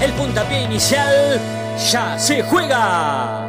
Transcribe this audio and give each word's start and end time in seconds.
el 0.00 0.12
puntapié 0.12 0.62
inicial 0.62 1.40
ya 1.90 2.18
se 2.18 2.42
juega. 2.42 3.48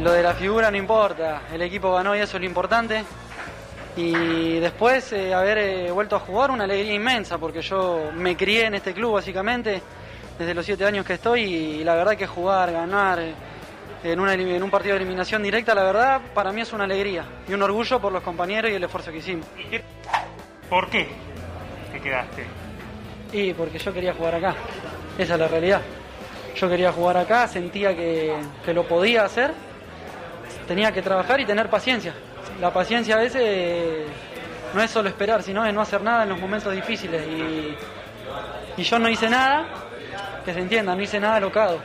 Lo 0.00 0.12
de 0.12 0.22
la 0.22 0.34
figura 0.34 0.70
no 0.70 0.76
importa, 0.76 1.42
el 1.52 1.62
equipo 1.62 1.92
ganó 1.92 2.14
y 2.14 2.20
eso 2.20 2.36
es 2.36 2.40
lo 2.42 2.46
importante. 2.46 3.04
Y 3.96 4.58
después 4.58 5.12
eh, 5.12 5.32
haber 5.32 5.58
eh, 5.58 5.90
vuelto 5.92 6.16
a 6.16 6.20
jugar, 6.20 6.50
una 6.50 6.64
alegría 6.64 6.94
inmensa, 6.94 7.38
porque 7.38 7.62
yo 7.62 8.10
me 8.14 8.36
crié 8.36 8.66
en 8.66 8.74
este 8.74 8.92
club 8.92 9.14
básicamente, 9.14 9.80
desde 10.38 10.52
los 10.52 10.66
siete 10.66 10.84
años 10.84 11.06
que 11.06 11.14
estoy, 11.14 11.42
y 11.42 11.84
la 11.84 11.94
verdad 11.94 12.16
que 12.16 12.26
jugar, 12.26 12.72
ganar 12.72 13.20
eh, 13.20 13.34
en, 14.02 14.62
un 14.62 14.70
partido 14.70 14.94
de 14.94 15.00
eliminación 15.00 15.42
directa, 15.42 15.74
la 15.74 15.84
verdad, 15.84 16.20
para 16.34 16.52
mí 16.52 16.60
es 16.60 16.72
una 16.72 16.84
alegría 16.84 17.24
y 17.48 17.54
un 17.54 17.62
orgullo 17.62 18.00
por 18.00 18.12
los 18.12 18.22
compañeros 18.22 18.70
y 18.70 18.74
el 18.74 18.84
esfuerzo 18.84 19.10
que 19.10 19.18
hicimos. 19.18 19.46
¿Por 20.68 20.88
qué 20.90 21.08
te 21.92 22.00
quedaste? 22.00 22.44
Y 23.32 23.52
porque 23.52 23.78
yo 23.78 23.92
quería 23.92 24.14
jugar 24.14 24.36
acá, 24.36 24.54
esa 25.18 25.34
es 25.34 25.40
la 25.40 25.48
realidad. 25.48 25.80
Yo 26.56 26.68
quería 26.68 26.92
jugar 26.92 27.16
acá, 27.16 27.48
sentía 27.48 27.96
que, 27.96 28.34
que 28.64 28.72
lo 28.72 28.86
podía 28.86 29.24
hacer 29.24 29.52
tenía 30.66 30.92
que 30.92 31.02
trabajar 31.02 31.40
y 31.40 31.44
tener 31.44 31.68
paciencia. 31.68 32.14
La 32.60 32.72
paciencia 32.72 33.16
a 33.16 33.18
veces 33.18 34.06
no 34.74 34.82
es 34.82 34.90
solo 34.90 35.08
esperar, 35.08 35.42
sino 35.42 35.64
es 35.64 35.72
no 35.72 35.80
hacer 35.80 36.02
nada 36.02 36.24
en 36.24 36.30
los 36.30 36.40
momentos 36.40 36.72
difíciles. 36.72 37.22
Y, 37.26 38.82
yo 38.82 38.98
no 38.98 39.08
hice 39.08 39.30
nada, 39.30 39.66
que 40.44 40.52
se 40.52 40.60
entienda, 40.60 40.96
no 40.96 41.02
hice 41.02 41.20
nada 41.20 41.38
locado. 41.38 41.78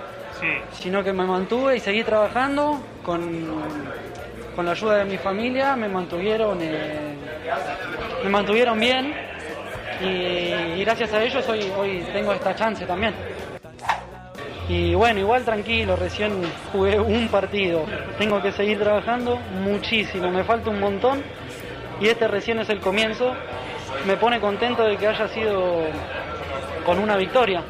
Sino 0.71 1.03
que 1.03 1.13
me 1.13 1.25
mantuve 1.25 1.77
y 1.77 1.79
seguí 1.79 2.03
trabajando 2.03 2.81
con, 3.03 3.45
con 4.55 4.65
la 4.65 4.71
ayuda 4.71 4.97
de 4.97 5.05
mi 5.05 5.17
familia, 5.17 5.75
me 5.75 5.89
mantuvieron, 5.89 6.57
eh, 6.61 7.15
me 8.23 8.29
mantuvieron 8.29 8.79
bien 8.79 9.13
y, 10.01 10.83
gracias 10.83 11.13
a 11.13 11.23
ellos 11.23 11.47
hoy, 11.49 11.71
hoy 11.77 12.05
tengo 12.13 12.33
esta 12.33 12.55
chance 12.55 12.85
también. 12.85 13.13
Y 14.67 14.93
bueno, 14.93 15.19
igual 15.19 15.43
tranquilo, 15.43 15.95
recién 15.95 16.43
jugué 16.71 16.99
un 16.99 17.27
partido. 17.27 17.85
Tengo 18.17 18.41
que 18.41 18.51
seguir 18.51 18.79
trabajando 18.79 19.37
muchísimo, 19.61 20.29
me 20.29 20.43
falta 20.43 20.69
un 20.69 20.79
montón 20.79 21.23
y 21.99 22.07
este 22.07 22.27
recién 22.27 22.59
es 22.59 22.69
el 22.69 22.79
comienzo. 22.79 23.33
Me 24.05 24.15
pone 24.17 24.39
contento 24.39 24.83
de 24.83 24.95
que 24.95 25.07
haya 25.07 25.27
sido 25.29 25.85
con 26.85 26.99
una 26.99 27.17
victoria. 27.17 27.63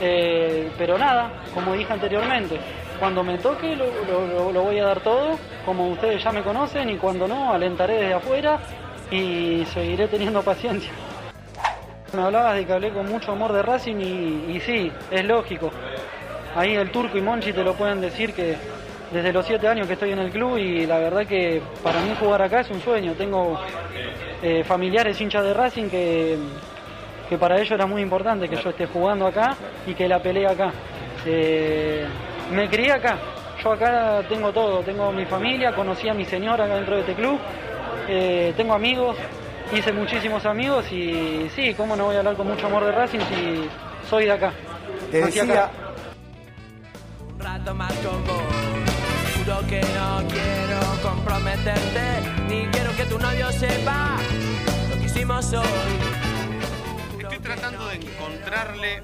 Eh, 0.00 0.70
pero 0.76 0.98
nada, 0.98 1.30
como 1.54 1.74
dije 1.74 1.92
anteriormente, 1.92 2.58
cuando 2.98 3.22
me 3.22 3.38
toque 3.38 3.76
lo, 3.76 4.52
lo, 4.52 4.62
voy 4.62 4.78
a 4.78 4.84
dar 4.84 5.00
todo, 5.00 5.38
como 5.64 5.88
ustedes 5.88 6.22
ya 6.22 6.32
me 6.32 6.42
conocen, 6.42 6.90
y 6.90 6.96
cuando 6.96 7.28
no, 7.28 7.52
alentaré 7.52 7.94
desde 7.94 8.14
afuera 8.14 8.58
y 9.12 9.64
seguiré 9.66 10.08
teniendo 10.08 10.42
paciencia. 10.42 10.90
Me 12.14 12.22
hablabas 12.22 12.56
de 12.56 12.66
que 12.66 12.72
hablé 12.72 12.90
con 12.90 13.08
mucho 13.08 13.32
amor 13.32 13.52
de 13.52 13.62
Racing 13.62 13.96
y, 13.96 14.60
sí, 14.60 14.90
es 15.10 15.24
lógico. 15.24 15.70
Ahí 16.56 16.74
el 16.74 16.90
Turco 16.90 17.16
y 17.16 17.22
Monchi 17.22 17.52
te 17.52 17.62
lo 17.62 17.74
pueden 17.74 18.00
decir 18.00 18.32
que 18.34 18.56
desde 19.12 19.32
los 19.32 19.46
siete 19.46 19.68
años 19.68 19.86
que 19.86 19.94
estoy 19.94 20.12
en 20.12 20.18
el 20.18 20.30
club 20.30 20.56
y 20.58 20.86
la 20.86 20.98
verdad 20.98 21.26
que 21.26 21.62
para 21.82 22.00
mí 22.00 22.14
jugar 22.18 22.42
acá 22.42 22.60
es 22.60 22.70
un 22.70 22.80
sueño. 22.80 23.14
Tengo 23.14 23.58
eh, 24.42 24.64
familiares 24.64 25.20
hinchas 25.20 25.44
de 25.44 25.54
Racing 25.54 25.88
que, 25.88 26.36
que 27.28 27.38
para 27.38 27.56
ellos 27.56 27.70
era 27.70 27.86
muy 27.86 28.02
importante 28.02 28.48
que 28.48 28.56
yo 28.56 28.70
esté 28.70 28.86
jugando 28.86 29.26
acá 29.26 29.56
y 29.86 29.94
que 29.94 30.08
la 30.08 30.20
pelee 30.22 30.46
acá. 30.46 30.72
Eh, 31.24 32.06
me 32.50 32.68
crié 32.68 32.92
acá, 32.92 33.16
yo 33.62 33.72
acá 33.72 34.22
tengo 34.28 34.52
todo, 34.52 34.80
tengo 34.80 35.12
mi 35.12 35.24
familia, 35.24 35.74
conocí 35.74 36.08
a 36.08 36.14
mi 36.14 36.24
señora 36.24 36.64
acá 36.64 36.74
dentro 36.74 36.96
de 36.96 37.00
este 37.00 37.14
club, 37.14 37.38
eh, 38.08 38.52
tengo 38.56 38.74
amigos, 38.74 39.16
hice 39.72 39.92
muchísimos 39.92 40.44
amigos 40.46 40.90
y 40.92 41.48
sí, 41.54 41.74
cómo 41.74 41.96
no 41.96 42.06
voy 42.06 42.16
a 42.16 42.18
hablar 42.18 42.36
con 42.36 42.48
mucho 42.48 42.66
amor 42.66 42.84
de 42.84 42.92
Racing 42.92 43.20
si 43.20 43.68
soy 44.08 44.24
de 44.24 44.32
acá. 44.32 44.52
Te 45.10 45.24
decía, 45.24 45.70
rato 47.38 47.74
más 47.74 47.92
con 47.94 48.24
vos. 48.24 49.66
que 49.68 49.80
no 49.80 50.28
quiero 50.28 50.80
comprometerte, 51.02 52.00
ni 52.48 52.66
quiero 52.66 52.94
que 52.96 53.04
tu 53.04 53.18
novio 53.18 53.50
sepa 53.52 54.16
lo 54.90 54.98
que 54.98 55.06
hicimos 55.06 55.52
hoy. 55.52 55.66
Estoy 57.20 57.38
tratando 57.38 57.86
de 57.88 57.96
encontrarle 57.96 59.02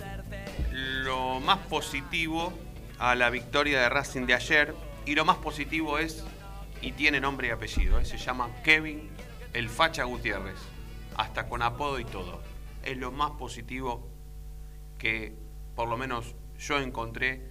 lo 0.72 1.40
más 1.40 1.58
positivo 1.68 2.52
a 2.98 3.14
la 3.14 3.30
victoria 3.30 3.80
de 3.80 3.88
Racing 3.88 4.26
de 4.26 4.34
ayer. 4.34 4.74
Y 5.06 5.14
lo 5.14 5.24
más 5.24 5.38
positivo 5.38 5.98
es, 5.98 6.24
y 6.80 6.92
tiene 6.92 7.20
nombre 7.20 7.48
y 7.48 7.50
apellido, 7.50 7.98
¿eh? 7.98 8.04
se 8.04 8.18
llama 8.18 8.50
Kevin 8.62 9.08
el 9.52 9.68
Facha 9.68 10.04
Gutiérrez. 10.04 10.58
Hasta 11.16 11.48
con 11.48 11.62
apodo 11.62 11.98
y 11.98 12.04
todo. 12.04 12.40
Es 12.84 12.96
lo 12.96 13.10
más 13.10 13.32
positivo 13.32 14.08
que 14.98 15.36
por 15.74 15.88
lo 15.88 15.96
menos 15.96 16.34
yo 16.58 16.78
encontré 16.78 17.50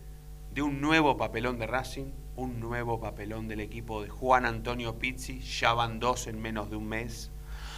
de 0.54 0.62
un 0.62 0.82
nuevo 0.82 1.18
papelón 1.18 1.60
de 1.60 1.68
Racing, 1.68 2.12
un 2.36 2.60
nuevo 2.60 3.00
papelón 3.00 3.48
del 3.48 3.60
equipo 3.60 4.02
de 4.04 4.10
Juan 4.10 4.46
Antonio 4.46 5.00
Pizzi, 5.00 5.40
ya 5.40 5.74
van 5.74 6.00
dos 6.00 6.28
en 6.28 6.42
menos 6.42 6.70
de 6.70 6.76
un 6.76 6.88
mes, 6.88 7.32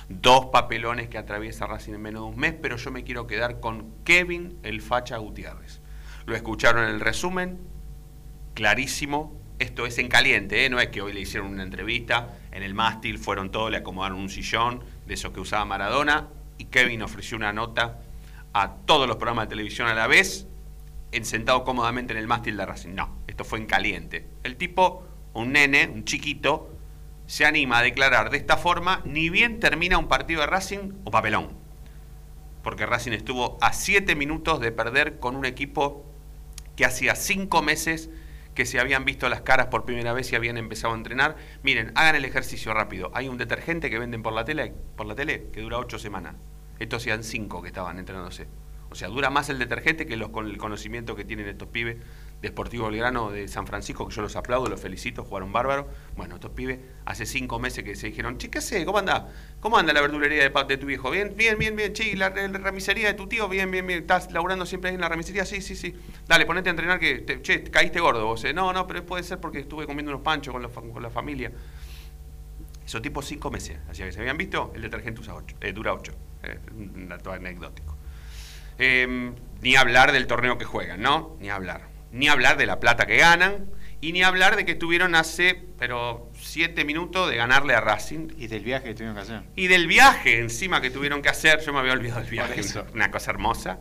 dos 0.10 0.48
papelones 0.48 1.08
que 1.08 1.18
atraviesa 1.18 1.68
Racing 1.68 1.94
en 1.94 2.02
menos 2.02 2.24
de 2.24 2.30
un 2.30 2.40
mes, 2.40 2.56
pero 2.62 2.78
yo 2.78 2.92
me 2.92 3.04
quiero 3.04 3.28
quedar 3.28 3.60
con 3.60 3.94
Kevin 4.04 4.60
el 4.64 4.82
Facha 4.82 5.18
Gutiérrez. 5.18 5.82
Lo 6.26 6.36
escucharon 6.36 6.84
en 6.84 6.90
el 6.92 7.00
resumen, 7.00 7.60
clarísimo, 8.54 9.39
esto 9.60 9.86
es 9.86 9.98
en 9.98 10.08
caliente, 10.08 10.66
¿eh? 10.66 10.70
no 10.70 10.80
es 10.80 10.88
que 10.88 11.02
hoy 11.02 11.14
le 11.14 11.20
hicieron 11.20 11.52
una 11.52 11.64
entrevista, 11.64 12.38
en 12.52 12.64
el 12.64 12.74
mástil 12.74 13.20
fueron 13.20 13.52
todos, 13.52 13.70
le 13.70 13.78
acomodaron 13.78 14.18
un 14.18 14.30
sillón 14.30 14.84
de 15.06 15.14
esos 15.14 15.32
que 15.34 15.42
usaba 15.42 15.66
Maradona, 15.66 16.30
y 16.58 16.66
Kevin 16.66 17.02
ofreció 17.02 17.38
una 17.38 17.54
nota 17.54 18.00
a 18.54 18.76
todos 18.86 19.08
los 19.08 19.18
programas 19.18 19.46
de 19.46 19.50
televisión 19.50 19.88
a 19.88 19.94
la 19.94 20.08
vez, 20.08 20.48
sentado 21.24 21.64
cómodamente 21.64 22.14
en 22.14 22.20
el 22.20 22.28
mástil 22.28 22.56
de 22.56 22.66
Racing. 22.66 22.94
No, 22.96 23.18
esto 23.28 23.44
fue 23.44 23.60
en 23.60 23.66
caliente. 23.66 24.28
El 24.44 24.56
tipo, 24.56 25.06
un 25.34 25.54
nene, 25.54 25.90
un 25.94 26.06
chiquito, 26.06 26.70
se 27.26 27.46
anima 27.46 27.80
a 27.80 27.84
declarar 27.84 28.30
de 28.30 28.38
esta 28.38 28.58
forma, 28.58 29.02
ni 29.06 29.30
bien 29.30 29.60
termina 29.60 29.98
un 29.98 30.08
partido 30.08 30.42
de 30.42 30.48
Racing 30.48 30.94
o 31.04 31.12
papelón. 31.12 31.50
Porque 32.64 32.86
Racing 32.86 33.12
estuvo 33.12 33.58
a 33.62 33.74
siete 33.74 34.16
minutos 34.16 34.60
de 34.60 34.72
perder 34.72 35.20
con 35.20 35.36
un 35.36 35.46
equipo 35.46 36.06
que 36.76 36.86
hacía 36.86 37.16
cinco 37.16 37.62
meses 37.62 38.10
que 38.60 38.66
se 38.66 38.78
habían 38.78 39.06
visto 39.06 39.30
las 39.30 39.40
caras 39.40 39.68
por 39.68 39.86
primera 39.86 40.12
vez 40.12 40.34
y 40.34 40.36
habían 40.36 40.58
empezado 40.58 40.94
a 40.94 40.98
entrenar. 40.98 41.38
Miren, 41.64 41.94
hagan 41.96 42.18
el 42.18 42.26
ejercicio 42.26 42.74
rápido. 42.74 43.10
Hay 43.14 43.30
un 43.30 43.38
detergente 43.38 43.90
que 43.90 43.98
venden 43.98 44.22
por 44.22 44.34
la 44.34 44.44
tele, 44.44 44.74
por 44.98 45.06
la 45.06 45.16
tele 45.16 45.48
que 45.54 45.62
dura 45.62 45.78
ocho 45.78 45.98
semanas. 45.98 46.36
Estos 46.78 47.04
hacían 47.04 47.24
cinco 47.24 47.62
que 47.62 47.70
estaban 47.70 47.98
entrenándose. 48.00 48.50
O 48.90 48.96
sea, 48.96 49.08
dura 49.08 49.30
más 49.30 49.50
el 49.50 49.60
detergente 49.60 50.06
que 50.06 50.18
los, 50.18 50.32
con 50.32 50.46
el 50.46 50.58
conocimiento 50.58 51.16
que 51.16 51.24
tienen 51.24 51.48
estos 51.48 51.70
pibes 51.70 52.00
de 52.42 52.48
Sportivo 52.48 52.88
Belgrano 52.88 53.32
de 53.32 53.48
San 53.48 53.68
Francisco, 53.68 54.08
que 54.08 54.16
yo 54.16 54.22
los 54.22 54.36
aplaudo, 54.36 54.68
los 54.68 54.80
felicito, 54.80 55.24
jugaron 55.24 55.52
bárbaro. 55.52 55.88
Bueno, 56.16 56.36
estos 56.36 56.52
pibes 56.52 56.80
hace 57.06 57.26
cinco 57.26 57.60
meses 57.60 57.84
que 57.84 57.96
se 57.96 58.08
dijeron, 58.08 58.38
che, 58.38 58.50
¿qué 58.50 58.62
sé? 58.62 58.86
¿Cómo 58.86 58.98
anda? 58.98 59.30
¿Cómo 59.60 59.78
anda 59.78 59.92
la 59.92 60.02
verdulería 60.02 60.50
de, 60.50 60.64
de 60.66 60.78
tu 60.78 60.86
viejo? 60.86 61.12
Bien, 61.12 61.34
bien, 61.36 61.58
bien, 61.58 61.76
bien, 61.76 61.94
che, 61.94 62.16
la, 62.16 62.30
la, 62.30 62.48
de 62.48 63.14
tu 63.14 63.28
tío, 63.28 63.50
bien, 63.50 63.70
bien, 63.72 63.86
bien. 63.86 64.00
¿Estás 64.00 64.32
laburando 64.32 64.66
siempre 64.66 64.92
en 64.92 65.02
la 65.02 65.10
ramisería? 65.10 65.46
Sí, 65.46 65.62
sí, 65.62 65.76
sí. 65.76 65.96
Dale, 66.28 66.46
ponete 66.46 66.70
a 66.70 66.72
entrenar 66.72 67.00
que, 67.00 67.20
te, 67.20 67.42
che, 67.42 67.64
caíste 67.64 68.00
gordo 68.00 68.26
vos. 68.26 68.44
Eh. 68.46 68.54
No, 68.54 68.72
no, 68.72 68.88
pero 68.88 69.06
puede 69.06 69.24
ser 69.24 69.40
porque 69.40 69.60
estuve 69.60 69.86
comiendo 69.86 70.12
unos 70.12 70.24
panchos 70.24 70.54
con 70.54 70.92
con 70.92 71.04
la 71.04 71.10
familia. 71.10 71.52
Esos 72.86 73.02
tipos 73.02 73.26
cinco 73.26 73.52
meses, 73.52 73.78
así 73.88 74.02
que 74.02 74.12
se 74.12 74.20
habían 74.20 74.38
visto, 74.38 74.72
el 74.74 74.82
detergente 74.82 75.22
usa 75.22 75.36
ocho, 75.36 75.56
eh, 75.62 75.74
dura 75.74 75.94
ocho. 75.94 76.14
Eh, 76.42 76.58
un 76.72 77.08
dato 77.10 77.32
anecdótico. 77.32 77.96
Em, 78.78 79.36
ni 79.62 79.76
hablar 79.76 80.12
del 80.14 80.26
torneo 80.26 80.58
que 80.58 80.66
juegan, 80.66 81.02
¿no? 81.02 81.36
Ni 81.40 81.50
hablar. 81.50 81.89
Ni 82.12 82.28
hablar 82.28 82.58
de 82.58 82.66
la 82.66 82.80
plata 82.80 83.06
que 83.06 83.18
ganan 83.18 83.70
y 84.02 84.14
ni 84.14 84.24
hablar 84.24 84.56
de 84.56 84.66
que 84.66 84.74
estuvieron 84.74 85.14
hace, 85.14 85.62
pero 85.78 86.32
siete 86.40 86.86
minutos 86.86 87.30
de 87.30 87.36
ganarle 87.36 87.74
a 87.74 87.82
Racing. 87.82 88.30
Y 88.38 88.48
del 88.48 88.64
viaje 88.64 88.90
que 88.90 88.94
tuvieron 88.94 89.16
que 89.16 89.22
hacer. 89.22 89.44
Y 89.56 89.68
del 89.68 89.88
viaje 89.88 90.40
encima 90.40 90.82
que 90.82 90.90
tuvieron 90.90 91.22
que 91.22 91.30
hacer, 91.30 91.60
yo 91.62 91.74
me 91.74 91.80
había 91.80 91.94
olvidado 91.94 92.22
del 92.22 92.30
viaje, 92.30 92.62
una 92.94 93.12
cosa 93.12 93.32
hermosa. 93.32 93.80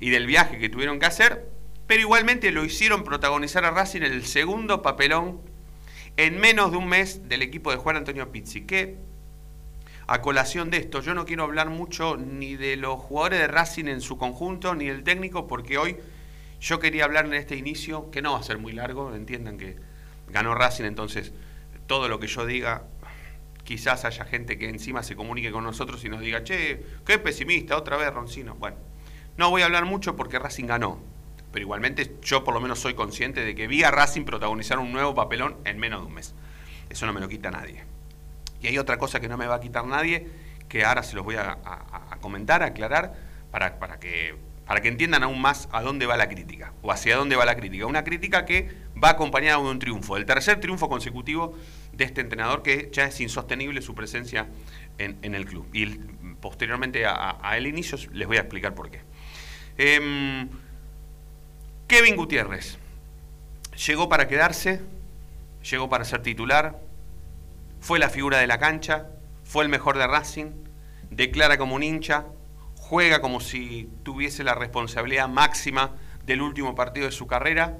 Y 0.00 0.10
del 0.10 0.26
viaje 0.26 0.58
que 0.58 0.68
tuvieron 0.68 0.98
que 0.98 1.06
hacer, 1.06 1.48
pero 1.86 2.00
igualmente 2.00 2.50
lo 2.50 2.64
hicieron 2.64 3.04
protagonizar 3.04 3.64
a 3.64 3.70
Racing 3.70 4.02
en 4.02 4.12
el 4.12 4.26
segundo 4.26 4.82
papelón 4.82 5.40
en 6.16 6.38
menos 6.38 6.72
de 6.72 6.76
un 6.76 6.88
mes 6.88 7.28
del 7.28 7.42
equipo 7.42 7.70
de 7.70 7.76
Juan 7.76 7.96
Antonio 7.96 8.32
Pizzi, 8.32 8.62
que 8.62 8.98
a 10.06 10.20
colación 10.20 10.70
de 10.70 10.78
esto. 10.78 11.00
Yo 11.00 11.14
no 11.14 11.24
quiero 11.24 11.44
hablar 11.44 11.70
mucho 11.70 12.16
ni 12.16 12.56
de 12.56 12.76
los 12.76 12.98
jugadores 12.98 13.38
de 13.38 13.46
Racing 13.46 13.86
en 13.86 14.00
su 14.00 14.18
conjunto, 14.18 14.74
ni 14.74 14.86
del 14.86 15.04
técnico, 15.04 15.46
porque 15.46 15.78
hoy 15.78 15.96
yo 16.62 16.78
quería 16.78 17.04
hablar 17.04 17.26
en 17.26 17.34
este 17.34 17.56
inicio, 17.56 18.10
que 18.12 18.22
no 18.22 18.34
va 18.34 18.38
a 18.38 18.42
ser 18.44 18.58
muy 18.58 18.72
largo, 18.72 19.14
entiendan 19.14 19.58
que 19.58 19.76
ganó 20.28 20.54
Racing, 20.54 20.84
entonces 20.84 21.32
todo 21.88 22.08
lo 22.08 22.20
que 22.20 22.28
yo 22.28 22.46
diga, 22.46 22.84
quizás 23.64 24.04
haya 24.04 24.24
gente 24.24 24.56
que 24.56 24.68
encima 24.68 25.02
se 25.02 25.16
comunique 25.16 25.50
con 25.50 25.64
nosotros 25.64 26.04
y 26.04 26.08
nos 26.08 26.20
diga, 26.20 26.44
che, 26.44 26.84
qué 27.04 27.18
pesimista, 27.18 27.76
otra 27.76 27.96
vez 27.96 28.14
Roncino. 28.14 28.54
Bueno, 28.54 28.76
no 29.36 29.50
voy 29.50 29.62
a 29.62 29.64
hablar 29.64 29.86
mucho 29.86 30.14
porque 30.14 30.38
Racing 30.38 30.66
ganó, 30.66 31.00
pero 31.50 31.64
igualmente 31.64 32.16
yo 32.22 32.44
por 32.44 32.54
lo 32.54 32.60
menos 32.60 32.78
soy 32.78 32.94
consciente 32.94 33.44
de 33.44 33.56
que 33.56 33.66
vi 33.66 33.82
a 33.82 33.90
Racing 33.90 34.24
protagonizar 34.24 34.78
un 34.78 34.92
nuevo 34.92 35.16
papelón 35.16 35.56
en 35.64 35.80
menos 35.80 36.00
de 36.00 36.06
un 36.06 36.14
mes. 36.14 36.32
Eso 36.88 37.06
no 37.06 37.12
me 37.12 37.20
lo 37.20 37.28
quita 37.28 37.50
nadie. 37.50 37.82
Y 38.60 38.68
hay 38.68 38.78
otra 38.78 38.98
cosa 38.98 39.18
que 39.18 39.28
no 39.28 39.36
me 39.36 39.48
va 39.48 39.56
a 39.56 39.60
quitar 39.60 39.84
nadie, 39.84 40.28
que 40.68 40.84
ahora 40.84 41.02
se 41.02 41.16
los 41.16 41.24
voy 41.24 41.34
a, 41.34 41.58
comentar, 42.20 42.62
aclarar, 42.62 43.14
para, 43.50 43.80
para, 43.80 43.98
que, 43.98 44.36
para 44.66 44.80
que 44.80 44.88
entiendan 44.88 45.22
aún 45.22 45.40
más 45.40 45.68
a 45.72 45.82
dónde 45.82 46.06
va 46.06 46.16
la 46.16 46.28
crítica, 46.28 46.72
o 46.82 46.92
hacia 46.92 47.16
dónde 47.16 47.36
va 47.36 47.44
la 47.44 47.56
crítica. 47.56 47.86
Una 47.86 48.04
crítica 48.04 48.44
que 48.44 48.70
va 49.02 49.10
acompañada 49.10 49.62
de 49.62 49.68
un 49.68 49.78
triunfo, 49.78 50.16
el 50.16 50.24
tercer 50.24 50.60
triunfo 50.60 50.88
consecutivo 50.88 51.56
de 51.92 52.04
este 52.04 52.20
entrenador 52.20 52.62
que 52.62 52.90
ya 52.92 53.04
es 53.06 53.20
insostenible 53.20 53.82
su 53.82 53.94
presencia 53.94 54.46
en, 54.98 55.34
el 55.34 55.46
club. 55.46 55.68
Y 55.72 55.86
posteriormente 56.40 57.04
a 57.06 57.56
el 57.56 57.66
inicio 57.66 57.98
les 58.12 58.28
voy 58.28 58.36
a 58.36 58.40
explicar 58.40 58.74
por 58.74 58.90
qué. 58.90 59.00
Em, 59.78 60.48
Kevin 61.86 62.16
Gutiérrez 62.16 62.78
llegó 63.86 64.08
para 64.08 64.28
quedarse, 64.28 64.80
llegó 65.68 65.88
para 65.88 66.04
ser 66.04 66.22
titular, 66.22 66.78
fue 67.80 67.98
la 67.98 68.10
figura 68.10 68.38
de 68.38 68.46
la 68.46 68.58
cancha, 68.58 69.08
fue 69.44 69.64
el 69.64 69.70
mejor 69.70 69.98
de 69.98 70.06
Racing, 70.06 70.50
declara 71.10 71.58
como 71.58 71.74
un 71.74 71.82
hincha, 71.82 72.26
juega 72.92 73.22
como 73.22 73.40
si 73.40 73.88
tuviese 74.02 74.44
la 74.44 74.54
responsabilidad 74.54 75.26
máxima 75.26 75.92
del 76.26 76.42
último 76.42 76.74
partido 76.74 77.06
de 77.06 77.12
su 77.12 77.26
carrera, 77.26 77.78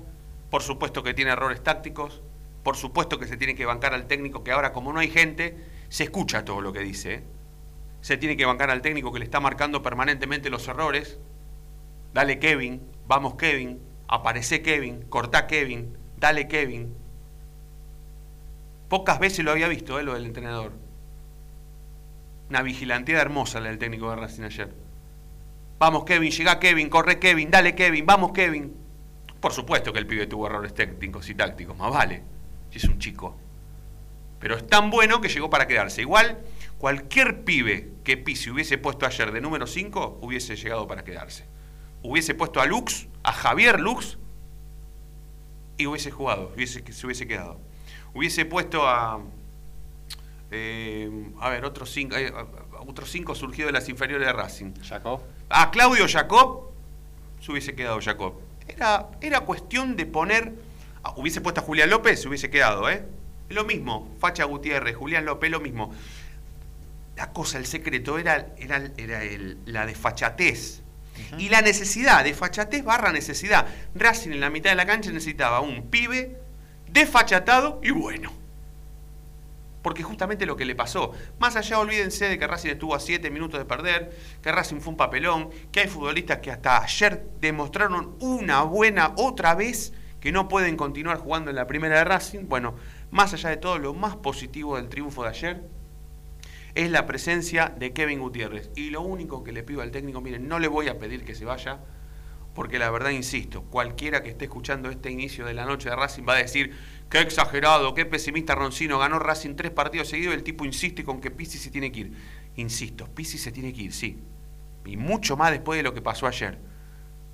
por 0.49 0.63
supuesto 0.63 1.03
que 1.03 1.13
tiene 1.13 1.33
errores 1.33 1.63
tácticos, 1.63 2.23
por 2.63 2.79
supuesto 2.79 3.19
que 3.19 3.27
se 3.27 3.37
tiene 3.37 3.55
que 3.55 3.67
bancar 3.67 3.93
al 3.93 4.07
técnico, 4.07 4.43
que 4.43 4.53
ahora 4.53 4.73
como 4.73 4.91
no 4.91 5.01
hay 5.01 5.11
gente, 5.11 5.67
se 5.91 6.05
escucha 6.05 6.47
todo 6.47 6.63
lo 6.63 6.73
que 6.73 6.81
dice. 6.81 7.15
¿eh? 7.17 7.23
Se 8.01 8.17
tiene 8.17 8.39
que 8.39 8.47
bancar 8.47 8.71
al 8.71 8.81
técnico 8.81 9.13
que 9.13 9.19
le 9.19 9.27
está 9.27 9.39
marcando 9.39 9.83
permanentemente 9.83 10.49
los 10.49 10.67
errores. 10.67 11.19
Dale 12.15 12.39
Kevin, 12.39 12.81
vamos 13.07 13.35
Kevin, 13.35 13.83
aparece 14.09 14.63
Kevin, 14.63 15.03
cortá 15.11 15.47
Kevin, 15.47 15.95
dale 16.17 16.49
Kevin. 16.49 16.97
Pocas 18.89 19.19
veces 19.19 19.45
lo 19.45 19.51
había 19.51 19.69
visto, 19.69 20.01
¿eh? 20.01 20.05
lo 20.05 20.15
del 20.15 20.25
entrenador. 20.25 20.73
Una 22.49 22.63
vigilanteada 22.63 23.21
hermosa 23.21 23.61
la 23.61 23.69
del 23.69 23.79
técnico 23.79 24.09
de 24.09 24.17
Racing 24.17 24.45
ayer. 24.45 24.82
Vamos 25.83 26.05
Kevin, 26.05 26.31
llega 26.31 26.61
Kevin, 26.61 26.89
corre 26.89 27.19
Kevin, 27.19 27.51
dale 27.51 27.75
Kevin, 27.75 28.07
vamos 28.07 28.31
Kevin. 28.31 28.73
Por 29.41 29.53
supuesto 29.53 29.93
que 29.93 29.99
el 29.99 30.07
pibe 30.07 30.29
tuvo 30.29 30.47
errores 30.47 30.73
técnicos 30.75 31.29
y 31.29 31.35
tácticos, 31.35 31.77
más 31.77 31.93
vale, 31.93 32.23
si 32.71 32.79
es 32.79 32.85
un 32.85 33.01
chico. 33.01 33.37
Pero 34.39 34.57
es 34.57 34.65
tan 34.65 34.91
bueno 34.91 35.21
que 35.21 35.29
llegó 35.29 35.51
para 35.51 35.67
quedarse. 35.67 36.03
Igual, 36.03 36.39
cualquier 36.79 37.43
pibe 37.43 37.95
que 38.05 38.17
Pisi 38.17 38.51
hubiese 38.51 38.79
puesto 38.79 39.07
ayer 39.07 39.33
de 39.33 39.41
número 39.41 39.67
5 39.67 40.21
hubiese 40.23 40.55
llegado 40.55 40.87
para 40.87 41.03
quedarse. 41.03 41.47
Hubiese 42.05 42.35
puesto 42.35 42.61
a 42.61 42.67
Lux, 42.67 43.09
a 43.25 43.33
Javier 43.33 43.81
Lux, 43.81 44.19
y 45.79 45.89
hubiese 45.89 46.13
jugado, 46.13 46.53
hubiese, 46.55 46.85
se 46.93 47.07
hubiese 47.07 47.27
quedado. 47.27 47.61
Hubiese 48.15 48.45
puesto 48.45 48.87
a. 48.87 49.21
eh, 50.53 51.11
a 51.41 51.51
ver, 51.51 51.65
otros 51.65 51.91
cinco, 51.91 52.15
eh, 52.15 52.33
otros 52.87 53.11
cinco 53.11 53.35
surgidos 53.35 53.69
de 53.69 53.73
las 53.79 53.89
inferiores 53.89 54.27
de 54.27 54.33
Racing. 54.33 54.73
Jacob. 54.83 55.21
A 55.49 55.71
Claudio 55.71 56.07
Jacob, 56.09 56.71
se 57.41 57.51
hubiese 57.53 57.75
quedado 57.75 58.01
Jacob. 58.01 58.35
Era, 58.69 59.09
era 59.21 59.41
cuestión 59.41 59.97
de 59.97 60.07
poner. 60.07 60.53
ah, 61.03 61.15
hubiese 61.17 61.41
puesto 61.41 61.61
a 61.61 61.65
Julián 61.65 61.91
López, 61.91 62.23
se 62.23 62.29
hubiese 62.29 62.51
quedado, 62.51 62.89
¿eh? 62.91 63.05
Lo 63.49 63.65
mismo. 63.65 64.09
Facha 64.21 64.45
Gutiérrez, 64.45 64.97
Julián 64.97 65.25
López, 65.25 65.51
lo 65.51 65.61
mismo. 65.61 65.93
La 67.17 67.33
cosa, 67.33 67.59
el 67.59 67.67
secreto 67.67 68.19
era, 68.19 68.47
era, 68.57 68.91
era 68.97 69.23
el- 69.23 69.59
la 69.67 69.85
desfachatez. 69.87 70.81
Y 71.37 71.51
la 71.51 71.61
necesidad, 71.61 72.25
desfachatez 72.25 72.83
barra 72.85 73.13
necesidad. 73.13 73.67
Racing 73.95 74.31
en 74.31 74.41
la 74.41 74.49
mitad 74.49 74.71
de 74.71 74.77
la 74.77 74.87
cancha 74.87 75.11
necesitaba 75.13 75.61
un 75.61 75.89
pibe 75.91 76.39
desfachatado 76.89 77.81
y 77.83 77.91
bueno. 77.91 78.33
Porque 79.83 80.03
justamente 80.03 80.47
lo 80.47 80.57
que 80.57 80.65
le 80.65 80.75
pasó, 80.75 81.13
más 81.39 81.57
allá 81.57 81.79
olvídense 81.79 82.29
de 82.29 82.39
que 82.39 82.47
Racing 82.47 82.71
estuvo 82.71 82.95
a 82.95 83.01
7 83.01 83.31
minutos 83.31 83.59
de 83.59 83.67
perder, 83.67 84.17
que 84.41 84.53
Racing 84.53 84.81
fue 84.81 84.93
un 84.93 84.97
papelón, 84.97 85.51
que 85.73 85.81
hay 85.81 85.89
futbolistas 85.89 86.39
que 86.39 86.51
hasta 86.51 86.83
ayer 86.83 87.27
demostraron 87.41 88.17
una 88.21 88.63
buena 88.63 89.13
otra 89.17 89.55
vez 89.55 89.93
que 90.21 90.31
no 90.31 90.47
pueden 90.47 90.77
continuar 90.77 91.19
jugando 91.19 91.51
en 91.51 91.57
la 91.57 91.67
primera 91.67 91.99
de 91.99 92.05
Racing. 92.05 92.49
Bueno, 92.49 92.77
más 93.11 93.35
allá 93.35 93.51
de 93.51 93.57
todo, 93.57 93.79
lo 93.79 93.93
más 93.93 94.15
positivo 94.17 94.77
del 94.77 94.89
triunfo 94.89 95.25
de 95.25 95.29
ayer 95.31 95.63
es 96.75 96.91
la 96.91 97.07
presencia 97.07 97.75
de 97.77 97.93
Kevin 97.93 98.21
Gutiérrez. 98.21 98.71
Y 98.77 98.91
lo 98.91 99.03
único 99.03 99.43
que 99.43 99.51
le 99.51 99.65
pido 99.65 99.83
al 99.83 99.91
técnico, 99.91 100.21
miren, 100.21 100.47
no 100.47 100.61
le 100.61 100.69
voy 100.69 100.89
a 100.89 100.99
pedir 100.99 101.25
que 101.25 101.35
se 101.35 101.45
vaya, 101.45 101.81
porque 102.55 102.79
la 102.79 102.91
verdad, 102.91 103.11
insisto, 103.11 103.63
cualquiera 103.65 104.23
que 104.23 104.31
esté 104.31 104.45
escuchando 104.45 104.91
este 104.91 105.11
inicio 105.11 105.45
de 105.45 105.55
la 105.55 105.65
noche 105.65 105.91
de 105.91 105.97
Racing 105.97 106.23
va 106.27 106.35
a 106.35 106.39
decir, 106.39 106.77
qué 107.13 107.21
exagerado, 107.21 107.93
qué 107.93 108.07
pesimista 108.07 108.55
Roncino, 108.55 108.99
ganó 108.99 109.19
Racing 109.19 109.55
tres 109.55 109.71
partidos 109.71 110.09
seguidos 110.09 110.35
el 110.35 110.43
tipo 110.43 110.65
insiste 110.65 111.05
con 111.05 111.21
que 111.21 111.31
Pizzi 111.31 111.59
se 111.59 111.71
tiene 111.71 111.93
que 111.93 112.01
ir. 112.01 112.13
Insisto, 112.57 113.07
Pizzi 113.07 113.37
se 113.37 113.53
tiene 113.53 113.75
que 113.75 113.83
ir, 113.83 113.93
sí. 113.93 114.19
Y 114.87 114.97
mucho 114.97 115.37
más 115.37 115.51
después 115.51 115.77
de 115.77 115.83
lo 115.83 115.93
que 115.93 116.01
pasó 116.01 116.27
ayer. 116.27 116.59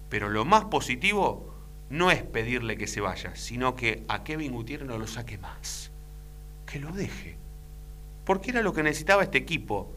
Pero 0.09 0.31
lo 0.31 0.45
más 0.45 0.65
positivo 0.65 1.55
no 1.91 2.11
es 2.11 2.25
pedirle 2.25 2.77
que 2.77 2.89
se 2.89 3.01
vaya, 3.01 3.37
sino 3.37 3.77
que 3.77 4.05
a 4.09 4.25
Kevin 4.25 4.51
Gutiérrez 4.51 4.89
no 4.89 4.99
lo 4.99 5.07
saque 5.07 5.39
más. 5.39 5.93
Que 6.67 6.81
lo 6.81 6.91
deje. 6.91 7.37
Porque 8.25 8.51
era 8.51 8.63
lo 8.63 8.73
que 8.73 8.83
necesitaba 8.83 9.23
este 9.23 9.39
equipo. 9.39 9.95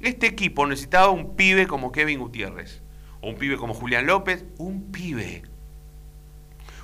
Este 0.00 0.28
equipo 0.28 0.64
necesitaba 0.64 1.10
un 1.10 1.34
pibe 1.34 1.66
como 1.66 1.90
Kevin 1.90 2.20
Gutiérrez. 2.20 2.82
O 3.20 3.30
un 3.30 3.34
pibe 3.34 3.56
como 3.56 3.74
Julián 3.74 4.06
López. 4.06 4.44
Un 4.58 4.92
pibe. 4.92 5.42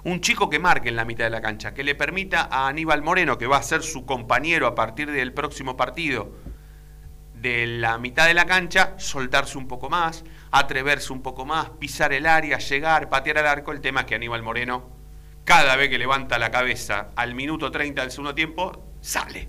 Un 0.04 0.20
chico 0.20 0.48
que 0.48 0.58
marque 0.58 0.88
en 0.88 0.96
la 0.96 1.04
mitad 1.04 1.24
de 1.24 1.30
la 1.30 1.40
cancha. 1.40 1.74
Que 1.74 1.84
le 1.84 1.94
permita 1.94 2.48
a 2.50 2.68
Aníbal 2.68 3.02
Moreno, 3.02 3.38
que 3.38 3.46
va 3.46 3.56
a 3.56 3.62
ser 3.62 3.82
su 3.82 4.06
compañero 4.06 4.66
a 4.66 4.74
partir 4.74 5.10
del 5.10 5.32
próximo 5.32 5.76
partido, 5.76 6.32
de 7.34 7.66
la 7.66 7.98
mitad 7.98 8.26
de 8.26 8.34
la 8.34 8.46
cancha, 8.46 8.94
soltarse 8.98 9.58
un 9.58 9.68
poco 9.68 9.88
más, 9.88 10.24
atreverse 10.50 11.12
un 11.12 11.22
poco 11.22 11.44
más, 11.44 11.70
pisar 11.70 12.12
el 12.12 12.26
área, 12.26 12.58
llegar, 12.58 13.08
patear 13.08 13.38
al 13.38 13.46
arco. 13.46 13.72
El 13.72 13.80
tema 13.80 14.00
es 14.00 14.06
que 14.06 14.14
Aníbal 14.14 14.42
Moreno, 14.42 14.90
cada 15.44 15.76
vez 15.76 15.88
que 15.88 15.98
levanta 15.98 16.38
la 16.38 16.50
cabeza 16.50 17.10
al 17.16 17.34
minuto 17.34 17.70
30 17.70 18.02
del 18.02 18.10
segundo 18.10 18.34
tiempo, 18.34 18.84
sale. 19.00 19.48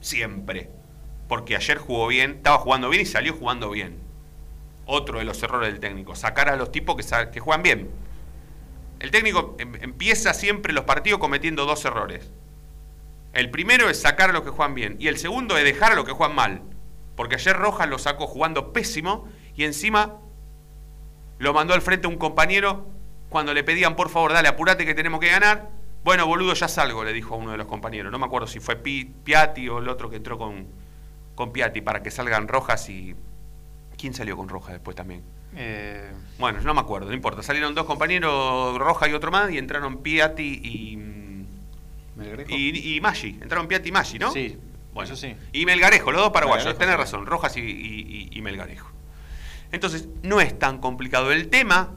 Siempre. 0.00 0.70
Porque 1.28 1.56
ayer 1.56 1.78
jugó 1.78 2.08
bien, 2.08 2.36
estaba 2.36 2.58
jugando 2.58 2.88
bien 2.88 3.02
y 3.02 3.06
salió 3.06 3.34
jugando 3.34 3.70
bien. 3.70 4.00
Otro 4.86 5.18
de 5.18 5.24
los 5.24 5.42
errores 5.42 5.70
del 5.70 5.80
técnico, 5.80 6.16
sacar 6.16 6.48
a 6.48 6.56
los 6.56 6.72
tipos 6.72 6.96
que, 6.96 7.30
que 7.30 7.40
juegan 7.40 7.62
bien. 7.62 7.90
El 9.00 9.10
técnico 9.10 9.56
em- 9.58 9.74
empieza 9.80 10.32
siempre 10.34 10.72
los 10.72 10.84
partidos 10.84 11.18
cometiendo 11.18 11.66
dos 11.66 11.84
errores. 11.84 12.30
El 13.32 13.50
primero 13.50 13.88
es 13.88 14.00
sacar 14.00 14.30
a 14.30 14.32
los 14.32 14.42
que 14.42 14.50
juegan 14.50 14.74
bien 14.74 14.96
y 15.00 15.08
el 15.08 15.18
segundo 15.18 15.56
es 15.58 15.64
dejar 15.64 15.92
a 15.92 15.94
los 15.96 16.04
que 16.04 16.12
juegan 16.12 16.36
mal. 16.36 16.62
Porque 17.16 17.34
ayer 17.36 17.56
Rojas 17.56 17.88
lo 17.88 17.98
sacó 17.98 18.26
jugando 18.26 18.72
pésimo 18.72 19.28
y 19.56 19.64
encima 19.64 20.16
lo 21.38 21.52
mandó 21.54 21.74
al 21.74 21.82
frente 21.82 22.06
un 22.06 22.16
compañero 22.16 22.86
cuando 23.28 23.54
le 23.54 23.62
pedían 23.64 23.96
por 23.96 24.08
favor, 24.10 24.32
dale, 24.32 24.48
apurate 24.48 24.84
que 24.84 24.94
tenemos 24.94 25.20
que 25.20 25.28
ganar. 25.28 25.70
Bueno, 26.02 26.26
boludo, 26.26 26.54
ya 26.54 26.66
salgo, 26.68 27.04
le 27.04 27.12
dijo 27.12 27.34
a 27.34 27.38
uno 27.38 27.52
de 27.52 27.58
los 27.58 27.66
compañeros. 27.66 28.10
No 28.10 28.18
me 28.18 28.26
acuerdo 28.26 28.46
si 28.46 28.58
fue 28.58 28.76
Pi- 28.76 29.04
Piatti 29.04 29.68
o 29.68 29.78
el 29.78 29.88
otro 29.88 30.10
que 30.10 30.16
entró 30.16 30.36
con, 30.38 30.66
con 31.34 31.52
Piatti 31.52 31.80
para 31.82 32.02
que 32.02 32.10
salgan 32.10 32.48
Rojas 32.48 32.88
y... 32.88 33.14
¿Quién 33.96 34.14
salió 34.14 34.36
con 34.36 34.48
Rojas 34.48 34.72
después 34.72 34.96
también? 34.96 35.22
Eh, 35.56 36.10
Bueno, 36.38 36.60
no 36.62 36.72
me 36.74 36.80
acuerdo, 36.80 37.08
no 37.08 37.14
importa. 37.14 37.42
Salieron 37.42 37.74
dos 37.74 37.84
compañeros, 37.86 38.78
Rojas 38.78 39.08
y 39.10 39.12
otro 39.12 39.30
más, 39.30 39.50
y 39.50 39.58
entraron 39.58 39.98
Piatti 40.02 40.60
y... 40.64 40.96
mm, 40.96 41.44
Melgarejo. 42.16 42.50
Y, 42.50 42.96
y 42.96 43.00
Maggi, 43.00 43.38
entraron 43.40 43.66
Piatti 43.68 43.88
y 43.88 43.92
Maggi, 43.92 44.18
¿no? 44.18 44.32
Sí, 44.32 44.56
Bueno, 44.92 45.12
eso 45.12 45.16
sí. 45.20 45.34
Y 45.52 45.66
Melgarejo, 45.66 46.12
los 46.12 46.20
dos 46.22 46.32
paraguayos, 46.32 46.64
Melgarejo, 46.66 46.78
tenés 46.84 46.96
razón, 46.98 47.26
Rojas 47.26 47.56
y- 47.56 48.28
y 48.32 48.42
Melgarejo. 48.42 48.90
Entonces, 49.72 50.08
no 50.22 50.40
es 50.40 50.58
tan 50.58 50.78
complicado. 50.78 51.30
El 51.32 51.48
tema 51.48 51.90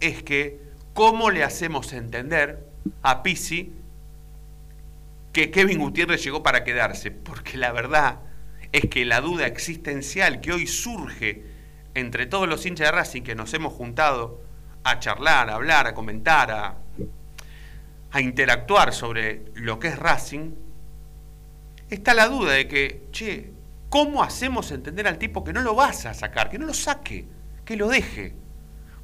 es 0.00 0.22
que, 0.22 0.60
¿cómo 0.94 1.30
le 1.30 1.44
hacemos 1.44 1.92
entender 1.92 2.66
a 3.02 3.22
Pisi 3.22 3.72
que 5.32 5.50
Kevin 5.50 5.78
Gutiérrez 5.78 6.22
llegó 6.24 6.42
para 6.42 6.64
quedarse? 6.64 7.10
Porque 7.10 7.56
la 7.56 7.72
verdad 7.72 8.20
es 8.72 8.86
que 8.88 9.04
la 9.04 9.20
duda 9.20 9.46
existencial 9.46 10.40
que 10.40 10.52
hoy 10.52 10.66
surge 10.66 11.44
entre 11.94 12.26
todos 12.26 12.48
los 12.48 12.66
hinchas 12.66 12.88
de 12.88 12.92
Racing 12.92 13.22
que 13.22 13.34
nos 13.34 13.54
hemos 13.54 13.72
juntado 13.72 14.40
a 14.82 14.98
charlar, 14.98 15.48
a 15.50 15.54
hablar, 15.54 15.86
a 15.86 15.94
comentar, 15.94 16.50
a, 16.50 16.76
a 18.10 18.20
interactuar 18.20 18.92
sobre 18.92 19.46
lo 19.54 19.78
que 19.78 19.88
es 19.88 19.98
Racing, 19.98 20.52
está 21.90 22.14
la 22.14 22.28
duda 22.28 22.52
de 22.52 22.68
que, 22.68 23.08
che, 23.10 23.54
¿Cómo 23.94 24.24
hacemos 24.24 24.72
entender 24.72 25.06
al 25.06 25.18
tipo 25.18 25.44
que 25.44 25.52
no 25.52 25.60
lo 25.60 25.76
vas 25.76 26.04
a 26.04 26.14
sacar, 26.14 26.50
que 26.50 26.58
no 26.58 26.66
lo 26.66 26.74
saque, 26.74 27.26
que 27.64 27.76
lo 27.76 27.86
deje? 27.86 28.34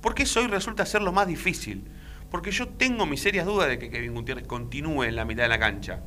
Porque 0.01 0.25
eso 0.25 0.41
hoy 0.41 0.49
resulta 0.49 0.85
ser 0.85 1.01
lo 1.01 1.13
más 1.13 1.29
difícil. 1.29 1.85
Porque 2.29 2.51
yo 2.51 2.67
tengo 2.67 3.07
mis 3.07 3.23
serias 3.23 3.47
dudas 3.47 3.69
de 3.69 3.79
que 3.79 3.89
Kevin 3.89 4.15
Gutiérrez 4.15 4.49
continúe 4.49 5.05
en 5.05 5.15
la 5.15 5.25
mitad 5.25 5.45
de 5.45 5.49
la 5.49 5.61
cancha, 5.61 6.01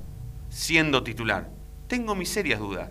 siendo 0.50 1.02
titular. 1.02 1.50
Tengo 1.88 2.14
mis 2.14 2.28
serias 2.28 2.60
dudas. 2.60 2.90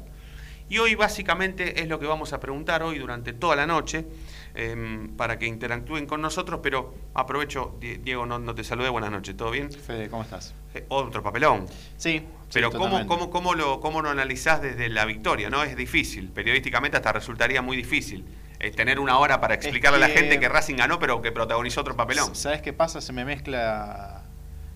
Y 0.72 0.78
hoy 0.78 0.94
básicamente 0.94 1.82
es 1.82 1.86
lo 1.86 1.98
que 2.00 2.06
vamos 2.06 2.32
a 2.32 2.40
preguntar 2.40 2.82
hoy 2.82 2.98
durante 2.98 3.34
toda 3.34 3.54
la 3.56 3.66
noche 3.66 4.06
em, 4.54 5.14
para 5.18 5.38
que 5.38 5.44
interactúen 5.44 6.06
con 6.06 6.22
nosotros, 6.22 6.60
pero 6.62 6.94
aprovecho, 7.12 7.76
Die- 7.78 7.98
Diego, 7.98 8.24
no, 8.24 8.38
no 8.38 8.54
te 8.54 8.64
saludé, 8.64 8.88
buenas 8.88 9.10
noches, 9.10 9.36
¿todo 9.36 9.50
bien? 9.50 9.70
Fede, 9.70 10.08
¿cómo 10.08 10.22
estás? 10.22 10.54
Eh, 10.72 10.86
otro 10.88 11.22
papelón. 11.22 11.66
Sí. 11.98 12.24
Pero 12.54 12.70
sí, 12.70 12.78
¿cómo, 12.78 13.06
cómo, 13.06 13.28
cómo, 13.28 13.52
lo, 13.54 13.80
¿cómo 13.80 14.00
lo 14.00 14.08
analizás 14.08 14.62
desde 14.62 14.88
la 14.88 15.04
victoria? 15.04 15.50
¿no? 15.50 15.62
Es 15.62 15.76
difícil, 15.76 16.30
periodísticamente 16.30 16.96
hasta 16.96 17.12
resultaría 17.12 17.60
muy 17.60 17.76
difícil 17.76 18.24
eh, 18.58 18.70
tener 18.70 18.98
una 18.98 19.18
hora 19.18 19.42
para 19.42 19.52
explicarle 19.52 19.98
a 20.02 20.08
la 20.08 20.14
gente 20.14 20.40
que 20.40 20.48
Racing 20.48 20.76
ganó, 20.76 20.98
pero 20.98 21.20
que 21.20 21.32
protagonizó 21.32 21.82
otro 21.82 21.96
papelón. 21.96 22.34
¿Sabes 22.34 22.62
qué 22.62 22.72
pasa? 22.72 23.02
Se 23.02 23.12
me 23.12 23.26
mezcla 23.26 24.22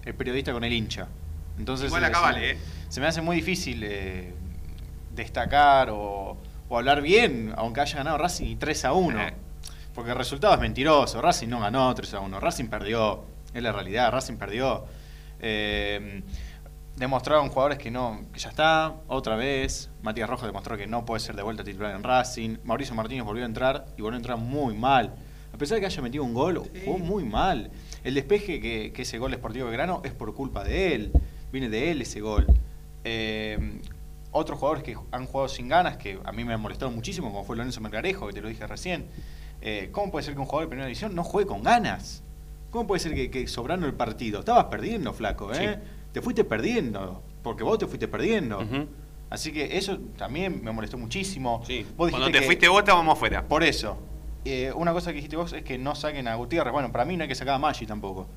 el 0.04 0.14
periodista 0.14 0.52
con 0.52 0.62
el 0.62 0.74
hincha. 0.74 1.08
Entonces, 1.58 1.86
Igual 1.86 2.02
eh, 2.02 2.06
acá 2.08 2.18
se, 2.18 2.22
vale, 2.22 2.50
¿eh? 2.50 2.58
se 2.90 3.00
me 3.00 3.06
hace 3.06 3.22
muy 3.22 3.36
difícil 3.36 3.80
eh, 3.82 4.34
destacar 5.16 5.90
o, 5.90 6.36
o 6.68 6.76
hablar 6.76 7.02
bien, 7.02 7.52
aunque 7.56 7.80
haya 7.80 7.96
ganado 7.96 8.18
Racing 8.18 8.46
y 8.46 8.56
3 8.56 8.84
a 8.84 8.92
1. 8.92 9.20
Eh. 9.20 9.34
Porque 9.94 10.10
el 10.10 10.16
resultado 10.16 10.54
es 10.54 10.60
mentiroso. 10.60 11.20
Racing 11.22 11.48
no 11.48 11.60
ganó 11.60 11.94
3 11.94 12.14
a 12.14 12.20
1. 12.20 12.40
Racing 12.40 12.66
perdió. 12.66 13.24
Es 13.52 13.62
la 13.62 13.72
realidad. 13.72 14.12
Racing 14.12 14.36
perdió. 14.36 14.84
Eh, 15.40 16.22
demostraron 16.96 17.48
jugadores 17.50 17.78
que 17.78 17.90
no 17.90 18.22
que 18.32 18.38
ya 18.38 18.48
está 18.48 18.94
otra 19.06 19.36
vez 19.36 19.90
Matías 20.00 20.30
Rojas 20.30 20.46
demostró 20.46 20.78
que 20.78 20.86
no 20.86 21.04
puede 21.04 21.20
ser 21.20 21.36
de 21.36 21.42
vuelta 21.42 21.62
titular 21.62 21.94
en 21.94 22.02
Racing 22.02 22.56
Mauricio 22.64 22.94
Martínez 22.94 23.22
volvió 23.22 23.42
a 23.42 23.46
entrar 23.46 23.84
y 23.98 24.00
volvió 24.00 24.14
a 24.14 24.16
entrar 24.16 24.38
muy 24.38 24.74
mal 24.74 25.14
a 25.52 25.58
pesar 25.58 25.74
de 25.74 25.80
que 25.80 25.86
haya 25.88 26.00
metido 26.00 26.24
un 26.24 26.32
gol 26.32 26.62
jugó 26.86 26.96
muy 26.96 27.24
mal 27.24 27.70
el 28.02 28.14
despeje 28.14 28.62
que, 28.62 28.94
que 28.94 29.02
ese 29.02 29.18
gol 29.18 29.34
Sportivo 29.34 29.66
Belgrano 29.66 30.00
es 30.06 30.12
por 30.14 30.34
culpa 30.34 30.64
de 30.64 30.94
él 30.94 31.12
viene 31.52 31.68
de 31.68 31.90
él 31.90 32.00
ese 32.00 32.22
gol 32.22 32.46
Eh, 33.04 33.58
otros 34.36 34.58
jugadores 34.58 34.82
que 34.84 34.96
han 35.12 35.26
jugado 35.26 35.48
sin 35.48 35.68
ganas 35.68 35.96
que 35.96 36.18
a 36.24 36.32
mí 36.32 36.44
me 36.44 36.54
han 36.54 36.60
molestado 36.60 36.90
muchísimo 36.90 37.28
como 37.30 37.44
fue 37.44 37.56
Lorenzo 37.56 37.80
Melgarejo 37.80 38.26
que 38.28 38.32
te 38.32 38.40
lo 38.40 38.48
dije 38.48 38.66
recién 38.66 39.06
Eh, 39.62 39.88
¿cómo 39.90 40.12
puede 40.12 40.22
ser 40.24 40.34
que 40.34 40.40
un 40.40 40.46
jugador 40.46 40.66
de 40.66 40.68
primera 40.68 40.86
división 40.86 41.14
no 41.14 41.24
juegue 41.24 41.48
con 41.48 41.62
ganas? 41.62 42.22
¿Cómo 42.70 42.86
puede 42.86 43.00
ser 43.00 43.14
que, 43.14 43.30
que 43.30 43.46
sobrando 43.48 43.86
el 43.86 43.94
partido? 43.94 44.40
Estabas 44.40 44.66
perdiendo, 44.66 45.12
flaco, 45.14 45.52
¿eh? 45.52 45.56
Sí. 45.82 45.90
Te 46.12 46.20
fuiste 46.20 46.44
perdiendo, 46.44 47.22
porque 47.42 47.64
vos 47.64 47.78
te 47.78 47.86
fuiste 47.86 48.06
perdiendo. 48.06 48.62
Así 49.30 49.52
que 49.52 49.76
eso 49.78 49.98
también 50.18 50.62
me 50.62 50.70
molestó 50.72 50.98
muchísimo. 50.98 51.62
Sí. 51.66 51.86
Vos 51.96 52.10
Cuando 52.10 52.30
te 52.30 52.40
que- 52.40 52.44
fuiste 52.46 52.68
vos, 52.68 52.80
estábamos 52.80 53.16
afuera. 53.16 53.42
Por 53.48 53.64
eso. 53.64 53.96
Eh, 54.44 54.70
una 54.76 54.92
cosa 54.92 55.10
que 55.10 55.16
dijiste 55.16 55.36
vos 55.36 55.52
es 55.54 55.64
que 55.64 55.78
no 55.78 55.94
saquen 55.94 56.28
a 56.28 56.34
Gutiérrez. 56.36 56.72
Bueno, 56.72 56.92
para 56.92 57.04
mí 57.06 57.16
no 57.16 57.22
hay 57.22 57.28
que 57.28 57.34
sacar 57.34 57.54
a 57.54 57.58
Maggi 57.58 57.86
tampoco. 57.86 58.28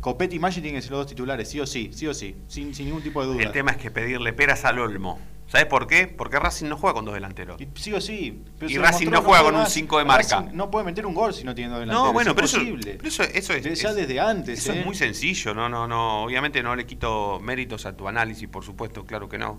Copetti 0.00 0.36
y 0.36 0.38
Maggi 0.38 0.60
tienen 0.60 0.78
que 0.80 0.82
ser 0.82 0.92
los 0.92 1.00
dos 1.00 1.06
titulares, 1.08 1.48
sí 1.48 1.60
o 1.60 1.66
sí, 1.66 1.90
sí 1.92 2.06
o 2.06 2.14
sí, 2.14 2.34
sin, 2.48 2.74
sin 2.74 2.86
ningún 2.86 3.02
tipo 3.02 3.20
de 3.20 3.28
duda. 3.34 3.42
El 3.42 3.52
tema 3.52 3.72
es 3.72 3.76
que 3.76 3.90
pedirle 3.90 4.32
peras 4.32 4.64
al 4.64 4.78
Olmo. 4.78 5.18
¿Sabes 5.46 5.66
por 5.66 5.88
qué? 5.88 6.06
Porque 6.06 6.38
Racing 6.38 6.68
no 6.68 6.76
juega 6.76 6.94
con 6.94 7.04
dos 7.04 7.12
delanteros. 7.12 7.60
Y 7.60 7.66
sí 7.74 7.92
o 7.92 8.00
sí. 8.00 8.40
pero 8.56 8.70
Y 8.70 8.78
Racing 8.78 9.08
no 9.10 9.20
juega 9.20 9.42
con 9.42 9.54
un 9.56 9.62
más. 9.62 9.72
cinco 9.72 9.98
de 9.98 10.04
marca. 10.04 10.42
Racing 10.42 10.56
no 10.56 10.70
puede 10.70 10.84
meter 10.86 11.04
un 11.06 11.12
gol 11.12 11.34
si 11.34 11.42
no 11.42 11.56
tiene 11.56 11.70
dos 11.70 11.80
delanteros. 11.80 12.06
No, 12.06 12.12
bueno, 12.12 12.30
es 12.30 12.34
pero 12.36 12.44
eso, 12.46 12.58
imposible. 12.60 12.94
pero 12.98 13.08
eso, 13.08 13.22
eso 13.24 13.52
es, 13.54 13.64
De- 13.64 13.74
ya 13.74 13.90
es- 13.90 13.96
desde 13.96 14.20
antes, 14.20 14.60
Eso 14.60 14.72
¿eh? 14.72 14.78
es 14.78 14.86
muy 14.86 14.94
sencillo, 14.94 15.52
no, 15.52 15.68
no, 15.68 15.88
no. 15.88 16.22
Obviamente 16.22 16.62
no 16.62 16.76
le 16.76 16.86
quito 16.86 17.40
méritos 17.42 17.84
a 17.84 17.96
tu 17.96 18.06
análisis, 18.06 18.46
por 18.48 18.64
supuesto, 18.64 19.04
claro 19.04 19.28
que 19.28 19.38
no. 19.38 19.58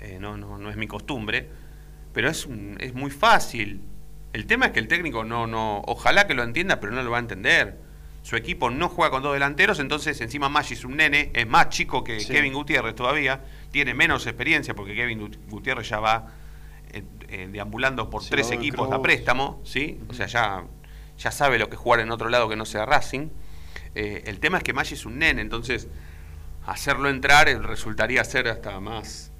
Eh, 0.00 0.18
no, 0.20 0.36
no, 0.36 0.58
no 0.58 0.68
es 0.68 0.76
mi 0.76 0.88
costumbre. 0.88 1.48
Pero 2.12 2.28
es, 2.28 2.44
un- 2.44 2.76
es 2.80 2.92
muy 2.92 3.12
fácil. 3.12 3.80
El 4.32 4.46
tema 4.46 4.66
es 4.66 4.72
que 4.72 4.80
el 4.80 4.88
técnico 4.88 5.22
no, 5.24 5.46
no, 5.46 5.80
ojalá 5.86 6.26
que 6.26 6.34
lo 6.34 6.42
entienda, 6.42 6.80
pero 6.80 6.92
no 6.92 7.02
lo 7.04 7.10
va 7.12 7.18
a 7.18 7.20
entender. 7.20 7.78
Su 8.22 8.36
equipo 8.36 8.70
no 8.70 8.88
juega 8.88 9.10
con 9.10 9.22
dos 9.22 9.32
delanteros, 9.32 9.80
entonces 9.80 10.20
encima 10.20 10.48
Maggi 10.48 10.74
es 10.74 10.84
un 10.84 10.96
nene, 10.96 11.30
es 11.34 11.46
más 11.46 11.70
chico 11.70 12.04
que 12.04 12.20
Sí. 12.20 12.32
Kevin 12.32 12.52
Gutiérrez 12.54 12.94
todavía, 12.94 13.42
tiene 13.72 13.94
menos 13.94 14.26
experiencia 14.26 14.74
porque 14.74 14.94
Kevin 14.94 15.20
Gut- 15.20 15.38
Gutiérrez 15.48 15.88
ya 15.88 15.98
va 15.98 16.28
eh, 16.92 17.02
eh, 17.30 17.48
deambulando 17.50 18.10
por 18.10 18.22
tres 18.24 18.50
equipos 18.50 18.92
a 18.92 19.00
préstamo, 19.02 19.60
¿sí? 19.64 19.98
O 20.08 20.12
sea, 20.14 20.26
ya, 20.26 20.64
ya 21.18 21.30
sabe 21.30 21.58
lo 21.58 21.68
que 21.68 21.74
es 21.76 21.80
jugar 21.80 22.00
en 22.00 22.10
otro 22.10 22.28
lado 22.28 22.48
que 22.50 22.54
no 22.56 22.64
sea 22.66 22.84
Racing. 22.84 23.28
Eh, 23.94 24.22
el 24.26 24.38
tema 24.40 24.58
es 24.58 24.62
que 24.64 24.72
Maggi 24.74 24.94
es 24.94 25.04
un 25.06 25.18
nene, 25.18 25.40
entonces 25.42 25.88
hacerlo 26.66 27.08
entrar 27.08 27.46
resultaría 27.64 28.22
ser 28.24 28.46
hasta 28.48 28.78
más 28.80 29.30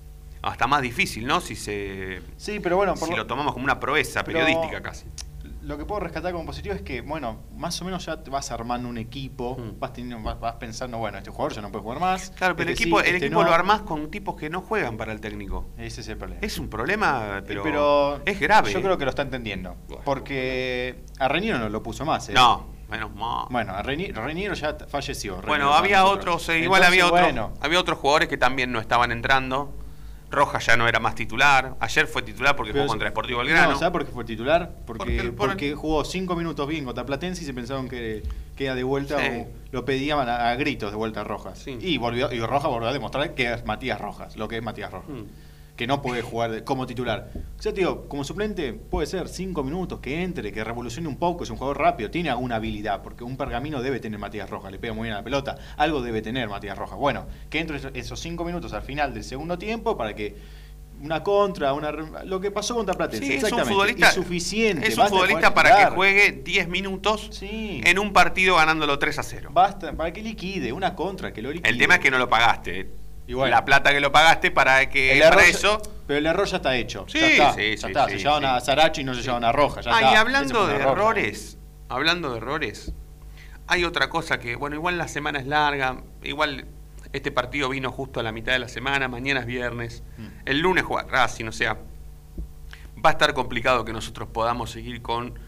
hasta 0.41 0.67
más 0.67 0.83
difícil, 0.83 1.25
¿no? 1.25 1.41
Si 1.41 1.55
se 1.55 2.21
Sí, 2.37 2.59
pero 2.59 2.77
bueno, 2.77 2.95
por 2.95 3.07
si 3.07 3.12
lo- 3.12 3.19
lo 3.19 3.27
tomamos 3.29 3.53
como 3.53 3.65
una 3.65 3.79
proeza 3.79 4.25
Pero- 4.25 4.41
periodística 4.41 4.83
casi. 4.83 5.05
Lo 5.62 5.78
que 5.78 5.85
puedo 5.85 6.00
rescatar 6.00 6.33
como 6.33 6.45
positivo 6.45 6.75
es 6.75 6.83
que, 6.83 7.02
bueno, 7.02 7.38
más 7.57 7.81
o 7.81 7.85
menos 7.85 8.04
ya 8.04 8.23
te 8.23 8.31
vas 8.31 8.50
armando 8.50 8.88
un 8.88 8.99
equipo, 8.99 9.57
Mm. 9.59 9.78
vas, 9.78 9.92
teniendo, 9.92 10.23
vas, 10.23 10.40
vas 10.40 10.54
pensando, 10.57 10.99
bueno, 10.99 11.19
este 11.19 11.31
jugador 11.31 11.52
ya 11.54 11.62
no 11.62 11.71
puede 11.71 11.83
jugar 11.85 12.00
más. 12.00 12.31
Claro, 12.31 12.57
pero 12.57 12.69
el 12.69 12.73
este 12.75 12.83
equipo, 12.85 13.00
sí, 13.00 13.09
el 13.09 13.14
este 13.14 13.26
equipo 13.26 13.42
no. 13.42 13.49
lo 13.49 13.54
armás 13.54 13.83
con 13.83 14.11
tipos 14.11 14.35
que 14.37 14.50
no 14.50 14.61
juegan 14.62 14.97
para 14.97 15.12
el 15.12 15.21
técnico. 15.21 15.66
Ese 15.78 16.00
es 16.00 16.09
el 16.09 16.16
problema. 16.16 16.40
Es 16.45 16.59
un 16.59 16.69
problema, 16.69 17.38
Eh, 17.38 17.42
pero, 17.62 18.21
es 18.25 18.40
grave. 18.40 18.73
Yo 18.73 18.83
creo 18.83 18.99
que 18.99 19.04
lo 19.04 19.11
está 19.11 19.23
entendiendo. 19.23 19.76
Bueno. 19.87 20.02
Porque 20.04 21.04
a 21.19 21.28
Reñero 21.28 21.59
no 21.59 21.69
lo 21.69 21.83
puso 21.83 22.04
más, 22.04 22.28
¿eh? 22.28 22.33
No, 22.33 22.66
menos 22.90 23.14
mal. 23.14 23.47
Bueno, 23.50 23.81
Reñero 23.83 24.54
ya 24.54 24.76
falleció. 24.88 25.40
Bueno, 25.47 25.73
había 25.75 26.00
nosotros. 26.00 26.42
otros, 26.42 26.49
eh, 26.49 26.59
igual 26.59 26.83
Entonces, 26.83 26.88
había 26.88 27.07
otros, 27.07 27.21
bueno, 27.23 27.52
había 27.61 27.78
otros 27.81 27.99
jugadores 27.99 28.28
que 28.28 28.37
también 28.37 28.73
no 28.73 28.81
estaban 28.81 29.12
entrando. 29.12 29.73
Rojas 30.33 30.67
ya 30.67 30.77
no 30.77 30.89
era 30.89 30.99
más 30.99 31.15
titular. 31.15 31.77
Ayer 31.79 32.07
fue 32.07 32.23
titular 32.23 32.57
porque 32.57 32.73
pero- 32.73 32.83
jugó 32.85 32.93
contra 32.95 33.09
Sportivo 33.11 33.39
Belgrano. 33.41 33.73
No, 33.73 33.79
¿sabes 33.79 33.93
por 33.93 34.05
qué 34.05 34.11
fue 34.12 34.25
titular? 34.25 34.71
Porque, 34.87 35.17
Porque- 35.17 35.33
por- 35.33 35.49
porque 35.51 35.75
jugó 35.75 36.05
cinco 36.05 36.35
minutos 36.35 36.67
bien 36.67 36.85
contra 36.85 37.07
Platense 37.07 37.43
y 37.43 37.47
se 37.47 37.55
pensaron 37.55 37.89
que, 37.89 38.23
que 38.57 38.65
era 38.65 38.75
de 38.75 38.83
vuelta 38.83 39.19
Sí. 39.21 39.27
o 39.39 39.47
lo 39.71 39.85
pedían 39.85 40.29
a, 40.29 40.51
a 40.51 40.55
gritos 40.57 40.91
de 40.91 40.97
vuelta 40.97 41.21
a 41.21 41.25
Rojas. 41.25 41.59
Sí. 41.59 41.77
Y 41.81 41.99
volvió 41.99 42.33
y 42.33 42.41
Rojas 42.41 42.71
volvió 42.71 42.89
a 42.89 42.93
demostrar 42.93 43.35
que 43.35 43.53
es 43.53 43.65
Matías 43.65 44.01
Rojas, 44.01 44.37
lo 44.37 44.49
que 44.49 44.57
es 44.57 44.62
Matías 44.62 44.91
Rojas. 44.91 45.09
Mm. 45.11 45.23
Que 45.76 45.87
no 45.87 46.02
puede 46.02 46.21
jugar 46.23 46.64
como 46.64 46.87
titular. 46.87 47.31
O 47.59 47.62
sea, 47.62 47.73
tío, 47.73 48.07
como 48.09 48.25
suplente 48.25 48.75
puede 48.75 49.07
ser 49.07 49.26
cinco 49.29 49.64
minutos, 49.64 50.00
que 50.00 50.23
entre, 50.23 50.52
que 50.52 50.62
revolucione 50.62 51.09
un 51.09 51.17
poco, 51.17 51.45
es 51.45 51.50
un 51.50 51.57
jugador 51.57 51.79
rápido, 51.79 52.11
tiene 52.11 52.29
alguna 52.29 52.57
habilidad, 52.57 53.02
porque 53.02 53.25
un 53.25 53.37
pergamino 53.38 53.81
debe 53.81 53.99
tener 53.99 54.19
Matías 54.19 54.50
Rojas, 54.50 54.71
le 54.71 54.79
pega 54.79 54.93
muy 54.93 55.05
bien 55.05 55.14
a 55.14 55.19
la 55.19 55.25
pelota, 55.25 55.57
algo 55.79 56.02
debe 56.02 56.21
tener 56.21 56.49
Matías 56.49 56.76
Rojas. 56.76 56.99
Bueno, 56.99 57.26
que 57.49 57.59
entre 57.61 57.79
esos- 57.99 58.21
cinco 58.21 58.45
minutos 58.45 58.75
al 58.75 58.83
final 58.83 59.14
del 59.14 59.25
segundo 59.25 59.57
tiempo 59.59 59.97
para 59.97 60.14
que 60.14 60.37
una 61.00 61.23
contra, 61.25 61.73
una 61.73 61.91
lo 61.91 62.38
que 62.38 62.50
pasó 62.52 62.75
contra 62.76 62.95
Platense, 62.95 63.26
Sí, 63.26 63.33
es 63.35 63.50
un 63.50 63.64
futbolista, 63.64 64.11
y 64.11 64.14
suficiente. 64.14 64.87
es 64.87 64.97
un 64.99 65.09
futbolista 65.09 65.52
para 65.55 65.76
que 65.88 65.95
juegue 65.97 66.43
10 66.45 66.69
minutos 66.69 67.29
Sí. 67.33 67.81
en 67.83 67.99
un 67.99 68.12
partido 68.12 68.57
ganándolo 68.57 68.99
3 69.00 69.19
a 69.19 69.23
0. 69.25 69.50
Basta, 69.52 69.93
para 69.95 70.12
que 70.12 70.23
liquide, 70.23 70.71
una 70.73 70.95
contra, 70.95 71.33
que 71.33 71.43
lo 71.43 71.50
liquide. 71.50 71.69
El 71.71 71.79
tema 71.79 71.95
es 71.95 72.00
que 72.00 72.11
no 72.11 72.19
lo 72.19 72.29
pagaste. 72.29 72.91
Y 73.26 73.35
bueno. 73.35 73.55
la 73.55 73.64
plata 73.64 73.93
que 73.93 74.00
lo 74.00 74.11
pagaste 74.12 74.50
para 74.50 74.88
que 74.91 75.12
el 75.12 75.23
error, 75.23 75.43
eso. 75.43 75.81
pero 76.07 76.19
el 76.19 76.26
error 76.26 76.47
ya 76.47 76.57
está 76.57 76.75
hecho. 76.76 77.05
Sí, 77.09 77.19
ya 77.21 77.29
está, 77.29 77.52
sí, 77.55 77.61
ya 77.76 77.76
sí, 77.79 77.87
está. 77.87 78.07
sí, 78.07 78.12
se 78.12 78.19
sí. 78.19 78.26
a 78.29 78.61
Sarachi 78.61 79.00
y 79.02 79.05
no 79.05 79.14
se 79.14 79.23
llevaban 79.23 79.45
a 79.45 79.52
Rojas. 79.52 79.85
Ya 79.85 79.93
Ah, 79.95 80.00
está. 80.00 80.12
y 80.12 80.17
hablando 80.17 80.67
de 80.67 80.75
error. 80.76 80.93
errores, 80.99 81.59
hablando 81.88 82.31
de 82.33 82.37
errores, 82.38 82.93
hay 83.69 83.85
otra 83.85 84.09
cosa 84.11 84.38
que, 84.38 84.57
bueno, 84.57 84.76
igual 84.76 84.99
la 84.99 85.09
semana 85.09 85.38
es 85.38 85.47
larga, 85.47 86.02
igual 86.23 86.67
este 87.12 87.31
partido 87.31 87.69
vino 87.69 87.93
justo 87.93 88.21
a 88.21 88.23
la 88.23 88.33
mitad 88.33 88.52
de 88.52 88.59
la 88.59 88.69
semana, 88.69 89.07
mañana 89.09 89.41
es 89.41 89.47
viernes, 89.47 90.02
Mm. 90.19 90.26
el 90.47 90.59
lunes 90.61 90.85
juega 90.85 91.09
Racing, 91.09 91.47
o 91.47 91.52
sea, 91.52 91.75
va 93.05 93.11
a 93.11 93.12
estar 93.12 93.35
complicado 93.35 93.85
que 93.85 93.93
nosotros 93.93 94.29
podamos 94.33 94.71
seguir 94.71 95.00
con 95.02 95.38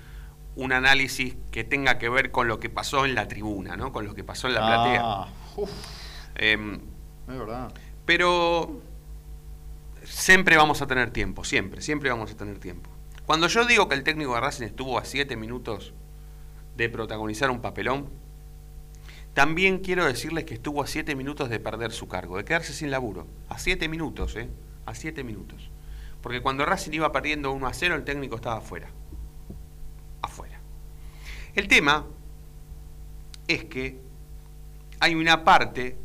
un 0.57 0.73
análisis 0.73 1.37
que 1.51 1.65
tenga 1.65 1.99
que 1.99 2.09
ver 2.09 2.31
con 2.31 2.47
lo 2.47 2.61
que 2.61 2.71
pasó 2.71 3.05
en 3.05 3.15
la 3.17 3.27
tribuna, 3.27 3.77
¿no? 3.77 3.93
Con 3.93 4.05
lo 4.07 4.15
que 4.15 4.23
pasó 4.23 4.47
en 4.47 4.55
la 4.55 4.61
platea. 4.61 5.01
Ah, 5.03 5.29
Em, 6.37 6.81
es 7.29 7.39
verdad. 7.39 7.73
pero 8.05 8.81
siempre 10.05 10.57
vamos 10.57 10.83
a 10.83 10.87
tener 10.87 11.11
tiempo, 11.11 11.45
siempre, 11.45 11.81
siempre 11.81 12.11
vamos 12.11 12.31
a 12.31 12.37
tener 12.37 12.59
tiempo. 12.59 12.91
Cuando 13.27 13.49
yo 13.49 13.65
digo 13.65 13.89
que 13.89 13.95
el 13.95 14.03
técnico 14.03 14.35
de 14.35 14.41
Racing 14.41 14.65
estuvo 14.65 14.99
a 14.99 15.05
7 15.05 15.37
minutos 15.37 15.95
de 16.77 16.89
protagonizar 16.91 17.51
un 17.51 17.63
papelón, 17.63 18.11
también 19.33 19.79
quiero 19.79 20.05
decirles 20.05 20.45
que 20.45 20.55
estuvo 20.55 20.83
a 20.83 20.87
7 20.87 21.15
minutos 21.17 21.49
de 21.49 21.59
perder 21.59 21.93
su 21.93 22.07
cargo, 22.07 22.37
de 22.37 22.45
quedarse 22.45 22.73
sin 22.73 22.91
laburo. 22.91 23.27
A 23.49 23.59
7 23.59 23.89
minutos, 23.89 24.37
¿eh? 24.37 24.49
A 24.87 24.95
7 24.95 25.25
minutos. 25.25 25.71
Porque 26.21 26.41
cuando 26.41 26.65
Racing 26.65 26.93
iba 26.93 27.11
perdiendo 27.13 27.51
1 27.53 27.67
a 27.67 27.75
0, 27.75 27.97
el 27.97 28.05
técnico 28.05 28.37
estaba 28.37 28.59
afuera. 28.59 28.89
Afuera. 30.23 30.61
El 31.55 31.67
tema 31.67 32.07
es 33.49 33.65
que 33.65 33.99
hay 35.01 35.15
una 35.15 35.45
parte 35.45 35.97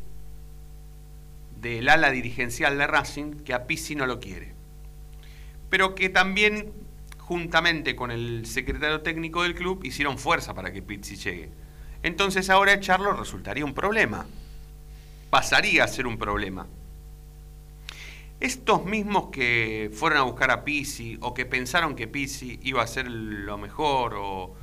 del 1.60 1.88
ala 1.88 2.10
dirigencial 2.10 2.78
de 2.78 2.86
Racing 2.86 3.42
que 3.44 3.54
a 3.54 3.66
Pizzi 3.66 3.94
no 3.94 4.06
lo 4.06 4.20
quiere. 4.20 4.54
Pero 5.68 5.94
que 5.94 6.08
también, 6.08 6.72
juntamente 7.18 7.94
con 7.94 8.10
el 8.10 8.46
secretario 8.46 9.02
técnico 9.02 9.42
del 9.42 9.54
club, 9.54 9.84
hicieron 9.84 10.18
fuerza 10.18 10.54
para 10.54 10.72
que 10.72 10.82
Pizzi 10.82 11.16
llegue. 11.16 11.50
Entonces 12.02 12.50
ahora 12.50 12.72
echarlo 12.72 13.12
resultaría 13.12 13.64
un 13.64 13.74
problema. 13.74 14.26
Pasaría 15.28 15.84
a 15.84 15.88
ser 15.88 16.06
un 16.06 16.18
problema. 16.18 16.66
estos 18.40 18.86
mismos 18.86 19.28
que 19.30 19.90
fueron 19.92 20.18
a 20.18 20.22
buscar 20.22 20.50
a 20.50 20.64
Pizzi 20.64 21.18
o 21.20 21.34
que 21.34 21.44
pensaron 21.44 21.94
que 21.94 22.08
Pizzi 22.08 22.58
iba 22.62 22.82
a 22.82 22.86
ser 22.86 23.06
lo 23.06 23.58
mejor 23.58 24.14
o 24.16 24.54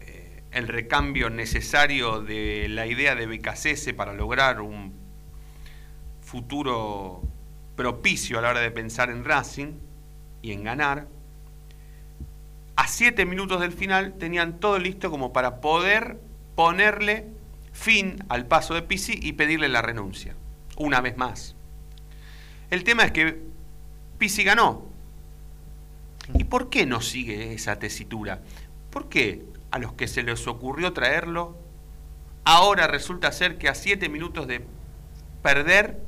eh, 0.00 0.42
el 0.50 0.66
recambio 0.66 1.30
necesario 1.30 2.20
de 2.20 2.66
la 2.68 2.88
idea 2.88 3.14
de 3.14 3.26
Becasese 3.26 3.94
para 3.94 4.14
lograr 4.14 4.60
un 4.60 5.07
futuro 6.28 7.22
propicio 7.74 8.38
a 8.38 8.42
la 8.42 8.50
hora 8.50 8.60
de 8.60 8.70
pensar 8.70 9.08
en 9.08 9.24
Racing 9.24 9.72
y 10.42 10.52
en 10.52 10.62
ganar, 10.62 11.08
a 12.76 12.86
siete 12.86 13.24
minutos 13.24 13.60
del 13.60 13.72
final 13.72 14.18
tenían 14.18 14.60
todo 14.60 14.78
listo 14.78 15.10
como 15.10 15.32
para 15.32 15.60
poder 15.60 16.20
ponerle 16.54 17.26
fin 17.72 18.22
al 18.28 18.46
paso 18.46 18.74
de 18.74 18.82
Pizzi 18.82 19.18
y 19.20 19.32
pedirle 19.32 19.68
la 19.68 19.80
renuncia, 19.80 20.34
una 20.76 21.00
vez 21.00 21.16
más. 21.16 21.56
El 22.70 22.84
tema 22.84 23.04
es 23.04 23.12
que 23.12 23.40
Pisi 24.18 24.44
ganó. 24.44 24.86
¿Y 26.34 26.44
por 26.44 26.68
qué 26.68 26.84
no 26.84 27.00
sigue 27.00 27.54
esa 27.54 27.78
tesitura? 27.78 28.42
¿Por 28.90 29.08
qué 29.08 29.44
a 29.70 29.78
los 29.78 29.94
que 29.94 30.08
se 30.08 30.22
les 30.22 30.46
ocurrió 30.46 30.92
traerlo, 30.92 31.56
ahora 32.44 32.86
resulta 32.86 33.32
ser 33.32 33.56
que 33.58 33.68
a 33.68 33.74
siete 33.74 34.08
minutos 34.08 34.46
de 34.46 34.64
perder, 35.42 36.00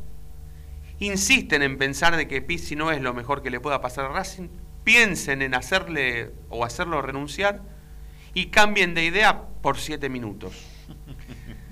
insisten 1.00 1.62
en 1.62 1.78
pensar 1.78 2.16
de 2.16 2.28
que 2.28 2.42
Pisi 2.42 2.76
no 2.76 2.90
es 2.90 3.00
lo 3.00 3.14
mejor 3.14 3.42
que 3.42 3.50
le 3.50 3.60
pueda 3.60 3.80
pasar 3.80 4.06
a 4.06 4.08
Racing? 4.08 4.48
Piensen 4.84 5.42
en 5.42 5.54
hacerle 5.54 6.32
o 6.48 6.64
hacerlo 6.64 7.02
renunciar 7.02 7.62
y 8.34 8.46
cambien 8.46 8.94
de 8.94 9.04
idea 9.04 9.42
por 9.62 9.78
siete 9.78 10.08
minutos. 10.08 10.54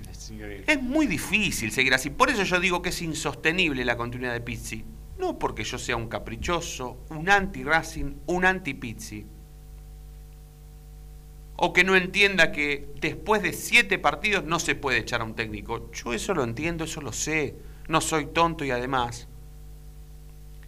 Es 0.67 0.81
muy 0.81 1.07
difícil 1.07 1.71
seguir 1.71 1.93
así. 1.93 2.11
Por 2.11 2.29
eso 2.29 2.43
yo 2.43 2.59
digo 2.59 2.83
que 2.83 2.89
es 2.89 3.01
insostenible 3.01 3.83
la 3.83 3.97
continuidad 3.97 4.33
de 4.33 4.41
Pizzi. 4.41 4.85
No 5.17 5.39
porque 5.39 5.63
yo 5.63 5.77
sea 5.77 5.95
un 5.95 6.07
caprichoso, 6.07 7.03
un 7.09 7.29
anti-Racing, 7.29 8.13
un 8.27 8.45
anti-Pizzi. 8.45 9.25
O 11.55 11.73
que 11.73 11.83
no 11.83 11.95
entienda 11.95 12.51
que 12.51 12.89
después 13.01 13.41
de 13.41 13.53
siete 13.53 13.97
partidos 13.97 14.45
no 14.45 14.59
se 14.59 14.75
puede 14.75 14.99
echar 14.99 15.21
a 15.21 15.25
un 15.25 15.35
técnico. 15.35 15.91
Yo 15.91 16.13
eso 16.13 16.33
lo 16.33 16.43
entiendo, 16.43 16.85
eso 16.85 17.01
lo 17.01 17.11
sé. 17.11 17.55
No 17.89 18.01
soy 18.01 18.27
tonto 18.27 18.63
y 18.63 18.71
además 18.71 19.27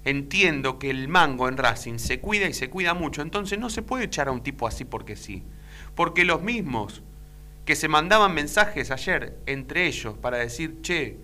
entiendo 0.03 0.79
que 0.79 0.89
el 0.89 1.07
mango 1.07 1.47
en 1.47 1.57
Racing 1.57 1.99
se 1.99 2.19
cuida 2.19 2.47
y 2.47 2.53
se 2.53 2.69
cuida 2.69 2.95
mucho. 2.95 3.21
Entonces 3.21 3.59
no 3.59 3.69
se 3.69 3.83
puede 3.83 4.05
echar 4.05 4.27
a 4.27 4.31
un 4.31 4.41
tipo 4.41 4.67
así 4.67 4.85
porque 4.85 5.15
sí. 5.15 5.43
Porque 5.95 6.25
los 6.25 6.41
mismos 6.41 7.03
que 7.63 7.75
se 7.75 7.87
mandaban 7.87 8.33
mensajes 8.33 8.89
ayer 8.89 9.37
entre 9.45 9.85
ellos 9.85 10.17
para 10.17 10.39
decir, 10.39 10.81
che, 10.81 11.19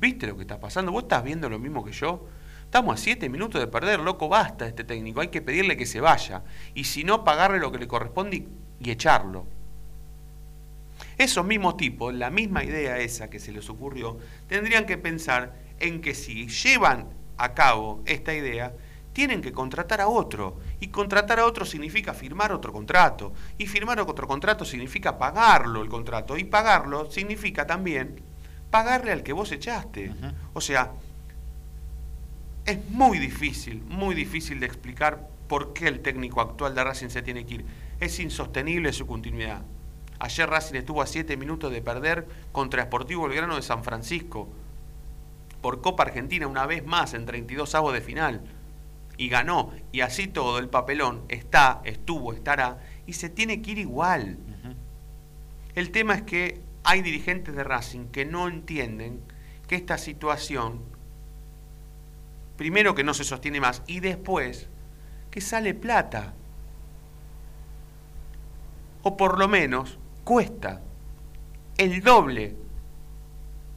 ¿viste 0.00 0.26
lo 0.26 0.36
que 0.36 0.42
está 0.42 0.58
pasando? 0.58 0.90
¿Vos 0.90 1.02
estás 1.02 1.22
viendo 1.22 1.50
lo 1.50 1.58
mismo 1.58 1.84
que 1.84 1.92
yo? 1.92 2.26
Estamos 2.64 2.94
a 2.94 3.02
siete 3.02 3.28
minutos 3.28 3.60
de 3.60 3.66
perder, 3.66 4.00
loco, 4.00 4.30
basta 4.30 4.66
este 4.66 4.84
técnico, 4.84 5.20
hay 5.20 5.28
que 5.28 5.42
pedirle 5.42 5.76
que 5.76 5.84
se 5.84 6.00
vaya. 6.00 6.42
Y 6.72 6.84
si 6.84 7.04
no, 7.04 7.24
pagarle 7.24 7.58
lo 7.58 7.70
que 7.70 7.78
le 7.78 7.86
corresponde 7.86 8.36
y, 8.38 8.48
y 8.80 8.90
echarlo. 8.90 9.46
Esos 11.22 11.46
mismos 11.46 11.76
tipos, 11.76 12.12
la 12.12 12.30
misma 12.30 12.64
idea 12.64 12.98
esa 12.98 13.30
que 13.30 13.38
se 13.38 13.52
les 13.52 13.70
ocurrió, 13.70 14.18
tendrían 14.48 14.86
que 14.86 14.98
pensar 14.98 15.54
en 15.78 16.00
que 16.00 16.14
si 16.16 16.48
llevan 16.48 17.10
a 17.36 17.54
cabo 17.54 18.02
esta 18.06 18.34
idea, 18.34 18.74
tienen 19.12 19.40
que 19.40 19.52
contratar 19.52 20.00
a 20.00 20.08
otro. 20.08 20.58
Y 20.80 20.88
contratar 20.88 21.38
a 21.38 21.46
otro 21.46 21.64
significa 21.64 22.12
firmar 22.12 22.50
otro 22.50 22.72
contrato. 22.72 23.32
Y 23.56 23.68
firmar 23.68 24.00
otro 24.00 24.26
contrato 24.26 24.64
significa 24.64 25.16
pagarlo 25.16 25.82
el 25.82 25.88
contrato. 25.88 26.36
Y 26.36 26.42
pagarlo 26.42 27.08
significa 27.08 27.68
también 27.68 28.20
pagarle 28.72 29.12
al 29.12 29.22
que 29.22 29.32
vos 29.32 29.52
echaste. 29.52 30.12
O 30.54 30.60
sea, 30.60 30.90
es 32.66 32.84
muy 32.90 33.20
difícil, 33.20 33.80
muy 33.82 34.16
difícil 34.16 34.58
de 34.58 34.66
explicar 34.66 35.28
por 35.46 35.72
qué 35.72 35.86
el 35.86 36.00
técnico 36.00 36.40
actual 36.40 36.74
de 36.74 36.82
Racing 36.82 37.10
se 37.10 37.22
tiene 37.22 37.46
que 37.46 37.54
ir. 37.54 37.64
Es 38.00 38.18
insostenible 38.18 38.92
su 38.92 39.06
continuidad. 39.06 39.62
Ayer 40.22 40.48
Racing 40.48 40.76
estuvo 40.76 41.02
a 41.02 41.08
siete 41.08 41.36
minutos 41.36 41.72
de 41.72 41.82
perder 41.82 42.28
contra 42.52 42.84
Sportivo 42.84 43.24
Belgrano 43.24 43.56
de 43.56 43.62
San 43.62 43.82
Francisco 43.82 44.48
por 45.60 45.80
Copa 45.80 46.04
Argentina 46.04 46.46
una 46.46 46.64
vez 46.64 46.86
más 46.86 47.12
en 47.14 47.26
32 47.26 47.74
avos 47.74 47.92
de 47.92 48.00
final 48.00 48.40
y 49.16 49.28
ganó, 49.28 49.72
y 49.90 50.02
así 50.02 50.28
todo 50.28 50.60
el 50.60 50.68
papelón 50.68 51.22
está, 51.28 51.80
estuvo, 51.82 52.32
estará, 52.32 52.78
y 53.04 53.14
se 53.14 53.30
tiene 53.30 53.62
que 53.62 53.72
ir 53.72 53.78
igual. 53.78 54.38
El 55.74 55.90
tema 55.90 56.14
es 56.14 56.22
que 56.22 56.60
hay 56.84 57.02
dirigentes 57.02 57.56
de 57.56 57.64
Racing 57.64 58.06
que 58.06 58.24
no 58.24 58.46
entienden 58.46 59.20
que 59.66 59.74
esta 59.74 59.98
situación, 59.98 60.82
primero 62.56 62.94
que 62.94 63.02
no 63.02 63.12
se 63.12 63.24
sostiene 63.24 63.60
más, 63.60 63.82
y 63.88 63.98
después 63.98 64.68
que 65.32 65.40
sale 65.40 65.74
plata. 65.74 66.34
O 69.02 69.16
por 69.16 69.36
lo 69.36 69.48
menos 69.48 69.98
cuesta 70.24 70.82
el 71.76 72.02
doble, 72.02 72.56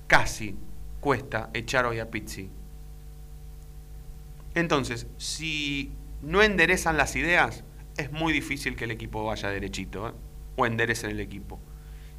casi 0.07 0.55
cuesta 0.99 1.49
echar 1.53 1.85
hoy 1.85 1.99
a 1.99 2.09
Pizzi. 2.09 2.49
Entonces, 4.53 5.07
si 5.17 5.91
no 6.21 6.41
enderezan 6.41 6.97
las 6.97 7.15
ideas, 7.15 7.63
es 7.97 8.11
muy 8.11 8.33
difícil 8.33 8.75
que 8.75 8.85
el 8.85 8.91
equipo 8.91 9.25
vaya 9.25 9.49
derechito 9.49 10.09
¿eh? 10.09 10.13
o 10.55 10.65
enderecen 10.65 11.11
el 11.11 11.19
equipo. 11.19 11.59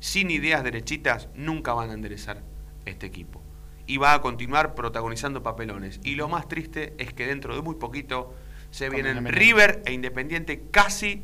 Sin 0.01 0.31
ideas 0.31 0.63
derechitas 0.63 1.29
nunca 1.35 1.73
van 1.73 1.91
a 1.91 1.95
enderezar 1.95 2.43
este 2.85 3.07
equipo. 3.07 3.43
Y 3.87 3.99
va 3.99 4.15
a 4.15 4.21
continuar 4.21 4.75
protagonizando 4.75 5.43
papelones. 5.43 6.01
Y 6.03 6.17
lo 6.17 6.29
más 6.29 6.49
triste 6.49 6.95
es 6.99 7.13
que 7.13 7.27
dentro 7.27 7.55
de 7.55 7.63
muy 7.63 7.77
poquito 7.77 8.35
se 8.71 8.91
vienen 8.91 9.27
River 9.27 9.83
e 9.87 9.93
Independiente 9.93 10.65
casi 10.71 11.23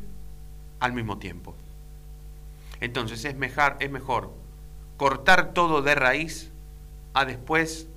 al 0.79 0.93
mismo 0.93 1.19
tiempo. 1.19 1.55
Entonces 2.83 3.23
es 3.23 3.37
mejor, 3.37 3.77
es 3.79 3.89
mejor 3.89 4.33
cortar 4.97 5.53
todo 5.53 5.81
de 5.81 5.95
raíz 5.95 6.51
a 7.13 7.23
después 7.23 7.87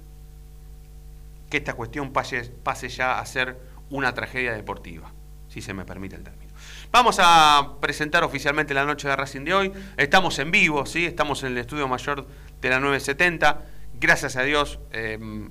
que 1.50 1.56
esta 1.56 1.74
cuestión 1.74 2.12
pase, 2.12 2.52
pase 2.62 2.88
ya 2.88 3.18
a 3.18 3.26
ser 3.26 3.58
una 3.90 4.14
tragedia 4.14 4.52
deportiva, 4.52 5.10
si 5.48 5.60
se 5.60 5.74
me 5.74 5.84
permite 5.84 6.14
el 6.14 6.22
término. 6.22 6.52
Vamos 6.92 7.18
a 7.20 7.78
presentar 7.80 8.22
oficialmente 8.22 8.74
la 8.74 8.84
noche 8.84 9.08
de 9.08 9.16
Racing 9.16 9.40
de 9.40 9.54
hoy. 9.54 9.72
Estamos 9.96 10.38
en 10.38 10.52
vivo, 10.52 10.86
¿sí? 10.86 11.04
estamos 11.04 11.42
en 11.42 11.50
el 11.50 11.58
estudio 11.58 11.88
mayor 11.88 12.24
de 12.60 12.70
la 12.70 12.78
970. 12.78 13.62
Gracias 13.98 14.36
a 14.36 14.42
Dios, 14.42 14.78
em, 14.92 15.50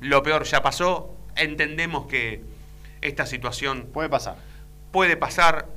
lo 0.00 0.22
peor 0.22 0.44
ya 0.44 0.62
pasó. 0.62 1.16
Entendemos 1.36 2.04
que 2.04 2.44
esta 3.00 3.24
situación... 3.24 3.88
Puede 3.94 4.10
pasar. 4.10 4.36
Puede 4.92 5.16
pasar. 5.16 5.68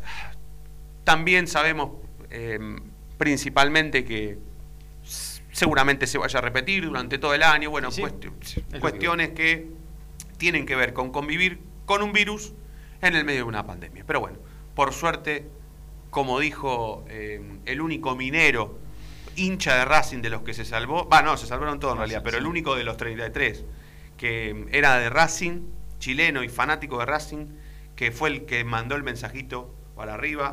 También 1.05 1.47
sabemos 1.47 1.91
em, 2.29 2.77
principalmente 3.17 4.03
que 4.03 4.37
seguramente 5.51 6.07
se 6.07 6.17
vaya 6.17 6.39
a 6.39 6.41
repetir 6.41 6.85
durante 6.85 7.17
todo 7.17 7.33
el 7.33 7.43
año. 7.43 7.69
Bueno, 7.69 7.89
cuestiones 8.79 9.29
que 9.29 9.67
tienen 10.37 10.65
que 10.65 10.75
ver 10.75 10.93
con 10.93 11.11
convivir 11.11 11.59
con 11.85 12.03
un 12.03 12.13
virus 12.13 12.53
en 13.01 13.15
el 13.15 13.25
medio 13.25 13.39
de 13.39 13.43
una 13.43 13.65
pandemia. 13.65 14.03
Pero 14.05 14.19
bueno, 14.19 14.37
por 14.75 14.93
suerte, 14.93 15.47
como 16.09 16.39
dijo 16.39 17.05
eh, 17.09 17.41
el 17.65 17.81
único 17.81 18.15
minero 18.15 18.77
hincha 19.35 19.75
de 19.75 19.85
Racing 19.85 20.21
de 20.21 20.29
los 20.29 20.41
que 20.41 20.53
se 20.53 20.65
salvó, 20.65 21.07
va, 21.07 21.21
no, 21.21 21.37
se 21.37 21.47
salvaron 21.47 21.79
todos 21.79 21.93
en 21.93 21.99
realidad, 21.99 22.21
pero 22.23 22.37
el 22.37 22.45
único 22.45 22.75
de 22.75 22.83
los 22.83 22.97
33 22.97 23.65
que 24.17 24.67
era 24.71 24.97
de 24.97 25.09
Racing, 25.09 25.61
chileno 25.99 26.43
y 26.43 26.49
fanático 26.49 26.99
de 26.99 27.05
Racing, 27.05 27.45
que 27.95 28.11
fue 28.11 28.29
el 28.29 28.45
que 28.45 28.63
mandó 28.63 28.95
el 28.95 29.03
mensajito 29.03 29.73
para 29.95 30.15
arriba, 30.15 30.51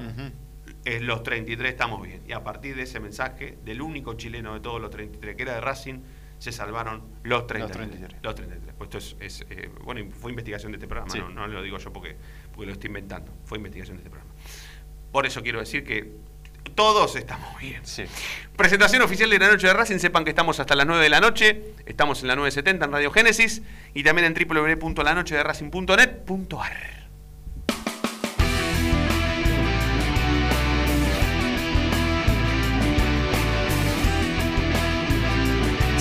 es 0.84 1.02
los 1.02 1.22
33 1.22 1.72
estamos 1.72 2.02
bien. 2.02 2.22
Y 2.26 2.32
a 2.32 2.44
partir 2.44 2.76
de 2.76 2.82
ese 2.82 3.00
mensaje, 3.00 3.58
del 3.64 3.80
único 3.80 4.14
chileno 4.14 4.54
de 4.54 4.60
todos 4.60 4.80
los 4.80 4.90
33 4.90 5.36
que 5.36 5.42
era 5.42 5.54
de 5.54 5.60
Racing, 5.60 6.00
se 6.38 6.52
salvaron 6.52 7.02
los 7.22 7.46
33. 7.46 8.22
Los 8.22 8.34
33. 8.34 8.74
Pues 8.76 8.94
esto 8.94 9.16
es, 9.20 9.46
eh, 9.48 9.70
bueno, 9.82 10.02
fue 10.20 10.30
investigación 10.30 10.72
de 10.72 10.76
este 10.76 10.88
programa, 10.88 11.14
no, 11.14 11.30
no, 11.30 11.46
lo 11.46 11.62
digo 11.62 11.78
yo 11.78 11.92
porque, 11.92 12.16
porque 12.52 12.66
lo 12.66 12.72
estoy 12.72 12.88
inventando, 12.88 13.32
fue 13.44 13.58
investigación 13.58 13.96
de 13.96 14.02
este 14.02 14.10
programa. 14.10 14.34
Por 15.10 15.24
eso 15.26 15.42
quiero 15.42 15.60
decir 15.60 15.84
que 15.84 16.12
todos 16.74 17.16
estamos 17.16 17.58
bien. 17.58 17.80
Presentación 18.56 19.02
oficial 19.02 19.30
de 19.30 19.38
la 19.38 19.48
noche 19.48 19.68
de 19.68 19.72
Racing, 19.72 19.98
sepan 19.98 20.24
que 20.24 20.30
estamos 20.30 20.60
hasta 20.60 20.74
las 20.74 20.86
9 20.86 21.02
de 21.02 21.08
la 21.08 21.20
noche, 21.20 21.62
estamos 21.86 22.20
en 22.22 22.28
la 22.28 22.36
970 22.36 22.84
en 22.86 22.92
Radio 22.92 23.10
Génesis 23.10 23.62
y 23.94 24.02
también 24.02 24.26
en 24.26 24.34
www.lanochederacing.net.ar. 24.34 27.03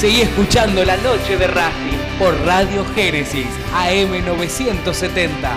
Seguí 0.04 0.20
escuchando 0.20 0.84
La 0.84 0.98
Noche 0.98 1.38
de 1.38 1.48
Racing 1.48 1.98
por 2.20 2.38
Radio 2.46 2.84
Génesis 2.94 3.48
AM970. 3.74 5.50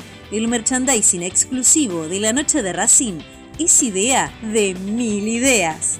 El 0.31 0.47
merchandising 0.47 1.23
exclusivo 1.23 2.07
de 2.07 2.21
la 2.21 2.31
noche 2.31 2.63
de 2.63 2.71
Racing 2.71 3.19
es 3.59 3.83
idea 3.83 4.33
de 4.41 4.73
mil 4.75 5.27
ideas. 5.27 5.99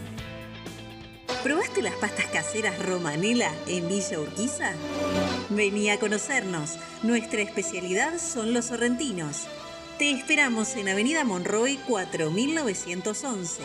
¿Probaste 1.44 1.82
las 1.82 1.96
pastas 1.96 2.28
caseras 2.28 2.80
Romanela 2.80 3.52
en 3.68 3.90
Villa 3.90 4.22
Urquiza? 4.22 4.72
Vení 5.50 5.90
a 5.90 6.00
conocernos. 6.00 6.78
Nuestra 7.04 7.42
especialidad 7.42 8.20
son 8.20 8.54
los 8.54 8.68
sorrentinos. 8.68 9.48
Te 9.98 10.12
esperamos 10.12 10.78
en 10.78 10.88
Avenida 10.88 11.26
Monroy 11.26 11.78
4911. 11.90 13.62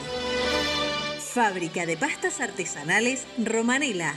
Fábrica 1.32 1.86
de 1.86 1.96
pastas 1.96 2.40
artesanales 2.40 3.24
Romanela. 3.38 4.16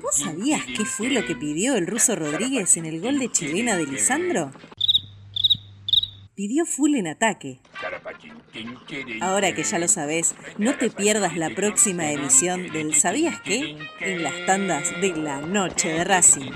¿Vos 0.00 0.16
sabías 0.16 0.64
qué 0.64 0.84
fue 0.84 1.10
lo 1.10 1.24
que 1.26 1.34
pidió 1.34 1.76
el 1.76 1.86
ruso 1.86 2.16
Rodríguez 2.16 2.76
en 2.76 2.86
el 2.86 3.00
gol 3.00 3.18
de 3.18 3.30
chilena 3.30 3.76
de 3.76 3.86
Lisandro? 3.86 4.52
Pidió 6.34 6.66
full 6.66 6.94
en 6.96 7.06
ataque. 7.06 7.60
Ahora 9.22 9.54
que 9.54 9.62
ya 9.62 9.78
lo 9.78 9.88
sabes, 9.88 10.34
no 10.58 10.76
te 10.76 10.90
pierdas 10.90 11.36
la 11.36 11.50
próxima 11.50 12.10
emisión 12.10 12.70
del 12.72 12.94
¿Sabías 12.94 13.40
qué? 13.40 13.78
en 14.00 14.22
las 14.22 14.44
tandas 14.44 15.00
de 15.00 15.16
la 15.16 15.40
noche 15.40 15.88
de 15.88 16.04
Racing. 16.04 16.50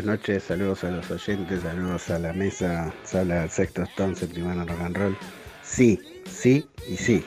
Buenas 0.00 0.18
noches, 0.20 0.44
saludos 0.44 0.82
a 0.84 0.90
los 0.90 1.10
oyentes, 1.10 1.60
saludos 1.60 2.08
a 2.08 2.18
la 2.18 2.32
mesa, 2.32 2.90
sala 3.04 3.46
Sexto 3.50 3.82
Stone, 3.82 4.16
Septimana 4.16 4.64
Rock 4.64 4.80
and 4.80 4.96
Roll. 4.96 5.18
Sí, 5.62 6.00
sí 6.26 6.66
y 6.88 6.96
sí. 6.96 7.22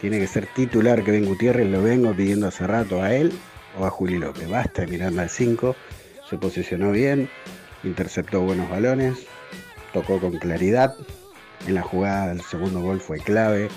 Tiene 0.00 0.18
que 0.18 0.26
ser 0.26 0.48
titular 0.52 1.04
Kevin 1.04 1.26
Gutiérrez, 1.26 1.70
lo 1.70 1.80
vengo 1.80 2.12
pidiendo 2.12 2.48
hace 2.48 2.66
rato 2.66 3.04
a 3.04 3.14
él 3.14 3.32
o 3.78 3.86
a 3.86 3.90
Juli 3.90 4.18
López. 4.18 4.50
Basta 4.50 4.82
de 4.82 4.88
Miranda 4.88 5.22
al 5.22 5.30
5, 5.30 5.76
se 6.28 6.36
posicionó 6.38 6.90
bien, 6.90 7.30
interceptó 7.84 8.40
buenos 8.40 8.68
balones, 8.68 9.24
tocó 9.92 10.18
con 10.18 10.38
claridad. 10.38 10.92
En 11.68 11.74
la 11.74 11.82
jugada 11.82 12.30
del 12.30 12.40
segundo 12.40 12.80
gol 12.80 13.00
fue 13.00 13.20
clave. 13.20 13.68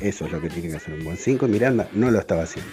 Eso 0.00 0.26
es 0.26 0.32
lo 0.32 0.40
que 0.40 0.50
tiene 0.50 0.70
que 0.70 0.76
hacer 0.78 0.94
un 0.94 1.04
buen 1.04 1.16
5. 1.16 1.46
Miranda 1.46 1.88
no 1.92 2.10
lo 2.10 2.18
estaba 2.18 2.42
haciendo. 2.42 2.72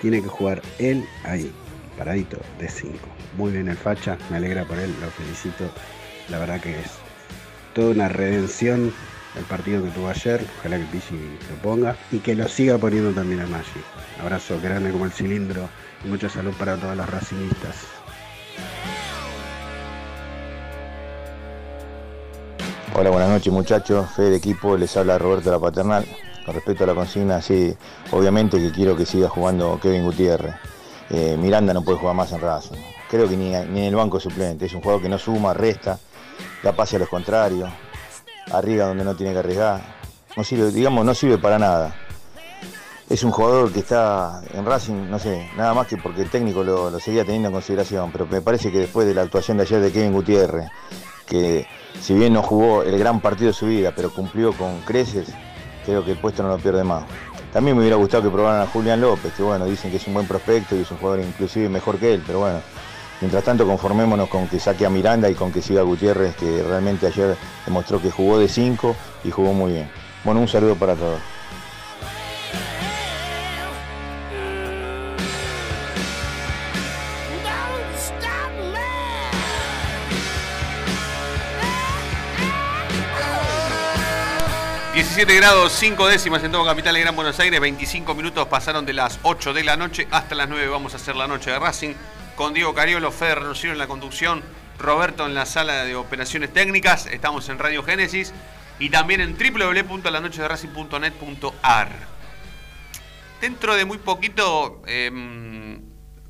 Tiene 0.00 0.22
que 0.22 0.28
jugar 0.28 0.62
él 0.78 1.04
ahí, 1.24 1.52
paradito, 1.96 2.38
de 2.58 2.68
5. 2.68 2.98
Muy 3.36 3.52
bien 3.52 3.68
el 3.68 3.76
facha, 3.76 4.18
me 4.30 4.36
alegra 4.36 4.64
por 4.64 4.78
él, 4.78 4.94
lo 5.00 5.10
felicito. 5.10 5.64
La 6.28 6.38
verdad 6.38 6.60
que 6.60 6.80
es 6.80 6.90
toda 7.74 7.90
una 7.90 8.08
redención 8.08 8.92
el 9.36 9.44
partido 9.44 9.82
que 9.82 9.90
tuvo 9.90 10.08
ayer. 10.08 10.44
Ojalá 10.58 10.78
que 10.78 10.84
Pichi 10.84 11.14
lo 11.14 11.56
ponga 11.62 11.96
y 12.10 12.18
que 12.18 12.34
lo 12.34 12.48
siga 12.48 12.78
poniendo 12.78 13.12
también 13.12 13.40
a 13.40 13.46
Maggi. 13.46 13.80
Abrazo 14.20 14.58
grande 14.62 14.90
como 14.90 15.04
el 15.04 15.12
cilindro 15.12 15.68
y 16.04 16.08
mucha 16.08 16.28
salud 16.28 16.54
para 16.58 16.76
todos 16.76 16.96
los 16.96 17.08
racinistas. 17.08 17.76
Hola, 22.94 23.10
buenas 23.10 23.28
noches 23.28 23.52
muchachos, 23.52 24.10
fe 24.16 24.22
de 24.22 24.36
equipo, 24.36 24.76
les 24.78 24.96
habla 24.96 25.18
Roberto 25.18 25.50
La 25.50 25.58
Paternal. 25.58 26.06
Con 26.46 26.54
respecto 26.54 26.84
a 26.84 26.86
la 26.86 26.94
consigna, 26.94 27.42
sí, 27.42 27.76
obviamente 28.12 28.58
que 28.58 28.70
quiero 28.70 28.96
que 28.96 29.04
siga 29.04 29.28
jugando 29.28 29.78
Kevin 29.82 30.04
Gutiérrez. 30.04 30.54
Eh, 31.10 31.36
Miranda 31.38 31.72
no 31.72 31.82
puede 31.82 31.98
jugar 31.98 32.14
más 32.14 32.32
en 32.32 32.40
Racing. 32.40 32.76
Creo 33.08 33.28
que 33.28 33.36
ni, 33.36 33.50
ni, 33.50 33.80
en 33.80 33.84
el 33.84 33.96
banco 33.96 34.18
suplente. 34.18 34.66
Es 34.66 34.74
un 34.74 34.80
jugador 34.80 35.02
que 35.02 35.08
no 35.08 35.18
suma, 35.18 35.54
resta, 35.54 35.98
da 36.62 36.72
pase 36.72 36.96
a 36.96 36.98
los 36.98 37.08
contrarios, 37.08 37.70
arriba 38.50 38.86
donde 38.86 39.04
no 39.04 39.14
tiene 39.14 39.32
que 39.32 39.38
arriesgar. 39.38 39.80
No 40.36 40.44
sirve, 40.44 40.70
digamos, 40.70 41.04
no 41.04 41.14
sirve 41.14 41.38
para 41.38 41.58
nada. 41.58 41.94
Es 43.08 43.22
un 43.22 43.30
jugador 43.30 43.72
que 43.72 43.78
está 43.78 44.42
en 44.52 44.66
Racing, 44.66 45.08
no 45.08 45.20
sé, 45.20 45.48
nada 45.56 45.72
más 45.74 45.86
que 45.86 45.96
porque 45.96 46.22
el 46.22 46.30
técnico 46.30 46.64
lo, 46.64 46.90
lo 46.90 46.98
seguía 46.98 47.24
teniendo 47.24 47.48
en 47.48 47.54
consideración, 47.54 48.10
pero 48.10 48.26
me 48.26 48.40
parece 48.40 48.72
que 48.72 48.80
después 48.80 49.06
de 49.06 49.14
la 49.14 49.22
actuación 49.22 49.58
de 49.58 49.62
ayer 49.62 49.80
de 49.80 49.92
Kevin 49.92 50.12
Gutiérrez, 50.12 50.68
que 51.24 51.68
si 52.00 52.14
bien 52.14 52.32
no 52.32 52.42
jugó 52.42 52.82
el 52.82 52.98
gran 52.98 53.20
partido 53.20 53.48
de 53.48 53.52
su 53.52 53.66
vida, 53.66 53.92
pero 53.94 54.12
cumplió 54.12 54.52
con 54.52 54.80
creces, 54.80 55.28
creo 55.84 56.04
que 56.04 56.12
el 56.12 56.18
puesto 56.18 56.42
no 56.42 56.48
lo 56.48 56.58
pierde 56.58 56.82
más. 56.82 57.04
También 57.56 57.74
me 57.74 57.80
hubiera 57.80 57.96
gustado 57.96 58.24
que 58.24 58.28
probaran 58.28 58.60
a 58.60 58.66
Julián 58.66 59.00
López, 59.00 59.32
que 59.32 59.42
bueno, 59.42 59.64
dicen 59.64 59.90
que 59.90 59.96
es 59.96 60.06
un 60.06 60.12
buen 60.12 60.26
prospecto 60.26 60.76
y 60.76 60.82
es 60.82 60.90
un 60.90 60.98
jugador 60.98 61.20
inclusive 61.20 61.70
mejor 61.70 61.96
que 61.96 62.12
él, 62.12 62.22
pero 62.26 62.40
bueno, 62.40 62.60
mientras 63.22 63.44
tanto 63.44 63.66
conformémonos 63.66 64.28
con 64.28 64.46
que 64.46 64.60
saque 64.60 64.84
a 64.84 64.90
Miranda 64.90 65.30
y 65.30 65.34
con 65.34 65.50
que 65.50 65.62
siga 65.62 65.80
Gutiérrez, 65.80 66.36
que 66.36 66.62
realmente 66.62 67.06
ayer 67.06 67.34
demostró 67.64 67.98
que 67.98 68.10
jugó 68.10 68.38
de 68.38 68.46
5 68.46 68.94
y 69.24 69.30
jugó 69.30 69.54
muy 69.54 69.72
bien. 69.72 69.90
Bueno, 70.22 70.42
un 70.42 70.48
saludo 70.48 70.74
para 70.74 70.96
todos. 70.96 71.18
17 85.06 85.36
grados 85.36 85.70
5 85.72 86.08
décimas 86.08 86.42
en 86.42 86.50
todo 86.50 86.64
Capital 86.64 86.94
de 86.94 87.00
Gran 87.00 87.14
Buenos 87.14 87.38
Aires, 87.38 87.60
25 87.60 88.16
minutos 88.16 88.48
pasaron 88.48 88.84
de 88.84 88.92
las 88.92 89.20
8 89.22 89.54
de 89.54 89.62
la 89.62 89.76
noche 89.76 90.08
hasta 90.10 90.34
las 90.34 90.48
9 90.48 90.66
vamos 90.66 90.94
a 90.94 90.96
hacer 90.96 91.14
la 91.14 91.28
noche 91.28 91.52
de 91.52 91.60
Racing 91.60 91.94
con 92.34 92.52
Diego 92.52 92.74
Cariolo, 92.74 93.12
Fede 93.12 93.36
Renuncio 93.36 93.70
en 93.70 93.78
la 93.78 93.86
conducción, 93.86 94.42
Roberto 94.80 95.24
en 95.24 95.34
la 95.34 95.46
sala 95.46 95.84
de 95.84 95.94
operaciones 95.94 96.52
técnicas, 96.52 97.06
estamos 97.06 97.48
en 97.48 97.60
Radio 97.60 97.84
Génesis 97.84 98.34
y 98.80 98.90
también 98.90 99.20
en 99.20 99.38
www.lanochederacing.net.ar. 99.38 101.88
Dentro 103.40 103.76
de 103.76 103.84
muy 103.84 103.98
poquito 103.98 104.82
eh, 104.88 105.78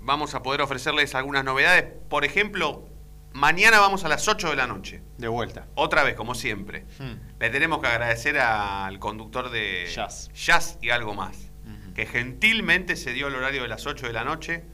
vamos 0.00 0.34
a 0.34 0.42
poder 0.42 0.60
ofrecerles 0.60 1.14
algunas 1.14 1.44
novedades. 1.44 1.86
Por 2.10 2.26
ejemplo, 2.26 2.86
mañana 3.32 3.80
vamos 3.80 4.04
a 4.04 4.08
las 4.08 4.28
8 4.28 4.50
de 4.50 4.56
la 4.56 4.66
noche. 4.66 5.00
De 5.16 5.28
vuelta. 5.28 5.66
Otra 5.74 6.04
vez, 6.04 6.14
como 6.14 6.34
siempre. 6.34 6.84
Hmm. 6.98 7.14
Le 7.38 7.50
tenemos 7.50 7.80
que 7.80 7.86
agradecer 7.86 8.38
al 8.38 8.98
conductor 8.98 9.50
de 9.50 9.86
Jazz. 9.94 10.30
Jazz 10.32 10.78
y 10.80 10.90
algo 10.90 11.14
más, 11.14 11.50
que 11.94 12.06
gentilmente 12.06 12.96
se 12.96 13.12
dio 13.12 13.28
el 13.28 13.34
horario 13.34 13.62
de 13.62 13.68
las 13.68 13.86
8 13.86 14.06
de 14.06 14.12
la 14.12 14.24
noche. 14.24 14.64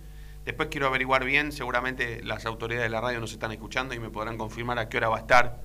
Después 0.44 0.68
quiero 0.70 0.87
averiguar 0.88 1.25
bien, 1.25 1.53
seguramente 1.53 2.20
las 2.25 2.46
autoridades 2.46 2.85
de 2.87 2.90
la 2.90 3.01
radio 3.01 3.20
nos 3.20 3.33
están 3.33 3.53
escuchando 3.53 3.94
y 3.94 4.01
me 4.01 4.11
podrán 4.11 4.37
confirmar 4.38 4.79
a 4.79 4.88
qué 4.88 4.96
hora 4.96 5.09
va 5.09 5.16
a 5.18 5.20
estar 5.20 5.62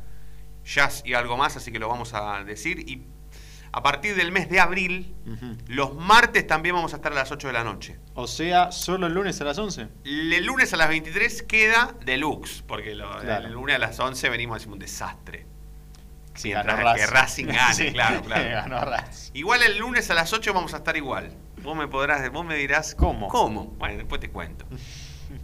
Jazz 0.64 1.02
y 1.06 1.14
algo 1.16 1.36
más, 1.38 1.56
así 1.58 1.72
que 1.72 1.80
lo 1.80 1.88
vamos 1.88 2.14
a 2.14 2.44
decir. 2.44 2.80
Y 2.90 3.04
a 3.72 3.82
partir 3.82 4.16
del 4.16 4.32
mes 4.32 4.50
de 4.50 4.60
abril, 4.60 5.16
los 5.68 5.96
martes 5.96 6.46
también 6.46 6.76
vamos 6.76 6.94
a 6.94 6.98
estar 6.98 7.12
a 7.12 7.16
las 7.16 7.32
8 7.32 7.48
de 7.48 7.54
la 7.54 7.64
noche. 7.64 7.98
O 8.14 8.28
sea, 8.28 8.72
solo 8.72 9.08
el 9.08 9.14
lunes 9.14 9.40
a 9.42 9.46
las 9.46 9.58
11. 9.58 9.88
El 10.04 10.46
lunes 10.46 10.72
a 10.74 10.78
las 10.78 10.90
23 10.90 11.42
queda 11.44 11.96
deluxe, 12.06 12.64
porque 12.68 12.94
lo- 12.96 13.20
Claro. 13.20 13.48
el 13.48 13.54
lunes 13.54 13.76
a 13.78 13.80
las 13.80 14.00
11 14.00 14.30
venimos 14.30 14.56
a 14.56 14.58
hacer 14.58 14.70
un 14.72 14.78
desastre. 14.80 15.47
Sí, 16.38 16.52
ganó 16.52 16.93
que 16.95 17.06
Racing. 17.06 17.47
Gane, 17.47 17.73
Sí, 17.73 17.91
claro, 17.91 18.21
claro. 18.21 18.43
ganó 18.50 18.80
Racing. 18.86 19.32
Igual 19.34 19.63
el 19.63 19.78
lunes 19.78 20.10
a 20.10 20.13
las 20.13 20.32
8 20.32 20.54
vamos 20.54 20.73
a 20.73 20.78
estar 20.78 20.95
igual. 20.95 21.36
Vos 21.63 21.76
me 21.76 21.88
podrás, 21.88 22.32
vos 22.32 22.45
me 22.45 22.56
dirás 22.56 22.95
¿Cómo? 22.95 23.28
¿Cómo? 23.28 23.65
Bueno, 23.78 23.97
después 23.97 24.21
te 24.21 24.30
cuento. 24.30 24.65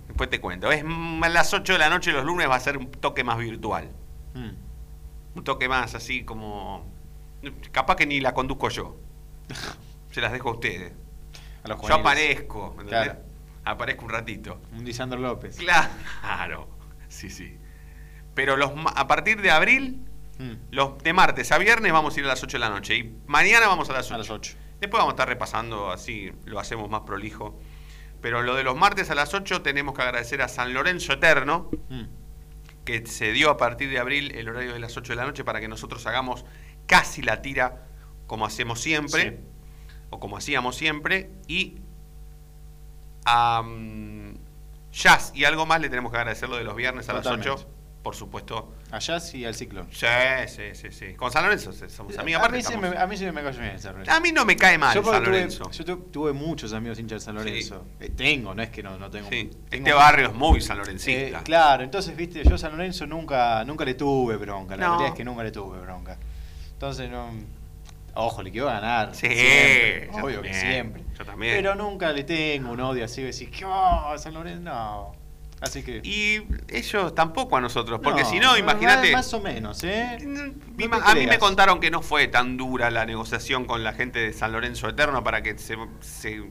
Después 0.07 0.29
te 0.29 0.39
cuento. 0.39 0.71
Es 0.71 0.83
a 0.83 1.29
las 1.29 1.53
8 1.53 1.73
de 1.73 1.79
la 1.79 1.89
noche 1.89 2.11
los 2.11 2.23
lunes 2.23 2.49
va 2.49 2.55
a 2.55 2.59
ser 2.59 2.77
un 2.77 2.89
toque 2.89 3.23
más 3.23 3.37
virtual. 3.37 3.89
Mm. 4.33 4.51
Un 5.35 5.43
toque 5.43 5.67
más 5.67 5.95
así 5.95 6.23
como 6.23 6.85
capaz 7.71 7.95
que 7.95 8.05
ni 8.05 8.21
la 8.21 8.33
conduzco 8.33 8.69
yo. 8.69 8.95
Se 10.11 10.21
las 10.21 10.31
dejo 10.31 10.49
a 10.49 10.53
ustedes. 10.53 10.93
A 11.63 11.67
los 11.67 11.81
yo 11.81 11.95
aparezco. 11.95 12.75
Claro. 12.87 13.17
Aparezco 13.65 14.05
un 14.05 14.11
ratito. 14.11 14.61
Un 14.73 14.85
Lisandro 14.85 15.19
López. 15.19 15.57
Claro, 15.57 16.67
sí, 17.07 17.29
sí. 17.29 17.57
Pero 18.33 18.57
los, 18.57 18.71
a 18.95 19.07
partir 19.07 19.41
de 19.41 19.51
abril, 19.51 20.05
Mm. 20.39 20.51
los 20.71 20.97
de 21.03 21.13
martes 21.13 21.51
a 21.51 21.57
viernes 21.57 21.91
vamos 21.93 22.15
a 22.15 22.19
ir 22.19 22.25
a 22.25 22.29
las 22.29 22.43
8 22.43 22.57
de 22.57 22.59
la 22.59 22.69
noche. 22.69 22.95
Y 22.97 23.15
mañana 23.27 23.67
vamos 23.67 23.89
a 23.89 23.93
las 23.93 24.05
8. 24.07 24.15
A 24.15 24.17
las 24.17 24.29
8. 24.29 24.53
Después 24.79 24.99
vamos 24.99 25.11
a 25.11 25.15
estar 25.15 25.27
repasando, 25.27 25.91
así 25.91 26.31
lo 26.45 26.59
hacemos 26.59 26.89
más 26.89 27.01
prolijo. 27.01 27.59
Pero 28.21 28.41
lo 28.41 28.55
de 28.55 28.63
los 28.63 28.75
martes 28.75 29.09
a 29.09 29.15
las 29.15 29.33
8 29.33 29.61
tenemos 29.61 29.93
que 29.95 30.01
agradecer 30.01 30.41
a 30.41 30.47
San 30.47 30.73
Lorenzo 30.73 31.13
Eterno, 31.13 31.69
Mm. 31.89 32.03
que 32.85 33.05
se 33.05 33.31
dio 33.31 33.49
a 33.49 33.57
partir 33.57 33.89
de 33.89 33.99
abril 33.99 34.33
el 34.35 34.49
horario 34.49 34.73
de 34.73 34.79
las 34.79 34.97
8 34.97 35.13
de 35.13 35.17
la 35.17 35.25
noche 35.25 35.43
para 35.43 35.59
que 35.61 35.67
nosotros 35.67 36.05
hagamos 36.07 36.45
casi 36.87 37.21
la 37.21 37.41
tira 37.41 37.85
como 38.27 38.45
hacemos 38.45 38.81
siempre, 38.81 39.21
Sí. 39.29 39.37
o 40.09 40.19
como 40.19 40.37
hacíamos 40.37 40.75
siempre, 40.75 41.29
y 41.47 41.77
a 43.25 43.63
Jazz 44.91 45.31
y 45.33 45.43
algo 45.45 45.65
más 45.65 45.81
le 45.81 45.89
tenemos 45.89 46.11
que 46.11 46.17
agradecer 46.17 46.49
lo 46.49 46.57
de 46.57 46.63
los 46.63 46.75
viernes 46.75 47.07
a 47.09 47.13
las 47.13 47.23
Totalmente. 47.23 47.49
8, 47.51 47.69
por 48.03 48.15
supuesto. 48.15 48.73
A 48.91 48.99
Jazz 48.99 49.33
y 49.33 49.45
al 49.45 49.55
Ciclón. 49.55 49.87
Sí, 49.91 50.05
sí, 50.47 50.61
sí, 50.73 50.91
sí. 50.91 51.13
Con 51.15 51.31
San 51.31 51.43
Lorenzo 51.43 51.71
somos 51.89 52.17
amigos. 52.17 52.43
a, 52.43 52.49
mí 52.49 52.61
sí 52.61 52.75
me, 52.77 52.89
a 52.89 53.07
mí 53.07 53.15
sí 53.17 53.25
me 53.31 53.41
cae 53.41 53.51
bien 53.57 53.79
San 53.79 53.93
Lorenzo. 53.93 54.11
A 54.11 54.19
mí 54.19 54.31
no 54.33 54.43
me 54.45 54.57
cae 54.57 54.77
mal 54.77 54.93
yo 54.93 55.01
San 55.03 55.13
tuve- 55.23 55.25
Lorenzo. 55.25 55.71
yo 55.71 55.85
tu- 55.85 55.97
tuve 56.11 56.33
muchos 56.33 56.73
amigos 56.73 56.99
hinchas 56.99 57.21
de 57.21 57.25
San 57.25 57.35
Lorenzo. 57.35 57.85
Eh, 58.01 58.09
tengo, 58.09 58.53
no 58.53 58.61
es 58.61 58.69
que 58.69 58.83
no, 58.83 58.99
no 58.99 59.09
tengo. 59.09 59.29
Sí, 59.29 59.49
tengo- 59.69 59.87
Este 59.87 59.93
barrio 59.93 60.27
es 60.27 60.33
muy 60.33 60.59
sanlorencista. 60.59 61.39
Eh, 61.39 61.43
claro, 61.43 61.81
entonces, 61.83 62.13
viste, 62.15 62.43
yo 62.43 62.55
a 62.55 62.57
San 62.57 62.73
Lorenzo 62.73 63.07
nunca, 63.07 63.63
nunca 63.63 63.85
le 63.85 63.93
tuve 63.93 64.35
bronca. 64.35 64.75
La 64.75 64.83
No. 64.85 64.89
realidad 64.91 65.13
es 65.13 65.17
que 65.17 65.23
nunca 65.23 65.43
le 65.43 65.51
tuve 65.51 65.79
bronca. 65.79 66.17
Entonces, 66.73 67.09
no. 67.09 67.29
Ojo, 68.15 68.43
le 68.43 68.51
quiero 68.51 68.67
ganar. 68.67 69.15
Sí, 69.15 69.27
siempre, 69.27 70.09
obvio 70.21 70.41
que 70.41 70.53
siempre. 70.53 71.03
yo 71.17 71.25
también. 71.25 71.55
Pero 71.55 71.73
nunca 71.73 72.11
le 72.11 72.23
tengo 72.25 72.71
un 72.73 72.79
odio 72.81 73.05
así 73.05 73.21
de 73.21 73.27
decir, 73.27 73.49
¿qué 73.49 73.63
oh, 73.65 74.13
San 74.17 74.33
Lorenzo? 74.35 74.61
No. 74.61 75.22
Así 75.63 75.81
que. 75.81 76.01
Y 76.03 76.43
ellos 76.67 77.15
tampoco 77.15 77.55
a 77.57 77.61
nosotros, 77.61 77.99
porque 78.03 78.23
No, 78.23 78.29
si 78.29 78.39
no, 78.39 78.57
imagínate. 78.57 79.11
Más 79.13 79.33
o 79.33 79.39
menos, 79.39 79.81
¿eh? 79.83 80.17
No 80.21 80.51
te 80.99 81.05
a 81.05 81.15
mí 81.15 81.25
me 81.25 81.39
contaron 81.39 81.79
que 81.79 81.89
no 81.89 82.01
fue 82.01 82.27
tan 82.27 82.57
dura 82.57 82.91
la 82.91 83.05
negociación 83.05 83.65
con 83.65 83.83
la 83.83 83.93
gente 83.93 84.19
de 84.19 84.33
San 84.33 84.51
Lorenzo 84.51 84.89
Eterno 84.89 85.23
para 85.23 85.41
que 85.41 85.57
se, 85.57 85.77
se- 86.01 86.43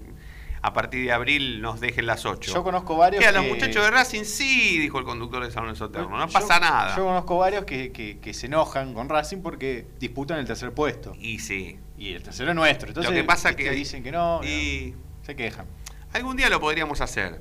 a 0.63 0.73
partir 0.73 1.05
de 1.05 1.13
abril 1.13 1.61
nos 1.61 1.81
dejen 1.81 2.07
las 2.07 2.25
8. 2.25 2.55
Yo 2.55 2.63
conozco 2.65 2.97
varios 2.97 3.21
Que 3.21 3.29
a 3.29 3.33
los 3.33 3.43
que- 3.43 3.49
muchachos 3.51 3.85
de 3.85 3.91
Racing 3.91 4.25
sí, 4.25 4.79
dijo 4.79 4.99
el 4.99 5.05
conductor 5.05 5.45
de 5.45 5.51
San 5.51 5.65
Lorenzo 5.65 5.87
Eterno. 5.87 6.17
No 6.17 6.27
Yo- 6.27 6.33
pasa 6.33 6.59
nada. 6.61 6.97
Yo 6.97 7.05
conozco 7.05 7.37
varios 7.39 7.65
que, 7.65 7.93
que- 7.93 8.19
que 8.19 8.33
se 8.33 8.47
enojan 8.47 8.95
con 8.95 9.09
Racing 9.09 9.43
porque 9.43 9.87
disputan 9.99 10.39
el 10.39 10.47
tercer 10.47 10.73
puesto. 10.73 11.13
Y 11.19 11.41
sí. 11.41 11.79
Y 11.99 12.15
el 12.15 12.23
tercero 12.23 12.51
es 12.51 12.57
nuestro. 12.57 12.89
Entonces, 12.89 13.11
Lo 13.13 13.17
que 13.17 13.25
pasa 13.25 13.55
que- 13.55 13.71
dicen 13.73 14.03
que 14.03 14.11
no, 14.13 14.41
no, 14.41 14.47
y- 14.49 14.95
se 15.23 15.37
quejan. 15.37 15.67
Algún 16.15 16.37
día 16.37 16.49
lo 16.49 16.61
podríamos 16.61 17.01
hacer. 17.01 17.41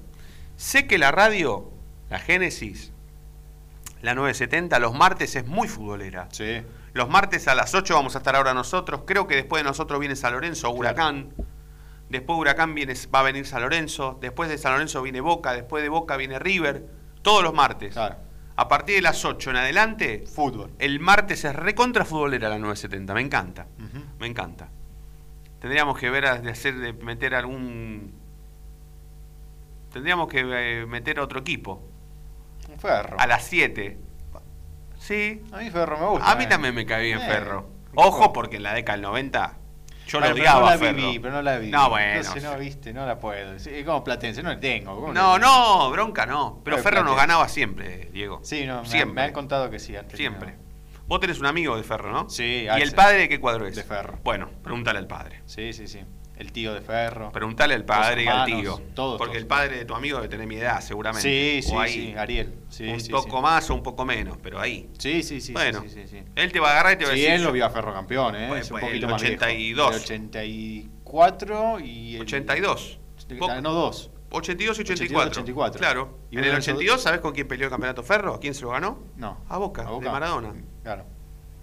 Sé 0.62 0.86
que 0.86 1.00
la 1.00 1.12
radio, 1.12 1.72
la 2.12 2.20
Génesis, 2.20 2.94
la 4.04 4.14
970, 4.14 4.78
los 4.78 4.94
martes 4.94 5.36
es 5.36 5.48
muy 5.48 5.68
futbolera. 5.68 6.28
Sí. 6.32 6.62
Los 6.94 7.10
martes 7.10 7.48
a 7.48 7.56
las 7.56 7.74
8 7.74 7.96
vamos 7.96 8.14
a 8.14 8.20
estar 8.20 8.36
ahora 8.36 8.54
nosotros. 8.54 9.02
Creo 9.08 9.26
que 9.26 9.34
después 9.36 9.64
de 9.64 9.68
nosotros 9.68 10.00
viene 10.00 10.16
San 10.16 10.34
Lorenzo, 10.34 10.70
Huracán. 10.70 11.34
Después 12.10 12.38
de 12.38 12.42
Huracán 12.42 12.76
viene, 12.76 12.94
va 13.14 13.22
a 13.22 13.24
venir 13.24 13.48
San 13.48 13.64
Lorenzo. 13.64 14.20
Después 14.22 14.52
de 14.52 14.60
San 14.60 14.74
Lorenzo 14.74 15.02
viene 15.02 15.20
Boca. 15.20 15.54
Después 15.54 15.82
de 15.82 15.90
Boca 15.90 16.16
viene 16.16 16.38
River. 16.38 16.86
Todos 17.24 17.42
los 17.42 17.56
martes. 17.56 17.98
A 17.98 18.68
partir 18.68 18.98
de 18.98 19.02
las 19.02 19.26
8 19.26 19.50
en 19.50 19.56
adelante, 19.56 20.26
fútbol. 20.32 20.70
El 20.78 21.00
martes 21.00 21.44
es 21.44 21.56
recontra 21.56 22.06
futbolera 22.06 22.50
la 22.50 22.60
970. 22.60 23.16
Me 23.16 23.22
encanta. 23.22 23.66
Me 24.20 24.28
encanta. 24.28 24.70
Tendríamos 25.60 25.98
que 25.98 26.12
ver 26.12 26.44
de 26.44 26.52
hacer 26.52 26.76
de 26.76 26.94
meter 26.94 27.34
algún. 27.34 28.21
Tendríamos 29.92 30.28
que 30.28 30.40
eh, 30.42 30.86
meter 30.86 31.20
otro 31.20 31.40
equipo. 31.40 31.88
Un 32.70 32.80
ferro. 32.80 33.18
A 33.20 33.28
las 33.28 33.44
7. 33.46 34.00
Sí. 34.98 35.42
A 35.52 35.58
mí 35.58 35.70
Ferro 35.72 35.98
me 35.98 36.06
gusta. 36.08 36.32
A 36.32 36.36
mí 36.36 36.44
eh. 36.44 36.48
también 36.48 36.76
me 36.76 36.86
cae 36.86 37.04
bien 37.04 37.20
Eh, 37.20 37.26
Ferro. 37.28 37.70
Ojo, 37.96 38.32
porque 38.32 38.58
en 38.58 38.64
la 38.64 38.74
década 38.74 38.98
del 38.98 39.02
90 39.04 39.58
yo 40.08 40.20
lo 40.20 40.26
pero 40.26 40.36
odiaba 40.36 40.60
no 40.60 40.68
a 40.68 40.72
la 40.72 40.78
Ferro. 40.78 40.96
viví, 40.96 41.20
pero 41.20 41.34
no 41.34 41.42
la 41.42 41.58
vi. 41.58 41.70
No, 41.72 41.90
bueno. 41.90 42.20
Entonces 42.20 42.44
no, 42.44 42.58
viste, 42.58 42.94
no 42.94 43.06
la 43.06 43.20
puedo. 43.20 43.54
Es 43.54 43.70
como 43.86 44.04
platense, 44.04 44.44
no 44.44 44.50
la 44.50 44.60
tengo. 44.60 44.96
¿cómo 44.96 45.14
No, 45.14 45.40
no, 45.40 45.90
bronca 45.90 46.26
no. 46.26 46.62
Pero 46.64 46.78
Pero 46.78 46.84
Ferro 46.84 47.04
nos 47.04 47.16
ganaba 47.16 47.48
siempre, 47.50 48.10
Diego. 48.12 48.40
Sí, 48.44 48.66
no, 48.66 48.82
me, 48.82 48.88
siempre. 48.88 49.14
me 49.16 49.22
han 49.24 49.34
contado 49.34 49.70
que 49.70 49.80
sí 49.80 49.96
antes. 49.96 50.18
Siempre. 50.18 50.56
Vos 51.08 51.20
tenés 51.20 51.40
un 51.40 51.46
amigo 51.46 51.76
de 51.76 51.84
Ferro, 51.84 52.12
¿no? 52.12 52.30
Sí, 52.30 52.64
¿Y 52.64 52.68
Axel. 52.68 52.90
el 52.90 52.96
padre 52.96 53.18
de 53.18 53.30
qué 53.30 53.40
cuadro 53.40 53.66
es? 53.68 53.76
De 53.76 53.84
Ferro. 53.84 54.20
Bueno, 54.24 54.50
pregúntale 54.64 55.00
al 55.00 55.08
padre. 55.08 55.42
Sí, 55.46 55.74
sí, 55.74 55.88
sí. 55.88 56.02
El 56.42 56.52
tío 56.52 56.74
de 56.74 56.82
Ferro. 56.82 57.32
Preguntale 57.32 57.76
al 57.76 57.86
padre 57.86 58.24
y 58.24 58.28
al 58.28 58.48
tío. 58.48 58.82
todos, 58.96 59.20
porque 59.20 59.34
todos. 59.34 59.42
el 59.44 59.46
padre 59.48 59.78
de 59.78 59.86
tu 59.86 59.94
amigo 59.94 60.18
debe 60.18 60.28
tener 60.28 60.48
mi 60.48 60.56
edad, 60.56 60.82
seguramente. 60.82 61.22
Sí, 61.62 61.62
sí, 61.62 61.72
O 61.76 61.80
ahí. 61.80 61.94
sí, 61.94 62.14
Ariel. 62.18 62.56
Sí, 62.68 62.88
un 62.88 63.00
sí, 63.00 63.12
poco 63.12 63.38
sí. 63.38 63.44
más 63.44 63.70
o 63.70 63.76
un 63.76 63.84
poco 63.84 64.06
menos, 64.06 64.40
pero 64.42 64.60
ahí. 64.60 64.90
Sí, 64.98 65.22
sí, 65.22 65.40
sí. 65.40 65.54
Bueno, 65.54 65.84
sí, 65.84 65.90
sí, 65.90 66.02
sí, 66.08 66.18
sí. 66.18 66.24
él 66.36 66.52
te 66.52 66.60
va 66.60 66.70
a 66.70 66.72
agarrar 66.72 66.94
y 66.94 66.98
te 66.98 67.06
va 67.06 67.12
a 67.12 67.14
Sí, 67.14 67.20
decir. 67.22 67.36
él 67.36 67.42
yo- 67.42 67.48
lo 67.48 67.54
vio 67.54 67.64
a 67.64 67.70
Ferro 67.70 67.94
campeón, 67.94 68.36
¿eh? 68.36 68.48
Pues, 68.50 68.62
es 68.62 68.72
un 68.72 68.80
pues, 68.80 68.86
poquito 68.86 69.06
el 69.06 69.12
más 69.12 69.22
viejo. 69.22 69.36
82. 69.36 69.96
El 69.96 70.02
84 70.02 71.80
y 71.80 72.16
el... 72.16 72.22
82. 72.22 73.00
Ganó 73.30 73.72
dos. 73.72 74.10
82 74.32 74.80
y 74.80 74.82
84. 74.82 75.30
84. 75.30 75.80
Claro. 75.80 76.18
Y 76.32 76.38
en 76.40 76.44
el 76.46 76.52
de 76.54 76.58
esos 76.58 76.70
82, 76.70 77.02
¿sabes 77.04 77.20
con 77.20 77.34
quién 77.34 77.48
peleó 77.48 77.66
el 77.66 77.70
campeonato 77.70 78.02
Ferro? 78.02 78.34
¿A 78.34 78.40
quién 78.40 78.56
se 78.56 78.64
lo 78.64 78.70
ganó? 78.72 78.98
No. 79.16 79.38
A 79.48 79.58
Boca, 79.60 79.84
A 79.84 79.92
Boca. 79.92 80.06
de 80.06 80.12
Maradona. 80.12 80.54
Claro. 80.82 81.06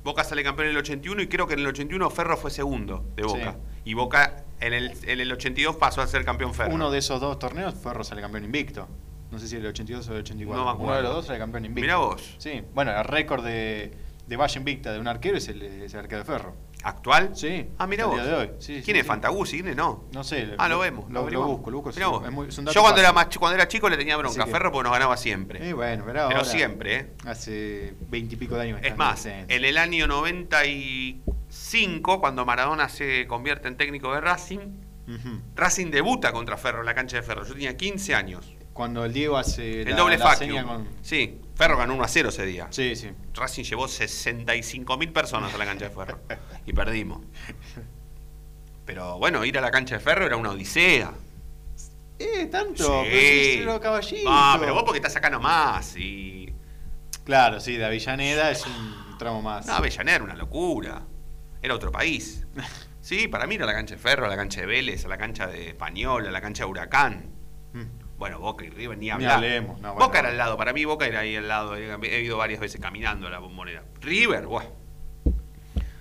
Boca 0.05 0.23
sale 0.23 0.45
campeón 0.45 0.69
en 0.69 0.73
el 0.75 0.79
81 0.79 1.21
y 1.23 1.27
creo 1.29 1.49
que 1.49 1.55
en 1.55 1.61
el 1.61 1.67
81 1.67 2.09
Ferro 2.11 2.37
fue 2.37 2.51
segundo 2.53 3.05
de 3.17 3.25
Boca. 3.25 3.57
Y 3.85 3.95
Boca 3.95 4.45
en 4.61 4.73
el, 4.75 4.93
en 5.05 5.21
el 5.21 5.33
82 5.33 5.77
pasó 5.77 6.01
a 6.03 6.07
ser 6.07 6.25
campeón 6.25 6.55
Ferro. 6.55 6.75
Uno 6.75 6.91
de 6.91 6.99
esos 6.99 7.21
dos 7.21 7.39
torneos, 7.39 7.75
Ferro 7.75 8.05
sale 8.05 8.21
campeón 8.21 8.45
invicto. 8.45 8.89
No 9.31 9.39
sé 9.39 9.47
si 9.47 9.57
el 9.57 9.67
82 9.67 10.09
o 10.09 10.13
el 10.13 10.19
84. 10.21 10.59
No 10.59 10.65
me 10.65 10.71
acuerdo. 10.73 10.87
Uno 10.93 10.97
de 10.97 11.03
los 11.03 11.13
dos 11.15 11.27
sale 11.27 11.39
campeón 11.39 11.65
invicto. 11.67 11.83
Mirá 11.83 11.97
vos. 11.99 12.37
Sí. 12.39 12.63
Bueno, 12.75 12.97
el 12.97 13.05
récord 13.05 13.45
de, 13.45 13.93
de 14.27 14.37
Valle 14.37 14.59
Invicta 14.59 14.93
de 14.93 15.01
un 15.01 15.07
arquero 15.09 15.37
es 15.37 15.49
el, 15.49 15.61
es 15.63 15.93
el 15.93 16.01
arquero 16.01 16.21
de 16.21 16.25
Ferro. 16.25 16.55
¿Actual? 16.85 17.33
Sí. 17.35 17.67
Ah, 17.77 17.87
mira 17.89 18.07
vos. 18.07 18.25
de 18.25 18.33
hoy. 18.33 18.51
Sí, 18.61 18.75
¿Quién 18.75 18.85
sí, 18.85 18.93
es 18.93 18.99
sí. 18.99 19.03
Fantaguzzi? 19.03 19.57
¿Quién 19.57 19.69
es? 19.71 19.77
No. 19.77 20.05
No 20.13 20.23
sé. 20.25 20.55
Ah, 20.59 20.69
lo 20.69 20.79
vemos. 20.79 21.11
Lo, 21.11 21.29
lo 21.29 21.43
busco, 21.45 21.71
lo 21.73 21.83
busco. 21.83 21.91
Mirá 21.95 22.07
vos. 22.07 22.25
Es 22.25 22.31
muy- 22.31 22.49
es 22.49 22.57
un 22.57 22.65
dato 22.67 22.75
Yo 22.77 22.83
cuando 22.83 23.01
era, 23.01 23.13
más, 23.13 23.27
cuando 23.37 23.57
era 23.57 23.67
chico 23.69 23.89
le 23.91 23.97
tenía 23.97 24.17
bronca 24.17 24.43
a 24.43 24.47
que- 24.47 24.51
Ferro 24.53 24.71
porque 24.73 24.85
nos 24.85 24.93
ganaba 24.93 25.17
siempre. 25.17 25.69
Y 25.69 25.73
bueno, 25.73 26.05
pero 26.07 26.29
Pero 26.29 26.39
ahora- 26.39 26.45
siempre, 26.45 26.97
¿eh? 26.97 27.11
Hace 27.27 27.95
veintipico 28.09 28.55
de 28.55 28.63
años. 28.63 28.81
Es 28.83 28.97
más, 28.97 29.27
en 29.27 29.51
el 29.51 29.77
año 29.77 30.07
95, 31.59 32.21
cuando 32.21 32.47
Maradona 32.47 32.89
se 32.89 33.27
convierte 33.27 33.69
en 33.69 33.77
técnico 33.77 34.15
de 34.15 34.21
Racing. 34.21 34.89
Racing 35.55 35.91
debuta 35.91 36.33
contra 36.33 36.57
Ferro 36.57 36.81
en 36.81 36.87
la 36.87 36.95
cancha 36.95 37.17
de 37.17 37.23
Ferro. 37.23 37.45
Yo 37.45 37.55
tenía 37.55 37.77
15 37.77 38.15
años. 38.15 38.55
Cuando 38.73 39.05
el 39.05 39.13
Diego 39.13 39.37
hace 39.37 39.83
El 39.83 39.91
la, 39.91 39.97
doble 39.97 40.19
la 40.19 40.37
seña 40.37 40.65
con... 40.65 40.87
Sí, 41.03 41.41
Ferro 41.57 41.77
ganó 41.77 41.95
1 41.95 42.05
a 42.05 42.09
0 42.09 42.29
ese 42.29 42.47
día. 42.47 42.69
Sí, 42.71 42.95
sí. 42.95 43.11
Racing 43.35 43.65
llevó 43.65 43.89
65 43.89 44.97
mil 44.99 45.13
personas 45.13 45.53
a 45.53 45.59
la 45.59 45.65
cancha 45.65 45.89
de 45.89 45.91
Ferro 45.91 46.21
y 46.67 46.73
perdimos. 46.73 47.21
Pero 48.85 49.19
bueno, 49.19 49.45
ir 49.45 49.59
a 49.59 49.61
la 49.61 49.71
cancha 49.71 49.97
de 49.97 50.01
Ferro 50.01 50.27
era 50.27 50.37
una 50.37 50.51
odisea. 50.51 51.13
Eh, 52.19 52.47
tanto. 52.47 53.05
Sí. 53.05 53.57
Pero 53.59 53.75
si 53.75 53.81
caballito. 53.81 54.29
Ah, 54.31 54.57
pero 54.61 54.75
vos 54.75 54.85
porque 54.85 54.99
estás 54.99 55.17
acá 55.17 55.31
nomás 55.31 55.97
y... 55.97 56.53
Claro, 57.25 57.61
sí, 57.61 57.77
de 57.77 57.85
Avellaneda 57.85 58.51
es 58.51 58.65
un 58.65 59.19
tramo 59.19 59.43
más. 59.43 59.67
No, 59.67 59.75
Avellaneda 59.75 60.17
era 60.17 60.25
una 60.25 60.35
locura. 60.35 61.03
Era 61.63 61.75
otro 61.75 61.91
país. 61.91 62.47
Sí, 63.01 63.27
para 63.29 63.47
mí 63.47 63.55
ir 63.55 63.63
a 63.63 63.67
la 63.67 63.73
cancha 63.73 63.95
de 63.95 64.01
Ferro, 64.01 64.29
la 64.29 64.37
cancha 64.37 64.61
de 64.61 64.67
Vélez, 64.67 65.07
la 65.07 65.17
cancha 65.17 65.47
de 65.47 65.69
Español, 65.69 66.31
la 66.31 66.41
cancha 66.41 66.65
de 66.65 66.71
Huracán. 66.71 67.31
Mm. 67.73 68.19
Bueno, 68.19 68.41
Boca 68.41 68.65
y 68.65 68.71
River 68.71 68.99
ni 68.99 69.07
Ni 69.07 69.11
hablar. 69.11 69.37
hablemos, 69.37 69.81
no, 69.81 69.95
bueno, 69.95 70.07
Boca 70.07 70.19
era 70.19 70.29
al 70.29 70.37
lado, 70.37 70.57
para 70.57 70.73
mí 70.73 70.85
Boca 70.85 71.07
era 71.07 71.21
ahí 71.21 71.37
al 71.37 71.49
lado. 71.49 71.77
He 71.77 72.21
ido 72.23 72.37
varias 72.37 72.61
veces 72.61 72.81
caminando 72.81 73.27
a 73.29 73.31
la 73.31 73.39
bombonera. 73.39 73.85
River, 74.01 74.47
buah. 74.47 74.65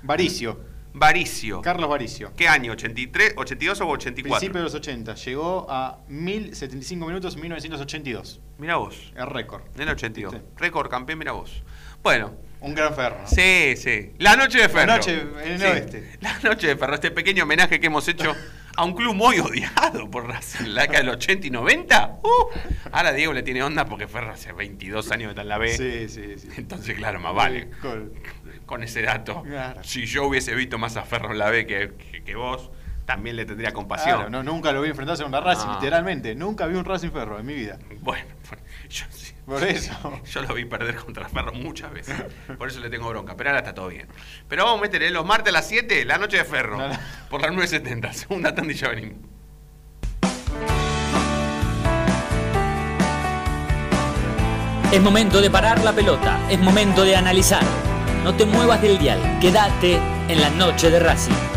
Varicio. 0.01 0.59
Varicio. 0.93 1.61
Carlos 1.61 1.89
Varicio. 1.89 2.33
¿Qué 2.35 2.47
año? 2.47 2.73
¿83, 2.73 3.33
82 3.37 3.81
o 3.81 3.87
84? 3.87 4.39
Principio 4.39 4.59
de 4.59 4.63
los 4.63 4.73
80. 4.73 5.13
Llegó 5.13 5.67
a 5.69 5.99
1075 6.07 7.05
minutos 7.05 7.35
en 7.35 7.41
1982. 7.41 8.41
Mira 8.57 8.77
vos. 8.77 9.13
El 9.15 9.27
récord. 9.27 9.63
En 9.75 9.83
el 9.83 9.89
82. 9.89 10.35
Récord 10.55 10.89
campeón, 10.89 11.19
mira 11.19 11.33
vos. 11.33 11.63
Bueno. 12.01 12.33
Un 12.59 12.73
gran 12.73 12.93
ferro. 12.95 13.19
Sí, 13.25 13.75
sí. 13.77 14.13
La 14.17 14.35
noche 14.35 14.59
de 14.59 14.69
Ferro. 14.69 14.87
La 14.87 14.95
noche 14.97 15.21
en 15.43 15.51
el 15.51 15.59
Sí. 15.59 15.65
oeste. 15.65 16.17
La 16.21 16.39
noche 16.39 16.67
de 16.67 16.75
Ferro, 16.75 16.95
este 16.95 17.11
pequeño 17.11 17.43
homenaje 17.43 17.79
que 17.79 17.87
hemos 17.87 18.07
hecho 18.07 18.35
a 18.75 18.83
un 18.83 18.93
club 18.95 19.13
muy 19.15 19.39
odiado 19.39 20.09
por 20.09 20.27
Racing 20.27 20.65
la 20.69 20.81
década 20.83 20.99
del 20.99 21.09
80 21.09 21.47
y 21.47 21.49
90. 21.51 22.19
Uh, 22.23 22.29
ahora 22.91 23.13
Diego 23.13 23.33
le 23.33 23.43
tiene 23.43 23.61
onda 23.63 23.85
porque 23.85 24.07
Ferro 24.07 24.31
hace 24.31 24.53
22 24.53 25.11
años 25.11 25.27
que 25.27 25.29
está 25.31 25.41
en 25.43 25.49
la 25.49 25.57
B. 25.59 25.69
Sí, 25.77 26.09
sí, 26.09 26.37
sí. 26.39 26.49
Entonces, 26.57 26.95
claro, 26.95 27.19
más 27.19 27.33
vale. 27.33 27.69
Con- 27.81 28.13
Con 28.65 28.83
ese 28.83 29.01
dato. 29.01 29.43
Claro. 29.43 29.81
Si 29.83 30.05
yo 30.05 30.25
hubiese 30.25 30.53
visto 30.53 30.77
más 30.77 30.97
a 30.97 31.03
Ferro 31.03 31.31
en 31.31 31.37
la 31.37 31.49
B 31.49 31.65
que, 31.65 31.93
que- 32.11 32.23
que 32.23 32.35
vos, 32.35 32.69
también 33.05 33.35
le 33.37 33.45
tendría 33.45 33.71
compasión. 33.71 34.15
Claro, 34.17 34.29
no, 34.29 34.43
nunca 34.43 34.73
lo 34.73 34.81
vi 34.81 34.89
enfrentarse 34.89 35.23
a 35.23 35.25
una 35.25 35.39
Racing, 35.39 35.67
Ah. 35.69 35.77
literalmente. 35.79 36.35
Nunca 36.35 36.65
vi 36.67 36.75
un 36.75 36.83
Racing 36.83 37.11
Ferro 37.11 37.39
en 37.39 37.45
mi 37.45 37.53
vida. 37.53 37.79
Bueno, 38.01 38.25
yo 38.89 39.05
sí. 39.11 39.33
Por 39.47 39.63
eso. 39.63 40.21
Yo 40.25 40.41
lo 40.41 40.53
vi 40.53 40.65
perder 40.65 40.95
contra 40.97 41.29
Ferro 41.29 41.53
muchas 41.53 41.91
veces. 41.93 42.15
Por 42.57 42.67
eso 42.67 42.81
le 42.81 42.89
tengo 42.89 43.07
bronca. 43.07 43.35
Pero 43.37 43.49
ahora 43.51 43.59
está 43.59 43.73
todo 43.73 43.87
bien. 43.87 44.07
Pero 44.49 44.65
vamos 44.65 44.79
a 44.79 44.81
meterle 44.83 45.09
los 45.09 45.25
martes 45.25 45.49
a 45.49 45.53
las 45.53 45.67
7, 45.67 46.03
la 46.03 46.17
noche 46.17 46.37
de 46.37 46.43
Ferro. 46.43 46.77
Por 47.29 47.41
las 47.41 47.51
9.70. 47.51 48.11
Segunda 48.11 48.53
tanda 48.53 48.73
y 48.73 48.75
ya 48.75 48.89
venimos. 48.89 49.17
Es 54.91 55.01
momento 55.01 55.41
de 55.41 55.49
parar 55.49 55.83
la 55.83 55.91
pelota, 55.91 56.39
es 56.49 56.59
momento 56.59 57.03
de 57.03 57.15
analizar. 57.15 57.63
No 58.23 58.33
te 58.35 58.45
muevas 58.45 58.81
del 58.81 58.97
dial, 58.97 59.19
quédate 59.41 59.99
en 60.29 60.39
la 60.39 60.49
noche 60.49 60.89
de 60.89 60.99
Racing. 60.99 61.56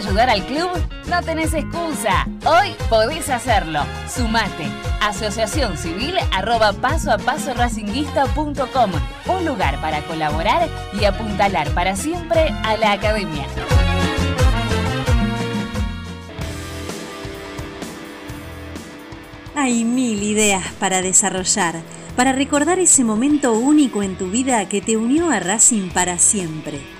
Ayudar 0.00 0.30
al 0.30 0.44
club? 0.46 0.70
No 1.08 1.22
tenés 1.22 1.52
excusa. 1.52 2.26
Hoy 2.46 2.74
podés 2.88 3.28
hacerlo. 3.28 3.80
Sumate. 4.08 4.66
Asociación 5.02 5.76
Civil 5.76 6.14
arroba 6.32 6.72
paso 6.72 7.12
a 7.12 7.18
paso 7.18 7.52
racinguista.com. 7.52 8.90
Un 9.26 9.44
lugar 9.44 9.78
para 9.80 10.00
colaborar 10.02 10.68
y 10.98 11.04
apuntalar 11.04 11.68
para 11.74 11.96
siempre 11.96 12.48
a 12.64 12.76
la 12.78 12.92
academia. 12.92 13.44
Hay 19.54 19.84
mil 19.84 20.22
ideas 20.22 20.64
para 20.78 21.02
desarrollar, 21.02 21.74
para 22.16 22.32
recordar 22.32 22.78
ese 22.78 23.04
momento 23.04 23.52
único 23.52 24.02
en 24.02 24.16
tu 24.16 24.30
vida 24.30 24.66
que 24.66 24.80
te 24.80 24.96
unió 24.96 25.30
a 25.30 25.40
Racing 25.40 25.90
para 25.90 26.16
siempre. 26.18 26.99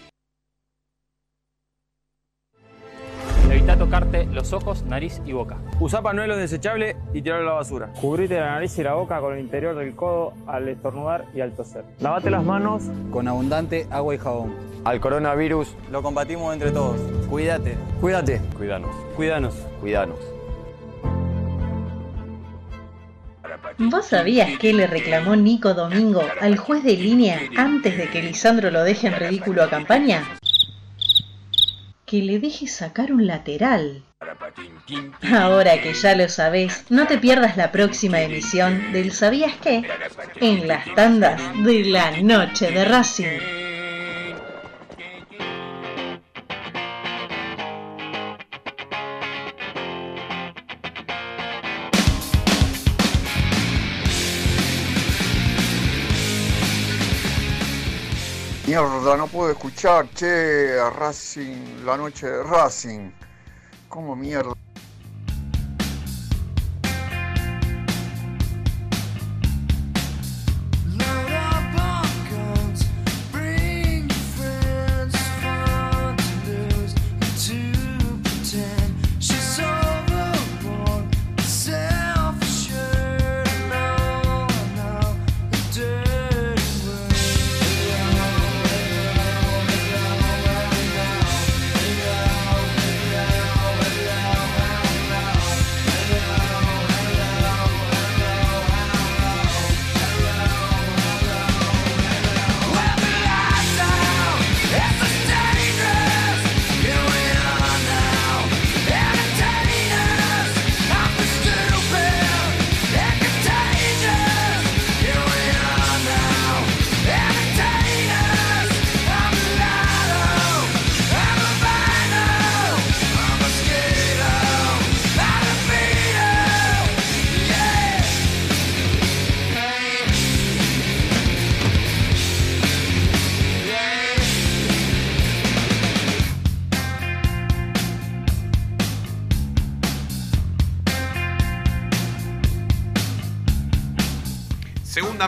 Evita 3.71 3.85
tocarte 3.85 4.25
los 4.25 4.51
ojos, 4.51 4.83
nariz 4.83 5.21
y 5.25 5.31
boca. 5.31 5.55
Usa 5.79 6.01
panuelos 6.01 6.37
desechables 6.37 6.97
y 7.13 7.21
tirarlo 7.21 7.47
a 7.47 7.53
la 7.53 7.57
basura. 7.59 7.87
Cubrite 8.01 8.37
la 8.37 8.47
nariz 8.51 8.77
y 8.77 8.83
la 8.83 8.95
boca 8.95 9.21
con 9.21 9.33
el 9.33 9.39
interior 9.39 9.75
del 9.75 9.95
codo 9.95 10.33
al 10.45 10.67
estornudar 10.67 11.25
y 11.33 11.39
al 11.39 11.53
toser. 11.53 11.85
Lavate 12.01 12.29
las 12.29 12.43
manos 12.43 12.83
Con 13.11 13.29
abundante 13.29 13.87
agua 13.89 14.13
y 14.15 14.17
jabón. 14.17 14.53
Al 14.83 14.99
coronavirus, 14.99 15.73
Lo 15.89 16.03
combatimos 16.03 16.53
entre 16.53 16.71
todos. 16.71 16.99
Cuídate. 17.29 17.77
cuídate. 18.01 18.41
Cuidanos. 18.57 18.93
Cuidanos. 19.15 19.55
Cuidanos. 19.79 20.19
¿Vos 23.77 24.05
sabías 24.05 24.59
que 24.59 24.73
le 24.73 24.85
reclamó 24.85 25.35
Nico 25.37 25.73
Domingo 25.73 26.21
al 26.41 26.57
juez 26.57 26.83
de 26.83 26.97
línea 26.97 27.39
antes 27.55 27.97
de 27.97 28.09
que 28.09 28.21
Lisandro 28.21 28.69
lo 28.69 28.83
deje 28.83 29.07
en 29.07 29.15
ridículo 29.15 29.63
a 29.63 29.69
campaña? 29.69 30.23
Que 32.11 32.21
le 32.21 32.39
deje 32.39 32.67
sacar 32.67 33.13
un 33.13 33.25
lateral. 33.25 34.03
Ahora 35.31 35.81
que 35.81 35.93
ya 35.93 36.13
lo 36.13 36.27
sabés, 36.27 36.83
no 36.89 37.07
te 37.07 37.17
pierdas 37.17 37.55
la 37.55 37.71
próxima 37.71 38.21
emisión 38.21 38.91
del 38.91 39.13
¿Sabías 39.13 39.53
qué? 39.63 39.89
En 40.41 40.67
las 40.67 40.93
tandas 40.93 41.41
de 41.63 41.85
la 41.85 42.11
noche 42.21 42.69
de 42.69 42.83
Racing. 42.83 43.70
Mierda, 58.71 59.17
no 59.17 59.27
puedo 59.27 59.51
escuchar, 59.51 60.07
che, 60.11 60.79
a 60.79 60.89
Racing, 60.91 61.83
la 61.83 61.97
noche 61.97 62.25
de 62.25 62.41
Racing. 62.41 63.11
¿Cómo 63.89 64.15
mierda? 64.15 64.53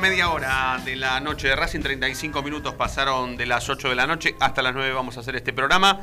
Media 0.03 0.31
hora 0.31 0.77
de 0.83 0.97
la 0.97 1.21
noche 1.21 1.47
de 1.47 1.55
Racing, 1.55 1.79
35 1.79 2.43
minutos 2.43 2.73
pasaron 2.73 3.37
de 3.37 3.45
las 3.45 3.69
8 3.69 3.87
de 3.87 3.95
la 3.95 4.05
noche 4.05 4.35
hasta 4.41 4.61
las 4.61 4.73
9 4.73 4.91
vamos 4.91 5.15
a 5.15 5.21
hacer 5.21 5.37
este 5.37 5.53
programa. 5.53 5.97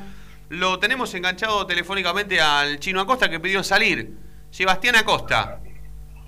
Lo 0.49 0.79
tenemos 0.79 1.15
enganchado 1.15 1.67
telefónicamente 1.67 2.41
al 2.41 2.79
chino 2.79 3.03
Acosta 3.03 3.29
que 3.29 3.39
pidió 3.41 3.63
salir. 3.63 4.17
Sebastián 4.49 4.97
Acosta, 4.97 5.61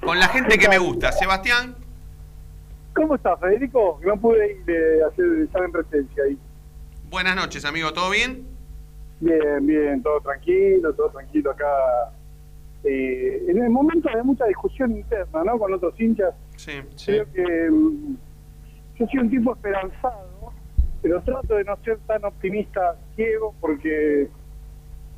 con 0.03 0.19
la 0.19 0.29
gente 0.29 0.59
que 0.59 0.69
me 0.69 0.77
gusta. 0.77 1.13
Sebastián. 1.13 1.75
¿Cómo 2.95 3.15
estás, 3.15 3.41
Federico? 3.41 3.99
No 4.05 4.21
pude 4.21 4.53
ir 4.53 4.71
eh, 4.71 5.05
a 5.05 5.09
hacer, 5.09 5.25
estar 5.43 5.65
en 5.65 5.73
presencia 5.73 6.25
ahí. 6.25 6.39
Buenas 7.09 7.37
noches, 7.37 7.65
amigo, 7.65 7.91
¿todo 7.95 8.11
bien? 8.11 8.47
Bien, 9.21 9.67
bien, 9.67 10.03
todo 10.03 10.21
tranquilo, 10.21 10.93
todo 10.93 11.09
tranquilo 11.09 11.53
acá. 11.53 11.67
Eh, 12.85 13.47
en 13.49 13.63
el 13.63 13.71
momento 13.71 14.11
de 14.15 14.23
mucha 14.25 14.45
discusión 14.45 14.91
interna, 14.91 15.43
¿no? 15.43 15.59
Con 15.59 15.73
otros 15.73 15.99
hinchas. 15.99 16.35
Sí, 16.63 16.81
Creo 17.07 17.33
que 17.33 17.71
mm, 17.71 18.17
yo 18.95 19.07
soy 19.07 19.19
un 19.19 19.31
tipo 19.31 19.53
esperanzado, 19.53 20.53
pero 21.03 21.21
trato 21.23 21.57
de 21.57 21.65
no 21.65 21.77
ser 21.85 21.99
tan 22.07 22.25
optimista 22.25 22.97
ciego 23.17 23.53
porque 23.61 24.29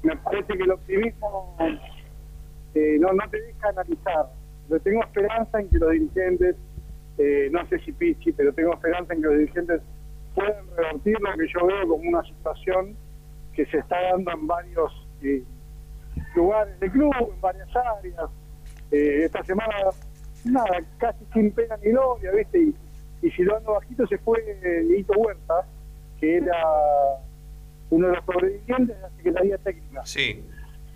me 0.03 0.17
parece 0.17 0.57
que 0.57 0.63
el 0.63 0.71
optimismo 0.71 1.57
eh, 2.75 2.97
no, 2.99 3.13
no 3.13 3.29
te 3.31 3.43
deja 3.43 3.69
analizar. 3.69 4.31
Yo 4.71 4.81
tengo 4.81 5.03
esperanza 5.03 5.61
en 5.61 5.69
que 5.69 5.79
los 5.79 5.91
dirigentes, 5.91 6.57
eh, 7.19 7.49
no 7.53 7.67
sé 7.69 7.79
si 7.81 7.93
Pichi, 7.93 8.33
pero 8.33 8.51
tengo 8.55 8.73
esperanza 8.73 9.13
en 9.13 9.21
que 9.21 9.27
los 9.27 9.39
dirigentes 9.39 9.83
puedan 10.35 10.67
revertir 10.77 11.19
lo 11.21 11.33
que 11.37 11.47
yo 11.47 11.67
veo 11.67 11.89
como 11.89 12.09
una 12.09 12.23
situación 12.23 12.97
que 13.53 13.67
se 13.67 13.79
está 13.79 14.01
dando 14.01 14.33
en 14.33 14.47
varios 14.47 15.07
eh, 15.23 15.43
lugares 16.35 16.81
del 16.81 16.91
club, 16.91 17.15
en 17.35 17.41
varias 17.43 17.69
áreas. 17.77 18.31
Eh, 18.91 19.25
esta 19.25 19.45
semana, 19.45 19.75
nada, 20.47 20.81
casi 20.99 21.25
sin 21.33 21.51
pena 21.53 21.77
ni 21.83 21.91
gloria, 21.91 22.31
¿viste? 22.33 22.59
Y, 22.59 22.75
y 23.27 23.31
silbando 23.33 23.73
bajito 23.73 24.07
se 24.07 24.19
fue 24.19 24.39
eh, 24.41 24.83
Dieguito 24.89 25.13
Huerta, 25.15 25.67
que 26.21 26.37
era 26.37 26.57
uno 27.91 28.09
de 28.09 28.17
los 28.17 28.25
sobrevivientes 28.25 28.97
de 28.97 29.03
la 29.03 29.11
Secretaría 29.17 29.59
Técnica. 29.59 30.07
Sí. 30.07 30.45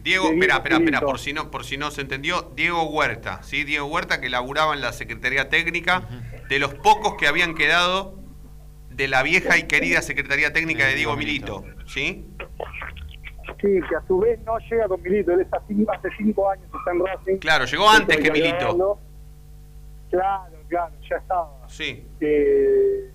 Diego, 0.02 0.30
espera, 0.30 0.56
espera, 0.56 0.76
espera, 0.76 1.00
por 1.00 1.18
si 1.18 1.32
no, 1.32 1.50
por 1.50 1.64
si 1.64 1.76
no 1.76 1.90
se 1.90 2.00
entendió, 2.02 2.52
Diego 2.54 2.84
Huerta, 2.88 3.42
¿sí? 3.42 3.64
Diego 3.64 3.86
Huerta 3.86 4.20
que 4.20 4.28
laburaba 4.30 4.74
en 4.74 4.80
la 4.80 4.92
Secretaría 4.92 5.48
Técnica, 5.48 6.08
de 6.48 6.58
los 6.60 6.72
pocos 6.74 7.16
que 7.16 7.26
habían 7.26 7.54
quedado 7.54 8.14
de 8.90 9.08
la 9.08 9.22
vieja 9.22 9.58
y 9.58 9.64
querida 9.64 10.00
Secretaría 10.02 10.52
Técnica 10.52 10.86
de 10.86 10.94
Diego 10.94 11.16
Milito, 11.16 11.64
¿sí? 11.86 12.26
Sí, 13.60 13.80
que 13.88 13.96
a 13.96 14.06
su 14.06 14.18
vez 14.18 14.38
no 14.44 14.56
llega 14.70 14.86
con 14.86 15.02
Milito, 15.02 15.32
él 15.32 15.40
está 15.40 15.60
cinco- 15.66 15.90
hace 15.92 16.08
cinco 16.16 16.48
años 16.48 16.64
está 16.66 16.92
en 16.92 17.04
Racing. 17.04 17.36
Claro, 17.38 17.64
llegó 17.64 17.90
antes 17.90 18.16
que 18.18 18.30
Milito. 18.30 19.00
Claro, 20.10 20.56
claro, 20.68 20.94
ya 21.08 21.16
estaba. 21.16 21.68
Sí. 21.68 22.06
Eh, 22.20 23.10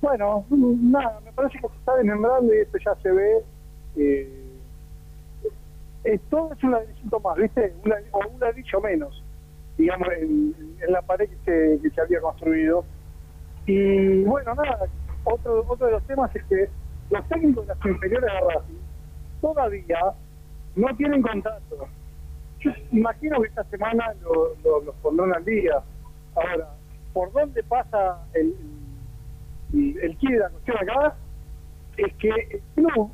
bueno, 0.00 0.44
nada, 0.50 1.20
me 1.24 1.32
parece 1.32 1.58
que 1.60 1.68
se 1.68 1.74
está 1.76 1.96
desmembrando 1.96 2.54
y 2.54 2.58
esto 2.58 2.78
ya 2.78 2.94
se 3.02 3.10
ve. 3.10 3.44
Eh, 3.96 4.40
eh, 6.04 6.18
todo 6.30 6.52
es 6.52 6.62
un 6.62 6.72
ladrillito 6.72 7.20
más, 7.20 7.36
¿viste? 7.36 7.74
Un 7.84 7.92
o 8.12 8.18
un 8.28 8.40
ladrillo 8.40 8.80
menos, 8.80 9.22
digamos, 9.78 10.08
en, 10.18 10.54
en 10.80 10.92
la 10.92 11.00
pared 11.02 11.28
que 11.28 11.36
se, 11.44 11.82
que 11.82 11.90
se 11.90 12.00
había 12.00 12.20
construido. 12.20 12.84
Y 13.66 14.22
bueno, 14.24 14.54
nada, 14.54 14.80
otro, 15.24 15.64
otro 15.66 15.86
de 15.86 15.92
los 15.92 16.02
temas 16.04 16.34
es 16.36 16.44
que 16.44 16.68
los 17.10 17.26
técnicos 17.28 17.66
de 17.66 17.74
las 17.74 17.86
inferiores 17.86 18.30
de 18.32 18.40
Racing 18.40 18.80
todavía 19.40 20.00
no 20.76 20.96
tienen 20.96 21.22
contrato. 21.22 21.88
Yo 22.60 22.70
imagino 22.92 23.40
que 23.40 23.48
esta 23.48 23.64
semana 23.64 24.12
lo- 24.22 24.54
lo- 24.62 24.80
los 24.82 24.94
pondrán 24.96 25.34
al 25.34 25.44
día. 25.44 25.82
Ahora, 26.34 26.68
¿por 27.12 27.32
dónde 27.32 27.62
pasa 27.62 28.26
el, 28.34 28.54
el, 29.72 29.98
el 30.02 30.16
quid 30.18 30.30
de 30.30 30.38
la 30.38 30.48
cuestión 30.50 30.76
acá? 30.78 31.16
Es 31.96 32.12
que 32.14 32.28
el 32.28 32.62
club, 32.74 33.10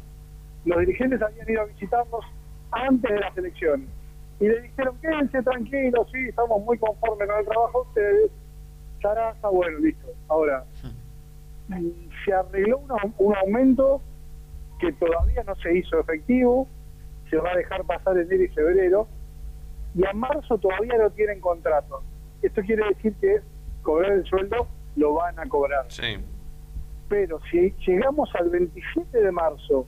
los 0.64 0.78
dirigentes 0.80 1.20
habían 1.20 1.50
ido 1.50 1.62
a 1.62 1.64
visitarlos 1.66 2.24
antes 2.72 3.10
de 3.10 3.20
las 3.20 3.36
elecciones. 3.36 3.88
Y 4.40 4.48
le 4.48 4.62
dijeron, 4.62 4.96
quédense 5.02 5.42
tranquilos, 5.42 6.08
sí, 6.12 6.28
estamos 6.28 6.64
muy 6.64 6.78
conformes 6.78 7.28
con 7.28 7.38
el 7.38 7.46
trabajo 7.46 7.82
de 7.82 7.88
ustedes. 7.88 8.30
Charaza, 9.00 9.48
bueno, 9.48 9.78
listo. 9.78 10.08
Ahora, 10.28 10.64
se 12.24 12.32
arregló 12.32 12.78
un, 12.78 13.14
un 13.18 13.36
aumento 13.36 14.00
que 14.78 14.92
todavía 14.92 15.42
no 15.44 15.54
se 15.56 15.76
hizo 15.76 16.00
efectivo, 16.00 16.66
se 17.28 17.36
va 17.36 17.52
a 17.52 17.56
dejar 17.56 17.84
pasar 17.84 18.16
enero 18.16 18.42
y 18.42 18.48
febrero, 18.48 19.08
y 19.94 20.06
a 20.06 20.12
marzo 20.14 20.56
todavía 20.58 20.96
no 20.96 21.10
tienen 21.10 21.40
contrato. 21.40 22.02
Esto 22.42 22.62
quiere 22.62 22.86
decir 22.88 23.14
que 23.20 23.40
cobrar 23.82 24.12
el 24.12 24.24
sueldo 24.26 24.66
lo 24.96 25.14
van 25.14 25.38
a 25.38 25.46
cobrar. 25.48 25.86
Sí. 25.88 26.18
Pero 27.08 27.40
si 27.50 27.74
llegamos 27.86 28.30
al 28.34 28.50
27 28.50 29.18
de 29.20 29.32
marzo 29.32 29.86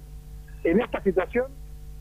en 0.64 0.80
esta 0.80 1.02
situación, 1.02 1.46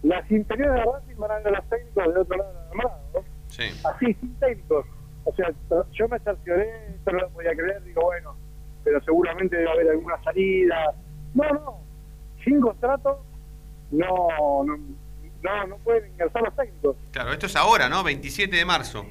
las 0.03 0.29
inferiores 0.31 0.83
de 0.83 0.91
Racing 0.91 1.15
van 1.17 1.31
a 1.31 1.35
ver 1.39 1.47
a 1.47 1.51
los 1.59 1.69
técnicos 1.69 2.03
del 2.07 2.17
otro 2.17 2.37
lado 2.37 2.49
del 2.53 2.57
alambrado, 2.63 3.23
Sí. 3.47 3.63
así, 3.83 4.13
sin 4.15 4.35
técnicos. 4.35 4.85
O 5.25 5.33
sea, 5.35 5.51
yo 5.91 6.07
me 6.09 6.19
cercioré, 6.19 6.87
esto 6.95 7.11
no 7.11 7.19
lo 7.19 7.29
podía 7.29 7.51
creer, 7.53 7.83
digo, 7.83 8.01
bueno, 8.01 8.35
pero 8.83 8.99
seguramente 9.03 9.55
debe 9.55 9.69
haber 9.71 9.89
alguna 9.91 10.21
salida. 10.23 10.93
No, 11.35 11.47
no, 11.49 11.77
sin 12.43 12.59
contrato 12.59 13.23
no, 13.91 14.63
no, 14.65 14.77
no, 15.43 15.67
no 15.67 15.77
pueden 15.77 16.11
ingresar 16.11 16.41
los 16.41 16.55
técnicos. 16.55 16.95
Claro, 17.11 17.31
esto 17.33 17.45
es 17.45 17.55
ahora, 17.55 17.87
¿no? 17.89 18.03
27 18.03 18.55
de 18.55 18.65
marzo. 18.65 19.05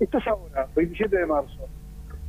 Esto 0.00 0.18
es 0.18 0.26
ahora, 0.26 0.68
27 0.74 1.16
de 1.16 1.26
marzo. 1.26 1.68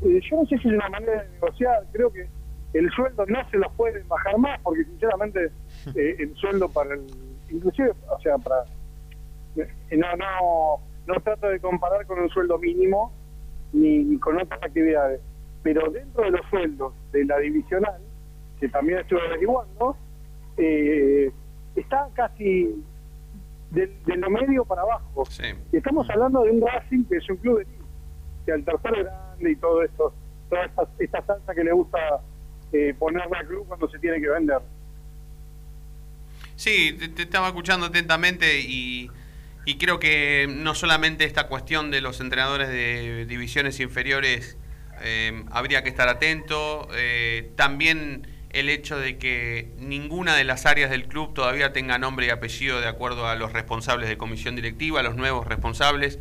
Eh, 0.02 0.20
yo 0.30 0.38
no 0.38 0.46
sé 0.46 0.58
si 0.60 0.68
es 0.68 0.74
una 0.74 0.90
manera 0.90 1.24
de 1.24 1.30
negociar, 1.32 1.86
creo 1.92 2.12
que 2.12 2.28
el 2.74 2.90
sueldo 2.92 3.26
no 3.26 3.50
se 3.50 3.58
los 3.58 3.72
pueden 3.74 4.08
bajar 4.08 4.38
más, 4.38 4.60
porque 4.62 4.84
sinceramente 4.86 5.46
eh, 5.96 6.16
el 6.20 6.36
sueldo 6.36 6.70
para 6.70 6.94
el, 6.94 7.06
inclusive, 7.50 7.92
o 8.10 8.20
sea, 8.22 8.38
para, 8.38 8.64
eh, 9.56 9.98
no, 9.98 10.16
no, 10.16 10.78
no 11.08 11.22
trato 11.22 11.48
de 11.48 11.60
comparar 11.60 12.06
con 12.06 12.20
un 12.20 12.30
sueldo 12.30 12.58
mínimo 12.58 13.12
ni, 13.74 14.00
ni 14.00 14.18
con 14.20 14.40
otras 14.40 14.62
actividades, 14.62 15.20
pero 15.64 15.90
dentro 15.92 16.24
de 16.24 16.32
los 16.32 16.46
sueldos 16.50 16.94
de 17.12 17.26
la 17.26 17.38
divisional, 17.40 18.02
que 18.60 18.70
también 18.70 19.00
estuve 19.00 19.22
averiguando, 19.28 19.98
eh, 20.58 21.32
está 21.76 22.10
casi 22.14 22.84
de, 23.72 23.88
de 24.06 24.18
lo 24.18 24.30
medio 24.30 24.66
para 24.66 24.82
abajo. 24.82 25.24
Y 25.72 25.78
estamos 25.78 26.10
hablando 26.10 26.44
de 26.44 26.52
un 26.52 26.62
Racing 26.62 27.04
que 27.06 27.18
es 27.18 27.30
un 27.30 27.38
club 27.38 27.60
de 27.60 27.66
liga, 27.66 27.86
que 28.46 28.52
al 28.54 28.64
tercer 28.64 29.04
grande 29.04 29.52
y 29.52 29.56
todo 29.58 29.84
esto, 29.84 30.14
toda 30.50 30.66
esta, 30.66 30.84
esta 31.00 31.26
salsa 31.26 31.54
que 31.54 31.64
le 31.64 31.72
gusta 31.74 31.98
eh, 32.72 32.96
ponerle 32.98 33.38
al 33.38 33.48
club 33.48 33.68
cuando 33.68 33.90
se 33.90 34.00
tiene 34.00 34.20
que 34.22 34.30
vender. 34.30 34.60
Sí, 36.56 36.96
te, 36.98 37.10
te 37.10 37.22
estaba 37.24 37.48
escuchando 37.48 37.88
atentamente 37.88 38.60
y, 38.62 39.12
y 39.66 39.78
creo 39.78 40.00
que 40.00 40.48
no 40.50 40.74
solamente 40.74 41.26
esta 41.26 41.48
cuestión 41.48 41.92
de 41.92 42.02
los 42.02 42.20
entrenadores 42.20 42.70
de 42.70 43.26
divisiones 43.26 43.80
inferiores 43.80 44.58
eh, 45.02 45.44
habría 45.52 45.84
que 45.84 45.90
estar 45.90 46.10
atento, 46.10 46.88
eh, 46.96 47.52
también 47.56 48.28
el 48.60 48.70
hecho 48.70 48.98
de 48.98 49.18
que 49.18 49.72
ninguna 49.78 50.36
de 50.36 50.44
las 50.44 50.66
áreas 50.66 50.90
del 50.90 51.08
club 51.08 51.34
todavía 51.34 51.74
tenga 51.74 52.00
nombre 52.00 52.26
y 52.26 52.30
apellido 52.32 52.82
de 52.82 52.88
acuerdo 52.88 53.28
a 53.28 53.36
los 53.36 53.54
responsables 53.54 54.10
de 54.10 54.18
comisión 54.18 54.56
directiva, 54.56 55.02
a 55.02 55.04
los 55.04 55.16
nuevos 55.16 55.46
responsables. 55.46 56.20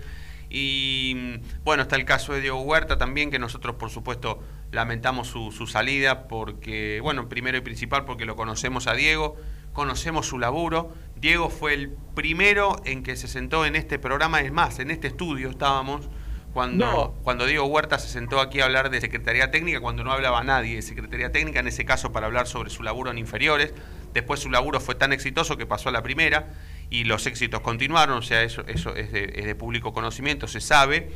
Y 0.51 1.41
bueno, 1.65 1.83
está 1.85 1.97
el 1.97 2.05
caso 2.05 2.35
de 2.35 2.41
Diego 2.41 2.61
Huerta 2.61 2.99
también, 2.99 3.31
que 3.31 3.39
nosotros 3.39 3.77
por 3.77 3.91
supuesto 3.91 4.43
lamentamos 4.71 5.29
su, 5.29 5.51
su 5.51 5.67
salida 5.67 6.29
porque, 6.29 7.01
bueno, 7.03 7.29
primero 7.29 7.57
y 7.57 7.63
principal 7.63 8.05
porque 8.05 8.27
lo 8.27 8.37
conocemos 8.37 8.87
a 8.87 8.95
Diego, 8.95 9.37
conocemos 9.73 10.27
su 10.27 10.39
laburo. 10.39 10.95
Diego 11.17 11.49
fue 11.49 11.75
el 11.75 11.91
primero 12.15 12.77
en 12.85 13.03
que 13.03 13.17
se 13.17 13.29
sentó 13.29 13.65
en 13.65 13.77
este 13.77 13.99
programa, 13.99 14.41
es 14.43 14.53
más, 14.53 14.79
en 14.79 14.91
este 14.91 15.09
estudio 15.09 15.49
estábamos 15.49 16.09
cuando, 16.57 17.15
cuando 17.23 17.45
Diego 17.45 17.67
Huerta 17.67 17.99
se 17.99 18.09
sentó 18.09 18.41
aquí 18.41 18.61
a 18.61 18.65
hablar 18.65 18.89
de 18.89 18.99
Secretaría 18.99 19.51
Técnica, 19.51 19.79
cuando 19.79 20.03
no 20.05 20.11
hablaba 20.11 20.43
nadie 20.43 20.77
de 20.77 20.81
Secretaría 20.81 21.31
Técnica, 21.31 21.61
en 21.61 21.69
ese 21.69 21.85
caso 21.85 22.13
para 22.13 22.25
hablar 22.25 22.47
sobre 22.47 22.71
su 22.71 22.83
laburo 22.83 23.11
en 23.11 23.19
inferiores. 23.19 23.75
Después 24.15 24.41
su 24.41 24.49
laburo 24.49 24.81
fue 24.81 24.95
tan 24.95 25.13
exitoso 25.13 25.59
que 25.59 25.67
pasó 25.67 25.91
a 25.91 25.93
la 25.93 26.03
primera 26.03 26.47
y 26.89 27.05
los 27.05 27.27
éxitos 27.27 27.61
continuaron, 27.61 28.17
o 28.17 28.23
sea, 28.23 28.43
eso, 28.43 28.65
eso 28.69 28.97
es, 28.97 29.13
de, 29.13 29.35
es 29.37 29.45
de 29.45 29.55
público 29.55 29.93
conocimiento, 29.93 30.49
se 30.49 30.63
sabe. 30.63 31.11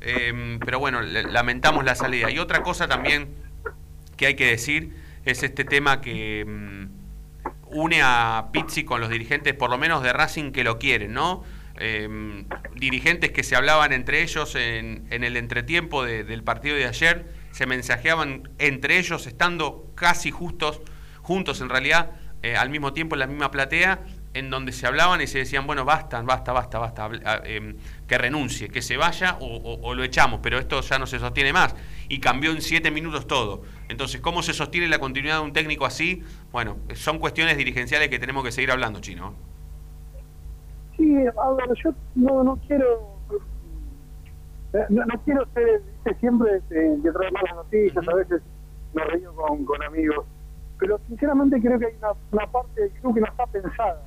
Eh, 0.00 0.58
pero 0.64 0.78
bueno, 0.78 1.02
lamentamos 1.02 1.84
la 1.84 1.94
salida. 1.94 2.30
Y 2.30 2.38
otra 2.38 2.62
cosa 2.62 2.88
también 2.88 3.28
que 4.16 4.28
hay 4.28 4.34
que 4.34 4.46
decir 4.46 4.96
es 5.26 5.42
este 5.42 5.66
tema 5.66 6.00
que 6.00 6.42
mm, 6.46 6.86
une 7.76 8.00
a 8.02 8.46
Pizzi 8.50 8.84
con 8.84 9.02
los 9.02 9.10
dirigentes, 9.10 9.52
por 9.52 9.68
lo 9.68 9.76
menos 9.76 10.02
de 10.02 10.14
Racing, 10.14 10.52
que 10.52 10.64
lo 10.64 10.78
quieren, 10.78 11.12
¿no? 11.12 11.44
Eh, 11.78 12.44
dirigentes 12.74 13.30
que 13.32 13.42
se 13.42 13.56
hablaban 13.56 13.92
entre 13.92 14.22
ellos 14.22 14.54
en, 14.54 15.06
en 15.10 15.24
el 15.24 15.36
entretiempo 15.36 16.04
de- 16.04 16.24
del 16.24 16.42
partido 16.42 16.76
de 16.76 16.86
ayer, 16.86 17.26
se 17.52 17.66
mensajeaban 17.66 18.48
entre 18.58 18.98
ellos, 18.98 19.26
estando 19.26 19.90
casi 19.94 20.30
justos, 20.30 20.80
juntos 21.22 21.60
en 21.60 21.68
realidad, 21.68 22.12
eh, 22.42 22.56
al 22.56 22.70
mismo 22.70 22.92
tiempo 22.92 23.14
en 23.14 23.20
la 23.20 23.26
misma 23.26 23.50
platea, 23.50 24.00
en 24.34 24.50
donde 24.50 24.72
se 24.72 24.86
hablaban 24.86 25.20
y 25.22 25.26
se 25.26 25.38
decían, 25.38 25.66
bueno, 25.66 25.86
basta, 25.86 26.20
basta, 26.20 26.52
basta, 26.52 26.78
basta, 26.78 27.08
ah, 27.24 27.40
eh, 27.44 27.74
que 28.06 28.18
renuncie, 28.18 28.68
que 28.68 28.82
se 28.82 28.98
vaya 28.98 29.38
o 29.40 29.94
lo 29.94 30.04
echamos, 30.04 30.40
pero 30.42 30.58
esto 30.58 30.82
ya 30.82 30.98
no 30.98 31.06
se 31.06 31.18
sostiene 31.18 31.52
más. 31.54 31.74
y 32.08 32.20
cambió 32.20 32.52
en 32.52 32.60
siete 32.60 32.90
minutos 32.90 33.26
todo. 33.26 33.62
Entonces, 33.88 34.20
¿cómo 34.20 34.42
se 34.42 34.52
sostiene 34.54 34.88
la 34.88 34.98
continuidad 34.98 35.36
de 35.38 35.42
un 35.42 35.52
técnico 35.54 35.86
así? 35.86 36.22
Bueno, 36.52 36.78
son 36.94 37.18
cuestiones 37.18 37.56
dirigenciales 37.56 38.08
que 38.10 38.18
tenemos 38.18 38.44
que 38.44 38.52
seguir 38.52 38.70
hablando, 38.70 39.00
Chino. 39.00 39.34
Sí, 40.96 41.26
a 41.26 41.52
ver, 41.52 41.74
yo 41.82 41.90
no, 42.14 42.42
no 42.42 42.56
quiero 42.66 43.16
eh, 44.72 44.86
no, 44.90 45.04
no 45.06 45.14
quiero 45.24 45.46
ser 45.54 45.80
siempre 46.20 46.56
eh, 46.70 46.98
que 47.02 47.10
trae 47.10 47.30
malas 47.30 47.54
noticias, 47.56 48.08
a 48.08 48.14
veces 48.14 48.42
me 48.92 49.04
río 49.04 49.34
con, 49.34 49.64
con 49.64 49.82
amigos, 49.82 50.26
pero 50.78 50.98
sinceramente 51.08 51.60
creo 51.60 51.78
que 51.78 51.86
hay 51.86 51.94
una, 51.98 52.12
una 52.32 52.46
parte 52.46 52.80
del 52.80 52.90
club 52.92 53.14
que 53.14 53.20
no 53.20 53.26
está 53.26 53.46
pensada. 53.46 54.02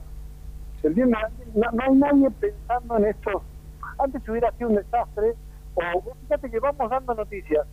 ¿Se 0.82 0.88
entiende? 0.88 1.18
No, 1.56 1.72
no 1.72 1.84
hay 1.84 1.96
nadie 1.96 2.32
pensando 2.40 2.98
en 2.98 3.06
esto. 3.06 3.42
Antes 3.98 4.28
hubiera 4.30 4.52
sido 4.54 4.70
un 4.70 4.76
desastre, 4.76 5.34
o 5.76 6.04
fíjate 6.22 6.50
que 6.50 6.60
vamos 6.60 6.90
dando 6.90 7.16
noticias, 7.16 7.68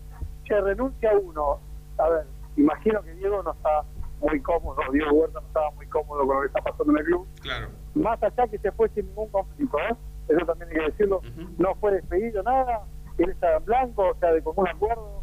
se 0.47 0.61
renuncia 0.61 1.13
uno. 1.19 1.59
A 1.99 2.09
ver, 2.09 2.27
imagino 2.57 3.03
que 3.03 3.13
Diego 3.15 3.43
no 3.43 3.53
está 3.53 3.83
muy 4.21 4.41
cómodo, 4.41 4.81
Diego 4.93 5.13
Huerta 5.13 5.41
no 5.41 5.47
estaba 5.47 5.71
muy 5.73 5.87
cómodo 5.87 6.27
con 6.27 6.37
lo 6.37 6.41
que 6.41 6.47
está 6.49 6.63
pasando 6.63 6.93
en 6.93 6.99
el 6.99 7.05
club. 7.05 7.27
Claro. 7.43 7.69
Más 7.97 8.23
allá 8.23 8.47
que 8.47 8.59
se 8.59 8.71
fue 8.73 8.89
sin 8.91 9.07
ningún 9.07 9.29
conflicto, 9.31 9.79
¿eh? 9.79 9.97
Eso 10.29 10.45
también 10.45 10.71
hay 10.71 10.77
que 10.77 10.83
decirlo. 10.93 11.23
No 11.59 11.75
fue 11.77 11.93
despedido 11.93 12.43
nada, 12.43 12.83
él 13.17 13.31
estaba 13.31 13.57
en 13.57 13.65
blanco, 13.65 14.11
o 14.11 14.15
sea, 14.17 14.33
de 14.33 14.43
común 14.43 14.69
acuerdo, 14.69 15.23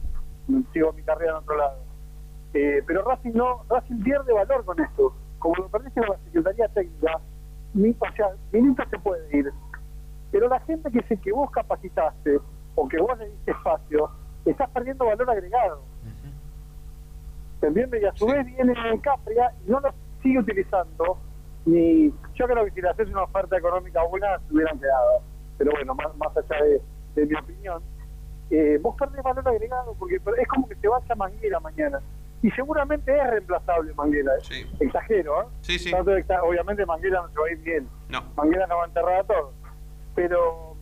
sigo 0.73 0.91
mi 0.93 1.03
carrera 1.03 1.31
en 1.31 1.37
otro 1.37 1.55
lado. 1.55 1.77
Eh, 2.55 2.83
pero 2.85 3.03
Racing 3.03 3.33
no, 3.33 3.63
Racing 3.69 4.01
pierde 4.03 4.33
valor 4.33 4.65
con 4.65 4.79
esto. 4.79 5.13
Como 5.37 5.55
lo 5.55 5.69
perdiste 5.69 6.01
con 6.01 6.09
la 6.09 6.17
Secretaría 6.25 6.67
Técnica, 6.69 7.19
mi, 7.73 7.89
o 7.91 8.15
sea, 8.15 8.29
Milito 8.51 8.83
se 8.89 8.99
puede 8.99 9.37
ir. 9.37 9.51
Pero 10.31 10.47
la 10.47 10.59
gente 10.61 10.89
que 10.91 11.03
se 11.03 11.17
que 11.17 11.31
vos 11.31 11.51
capacitaste 11.51 12.39
o 12.75 12.87
que 12.87 12.97
vos 12.97 13.17
le 13.19 13.29
diste 13.29 13.51
espacio, 13.51 14.09
estás 14.45 14.69
perdiendo 14.71 15.05
valor 15.05 15.29
agregado. 15.29 15.83
¿Se 17.59 17.67
entiende? 17.67 18.01
Y 18.01 18.05
a 18.05 18.15
su 18.15 18.25
vez 18.25 18.45
viene 18.45 18.73
Capria 19.01 19.53
y 19.65 19.69
no 19.69 19.79
lo 19.79 19.93
sigue 20.21 20.39
utilizando. 20.39 21.17
Ni 21.65 22.13
yo 22.35 22.45
creo 22.47 22.65
que 22.65 22.71
si 22.71 22.81
le 22.81 22.89
haces 22.89 23.07
una 23.09 23.23
oferta 23.23 23.57
económica 23.57 24.03
buena, 24.03 24.39
se 24.47 24.53
hubieran 24.53 24.79
quedado. 24.79 25.21
Pero 25.57 25.71
bueno, 25.71 25.95
más, 25.95 26.15
más 26.17 26.35
allá 26.35 26.63
de, 26.63 26.81
de 27.15 27.25
mi 27.25 27.35
opinión, 27.35 27.81
eh, 28.49 28.77
vos 28.81 28.95
perdés 28.97 29.23
valor 29.23 29.47
agregado 29.47 29.95
porque 29.97 30.15
es 30.15 30.47
como 30.47 30.67
que 30.67 30.75
te 30.75 30.87
vaya 30.87 31.15
Manguera 31.15 31.59
mañana. 31.59 32.01
Y 32.41 32.51
seguramente 32.51 33.17
es 33.17 33.29
reemplazable 33.29 33.93
Manguera. 33.93 34.33
¿eh? 34.51 34.65
Exagero, 34.81 35.43
¿eh? 35.43 35.45
Sí, 35.61 35.79
sí. 35.79 35.93
Obviamente 35.93 36.85
Manguera 36.85 37.21
no 37.21 37.29
se 37.29 37.39
va 37.39 37.47
a 37.47 37.51
ir 37.51 37.59
bien. 37.59 37.87
No. 38.09 38.21
Manguera 38.35 38.67
no 38.67 38.77
va 38.77 38.83
a 38.83 38.87
enterrar 38.87 39.19
a 39.21 39.23
todos. 39.23 39.53
Pero 40.15 40.75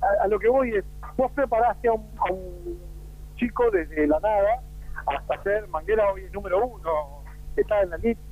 a, 0.00 0.24
a 0.24 0.26
lo 0.26 0.38
que 0.40 0.48
voy 0.48 0.74
es, 0.74 0.84
vos 1.16 1.30
preparaste 1.32 1.88
a 1.88 1.92
un, 1.92 2.10
a 2.18 2.32
un 2.32 2.80
chico 3.36 3.70
desde 3.70 4.06
la 4.06 4.18
nada 4.20 4.62
hasta 5.06 5.42
ser 5.42 5.68
Manguera 5.68 6.10
hoy 6.12 6.24
es 6.24 6.32
número 6.32 6.64
uno, 6.66 7.22
está 7.56 7.82
en 7.82 7.90
la 7.90 7.96
lista 7.98 8.22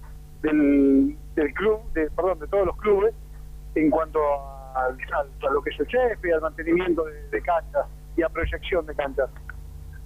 del, 0.43 1.17
club, 1.55 1.81
de, 1.93 2.11
perdón, 2.11 2.39
de 2.39 2.47
todos 2.49 2.67
los 2.67 2.77
clubes, 2.79 3.15
en 3.75 3.91
cuanto 3.91 4.19
a, 4.75 4.89
lo 5.51 5.63
que 5.63 5.71
es 5.71 5.81
el 5.81 5.89
y 6.25 6.31
al 6.33 6.41
mantenimiento 6.41 7.05
de, 7.05 7.43
canchas 7.43 7.87
y 8.17 8.23
a 8.23 8.29
proyección 8.29 8.87
de 8.87 8.95
canchas. 8.95 9.31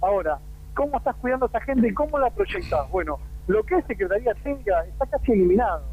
Ahora, 0.01 0.39
¿cómo 0.75 0.97
estás 0.97 1.15
cuidando 1.17 1.45
a 1.45 1.49
esa 1.49 1.61
gente 1.61 1.87
y 1.87 1.93
cómo 1.93 2.19
la 2.19 2.29
proyectas? 2.29 2.89
Bueno, 2.91 3.17
lo 3.47 3.63
que 3.63 3.75
es 3.75 3.85
Secretaría 3.85 4.33
Técnica 4.35 4.85
está 4.85 5.05
casi 5.05 5.31
eliminado, 5.31 5.83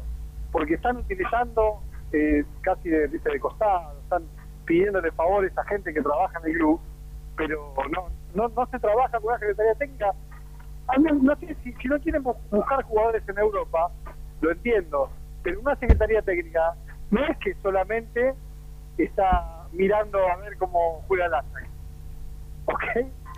porque 0.51 0.75
están 0.75 0.97
utilizando 0.97 1.81
eh, 2.11 2.43
casi 2.61 2.89
de, 2.89 3.07
de 3.07 3.39
costado, 3.39 3.97
están 4.03 4.23
pidiéndole 4.65 5.11
favores 5.11 5.57
a 5.57 5.63
gente 5.65 5.93
que 5.93 6.01
trabaja 6.01 6.39
en 6.39 6.51
el 6.51 6.57
club, 6.57 6.79
pero 7.35 7.73
no 7.91 8.07
no, 8.35 8.49
no 8.49 8.65
se 8.67 8.79
trabaja 8.79 9.19
con 9.19 9.25
una 9.29 9.39
Secretaría 9.39 9.75
Técnica. 9.75 10.11
Mí 10.97 11.05
no 11.21 11.35
sé, 11.37 11.55
si, 11.63 11.71
si 11.73 11.87
no 11.87 11.99
quieren 11.99 12.23
bu- 12.23 12.35
buscar 12.49 12.83
jugadores 12.83 13.27
en 13.29 13.37
Europa, 13.37 13.91
lo 14.43 14.51
entiendo, 14.51 15.09
pero 15.41 15.59
una 15.61 15.75
Secretaría 15.77 16.21
Técnica 16.21 16.73
no 17.11 17.25
es 17.25 17.37
que 17.37 17.55
solamente 17.63 18.33
está 18.97 19.63
mirando 19.71 20.19
a 20.19 20.35
ver 20.37 20.57
cómo 20.57 21.01
juega 21.07 21.25
el 21.27 21.33
Ajax. 21.33 21.67
¿Ok? 22.65 22.83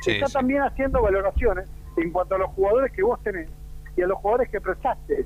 Sí, 0.02 0.12
está 0.12 0.28
sí. 0.28 0.34
también 0.34 0.62
haciendo 0.64 1.02
valoraciones 1.02 1.70
en 1.98 2.12
cuanto 2.12 2.36
a 2.36 2.38
los 2.40 2.50
jugadores 2.52 2.92
que 2.92 3.04
vos 3.04 3.22
tenés 3.24 3.50
y 3.96 4.02
a 4.02 4.08
los 4.08 4.18
jugadores 4.18 4.50
que 4.50 4.60
prestaste. 4.60 5.26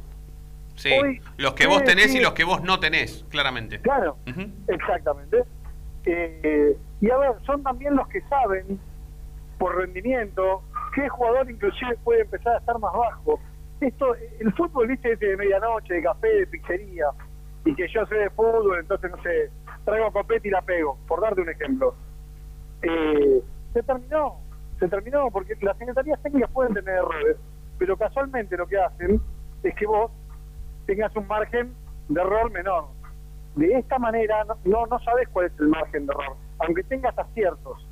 Sí, 0.75 0.91
Hoy- 0.93 1.21
los 1.37 1.53
que 1.53 1.65
vos 1.67 1.83
tenés 1.83 2.13
y 2.13 2.19
los 2.19 2.33
que 2.33 2.43
vos 2.43 2.61
no 2.61 2.79
tenés, 2.79 3.25
claramente. 3.29 3.79
Claro, 3.79 4.17
exactamente. 4.67 5.43
Eh, 6.05 6.77
y 7.01 7.09
a 7.09 7.17
ver, 7.17 7.31
son 7.45 7.63
también 7.63 7.95
los 7.95 8.07
que 8.09 8.21
saben, 8.23 8.79
por 9.57 9.75
rendimiento, 9.77 10.61
qué 10.95 11.07
jugador 11.09 11.49
inclusive 11.49 11.97
puede 12.03 12.21
empezar 12.21 12.55
a 12.55 12.57
estar 12.59 12.77
más 12.79 12.93
bajo. 12.93 13.39
Esto, 13.81 14.15
el 14.39 14.53
fútbol, 14.53 14.87
viste, 14.87 15.13
es 15.13 15.19
de 15.19 15.37
medianoche, 15.37 15.93
de 15.93 16.03
café, 16.03 16.27
de 16.27 16.47
pizzería, 16.47 17.05
y 17.65 17.73
que 17.75 17.87
yo 17.87 18.05
sé 18.05 18.15
de 18.15 18.29
fútbol, 18.31 18.79
entonces, 18.79 19.11
no 19.11 19.21
sé, 19.23 19.49
traigo 19.85 20.07
a 20.07 20.11
copete 20.11 20.47
y 20.47 20.51
la 20.51 20.61
pego, 20.61 20.97
por 21.07 21.21
darte 21.21 21.41
un 21.41 21.49
ejemplo. 21.49 21.95
Eh, 22.81 23.41
se 23.73 23.83
terminó, 23.83 24.39
se 24.79 24.87
terminó, 24.87 25.29
porque 25.31 25.55
las 25.61 25.77
secretarías 25.77 26.21
técnicas 26.21 26.51
pueden 26.51 26.73
tener 26.73 26.95
errores, 26.95 27.37
pero 27.77 27.97
casualmente 27.97 28.57
lo 28.57 28.67
que 28.67 28.77
hacen 28.77 29.21
es 29.63 29.75
que 29.75 29.85
vos 29.85 30.11
tengas 30.85 31.15
un 31.15 31.27
margen 31.27 31.73
de 32.09 32.21
error 32.21 32.51
menor. 32.51 32.85
De 33.55 33.77
esta 33.77 33.99
manera 33.99 34.43
no, 34.45 34.57
no, 34.65 34.85
no 34.87 34.99
sabes 34.99 35.27
cuál 35.29 35.47
es 35.47 35.59
el 35.59 35.67
margen 35.67 36.05
de 36.05 36.13
error, 36.13 36.35
aunque 36.59 36.83
tengas 36.83 37.17
aciertos. 37.17 37.85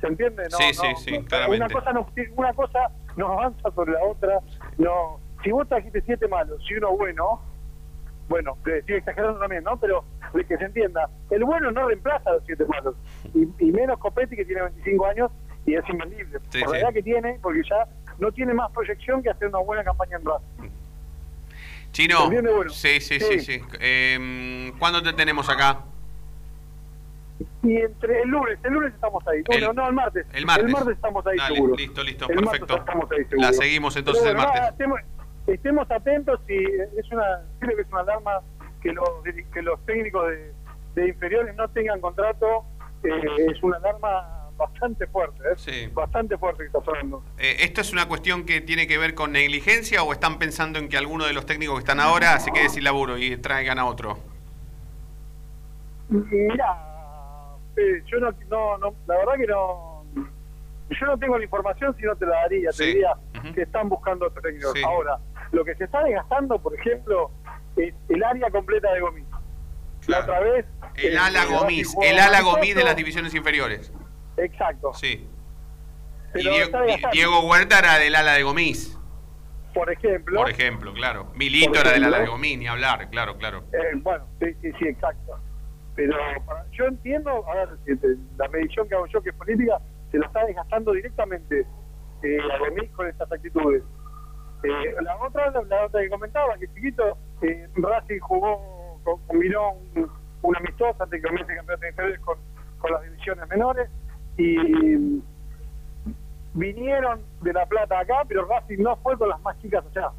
¿Se 0.00 0.06
entiende? 0.06 0.44
No, 0.50 0.56
Sí, 0.56 0.64
no, 0.76 0.82
sí, 0.82 0.94
sí, 0.96 1.24
claramente. 1.24 1.64
Una 1.64 1.74
cosa, 1.74 1.92
no, 1.92 2.06
una 2.36 2.52
cosa 2.54 2.78
no 3.16 3.32
avanza 3.32 3.70
sobre 3.72 3.92
la 3.92 4.04
otra. 4.04 4.40
No, 4.78 5.20
si 5.42 5.50
vos 5.50 5.68
trajiste 5.68 6.00
siete 6.02 6.26
malos 6.28 6.60
y 6.70 6.74
uno 6.74 6.96
bueno, 6.96 7.40
bueno, 8.28 8.56
te 8.64 8.78
estoy 8.78 8.96
exagerando 8.96 9.40
también, 9.40 9.64
¿no? 9.64 9.78
Pero 9.78 10.04
de 10.34 10.44
que 10.44 10.56
se 10.56 10.64
entienda, 10.64 11.08
el 11.30 11.44
bueno 11.44 11.70
no 11.70 11.88
reemplaza 11.88 12.30
a 12.30 12.34
los 12.34 12.44
siete 12.44 12.64
malos. 12.66 12.94
Y, 13.34 13.48
y 13.58 13.72
menos 13.72 13.98
Copetti 13.98 14.36
que 14.36 14.44
tiene 14.44 14.62
25 14.62 15.06
años 15.06 15.30
y 15.66 15.74
es 15.74 15.88
invendible. 15.88 16.38
Sí, 16.50 16.60
Por 16.60 16.72
la 16.72 16.80
edad 16.80 16.92
que 16.92 17.02
tiene, 17.02 17.38
porque 17.42 17.62
ya 17.68 17.86
no 18.18 18.32
tiene 18.32 18.54
más 18.54 18.70
proyección 18.72 19.22
que 19.22 19.30
hacer 19.30 19.48
una 19.48 19.58
buena 19.60 19.84
campaña 19.84 20.16
en 20.16 20.24
Racing. 20.24 20.70
Chino, 21.92 22.24
¿Entiende? 22.24 22.52
Bueno, 22.52 22.70
sí, 22.70 23.00
sí, 23.00 23.18
sí, 23.18 23.40
sí. 23.40 23.58
sí. 23.58 23.62
Eh, 23.80 24.72
¿Cuándo 24.78 25.02
te 25.02 25.12
tenemos 25.14 25.48
acá? 25.48 25.84
Y 27.62 27.76
entre 27.76 28.22
el 28.22 28.28
lunes, 28.28 28.58
el 28.62 28.72
lunes 28.72 28.94
estamos 28.94 29.26
ahí. 29.26 29.42
Bueno, 29.46 29.70
El- 29.70 29.76
no, 29.76 29.88
el 29.88 29.94
martes. 29.94 30.26
el 30.32 30.46
martes. 30.46 30.74
estamos 30.94 31.26
ahí 31.26 31.36
Dale, 31.36 31.54
seguro. 31.56 31.74
listo, 31.76 32.02
listo, 32.04 32.28
El 32.30 32.36
perfecto. 32.36 32.66
martes 32.76 32.78
estamos 32.94 33.10
ahí. 33.12 33.40
La 33.40 33.52
seguimos 33.52 33.96
entonces 33.96 34.24
el 34.26 34.36
martes. 34.36 34.62
estemos, 34.70 35.00
estemos 35.46 35.90
atentos 35.90 36.40
y 36.48 36.56
es 36.98 37.10
una, 37.10 37.24
creo 37.58 37.74
que 37.76 37.82
es 37.82 37.88
una 37.90 38.00
alarma 38.02 38.40
que 38.80 38.92
los, 38.92 39.08
que 39.52 39.62
los 39.62 39.84
técnicos 39.86 40.28
de, 40.28 40.52
de 40.94 41.08
inferiores 41.08 41.54
no 41.56 41.68
tengan 41.68 42.00
contrato. 42.00 42.64
eh, 43.02 43.10
es 43.50 43.62
una 43.62 43.76
alarma 43.78 44.34
bastante 44.56 45.06
fuerte, 45.08 45.40
¿eh? 45.68 45.90
bastante 45.94 46.36
fuerte 46.38 46.62
que 46.64 46.66
está 46.66 46.80
sonando. 46.84 47.22
Eh, 47.38 47.58
¿Esto 47.60 47.80
es 47.80 47.92
una 47.92 48.06
cuestión 48.08 48.44
que 48.44 48.60
tiene 48.60 48.86
que 48.88 48.98
ver 48.98 49.14
con 49.14 49.30
negligencia 49.32 50.02
o 50.02 50.12
están 50.12 50.38
pensando 50.38 50.78
en 50.80 50.88
que 50.88 50.96
alguno 50.96 51.26
de 51.26 51.32
los 51.32 51.46
técnicos 51.46 51.74
que 51.76 51.80
están 51.80 52.00
ahora 52.00 52.38
se 52.40 52.50
quede 52.52 52.68
sin 52.68 52.82
laburo 52.84 53.18
y 53.18 53.36
traigan 53.36 53.78
a 53.78 53.84
otro? 53.86 54.18
Mira, 56.08 56.87
yo 58.06 58.20
no, 58.20 58.30
no, 58.48 58.78
no, 58.78 58.94
la 59.06 59.16
verdad 59.16 59.34
que 59.36 59.46
no, 59.46 60.04
yo 60.90 61.06
no 61.06 61.18
tengo 61.18 61.38
la 61.38 61.44
información 61.44 61.94
si 61.96 62.02
no 62.02 62.16
te 62.16 62.26
la 62.26 62.36
daría, 62.42 62.72
Sí. 62.72 62.78
te 62.78 62.84
diría 62.86 63.12
que 63.54 63.62
están 63.62 63.88
buscando 63.88 64.26
otros 64.26 64.42
técnicos. 64.42 64.72
Sí. 64.74 64.82
Ahora, 64.82 65.18
lo 65.52 65.64
que 65.64 65.74
se 65.76 65.84
está 65.84 66.02
desgastando, 66.04 66.58
por 66.60 66.74
ejemplo, 66.74 67.30
es 67.76 67.94
el 68.08 68.24
área 68.24 68.50
completa 68.50 68.92
de 68.92 69.00
Gomis. 69.00 69.24
La 70.06 70.20
otra 70.20 70.40
vez... 70.40 70.64
El 70.94 71.18
ala 71.18 71.44
Gomis, 71.44 71.94
el 72.02 72.18
ala 72.18 72.40
Gomis 72.40 72.74
de 72.74 72.84
las 72.84 72.96
divisiones 72.96 73.34
inferiores. 73.34 73.92
Exacto. 74.36 74.92
Sí. 74.94 75.28
Y 76.34 76.38
Diego. 76.40 76.78
Diego 77.12 77.40
Huerta 77.48 77.78
era 77.78 77.98
del 77.98 78.14
ala 78.14 78.32
de 78.34 78.42
Gomis, 78.42 78.98
Por 79.74 79.90
ejemplo... 79.92 80.38
por 80.40 80.50
ejemplo, 80.50 80.92
claro. 80.92 81.30
Milito 81.34 81.68
Por 81.72 81.78
era 81.78 81.92
del 81.92 82.04
ala 82.04 82.16
de 82.18 82.22
ejemplo. 82.24 82.32
Gomis, 82.32 82.58
ni 82.58 82.66
hablar, 82.66 83.08
claro, 83.10 83.36
claro. 83.38 83.64
Eh, 83.72 83.96
bueno, 83.96 84.26
sí, 84.40 84.46
sí, 84.62 84.70
sí, 84.78 84.86
exacto. 84.88 85.38
Pero 85.98 86.14
para- 86.46 86.64
yo 86.70 86.84
entiendo, 86.84 87.44
a 87.48 87.54
ver, 87.56 87.68
la 88.36 88.46
medición 88.48 88.86
que 88.88 88.94
hago 88.94 89.06
yo, 89.06 89.20
que 89.20 89.30
es 89.30 89.34
política, 89.34 89.78
se 90.12 90.18
lo 90.18 90.26
está 90.26 90.44
desgastando 90.46 90.92
directamente 90.92 91.66
eh, 92.22 92.38
a 92.54 92.58
Gomis 92.58 92.88
con 92.92 93.08
estas 93.08 93.30
actitudes. 93.32 93.82
Eh, 94.62 94.94
la 95.02 95.16
otra, 95.16 95.50
la, 95.50 95.62
la 95.62 95.86
otra 95.86 96.00
que 96.00 96.08
comentaba, 96.08 96.56
que 96.56 96.68
chiquito, 96.68 97.18
eh, 97.42 97.68
Racing 97.74 98.20
jugó, 98.20 99.00
con- 99.02 99.20
combinó 99.26 99.72
un, 99.72 100.08
un 100.42 100.56
amistoso 100.56 101.02
antes 101.02 101.20
que 101.20 101.26
comience 101.28 101.50
el 101.50 101.58
campeonato 101.58 101.82
de 101.82 101.88
inferiores 101.90 102.20
con, 102.20 102.38
con 102.78 102.92
las 102.92 103.02
divisiones 103.02 103.48
menores 103.48 103.90
y 104.36 105.20
vinieron 106.54 107.20
de 107.42 107.52
La 107.52 107.66
Plata 107.66 107.98
acá, 107.98 108.22
pero 108.28 108.46
Racing 108.46 108.82
no 108.84 108.94
fue 108.98 109.18
con 109.18 109.28
las 109.30 109.40
más 109.42 109.58
chicas 109.60 109.84
allá 109.90 110.10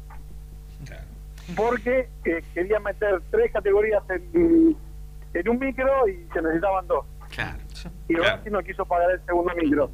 porque 1.56 2.08
eh, 2.26 2.42
querían 2.54 2.82
meter 2.82 3.20
tres 3.30 3.50
categorías 3.52 4.02
en, 4.10 4.76
en 5.34 5.48
un 5.48 5.58
micro 5.58 6.08
y 6.08 6.26
se 6.32 6.42
necesitaban 6.42 6.86
dos. 6.86 7.06
Claro. 7.30 7.58
Y 8.08 8.16
Racing 8.16 8.50
no 8.50 8.62
quiso 8.62 8.84
pagar 8.84 9.10
el 9.12 9.24
segundo 9.24 9.52
micro. 9.54 9.90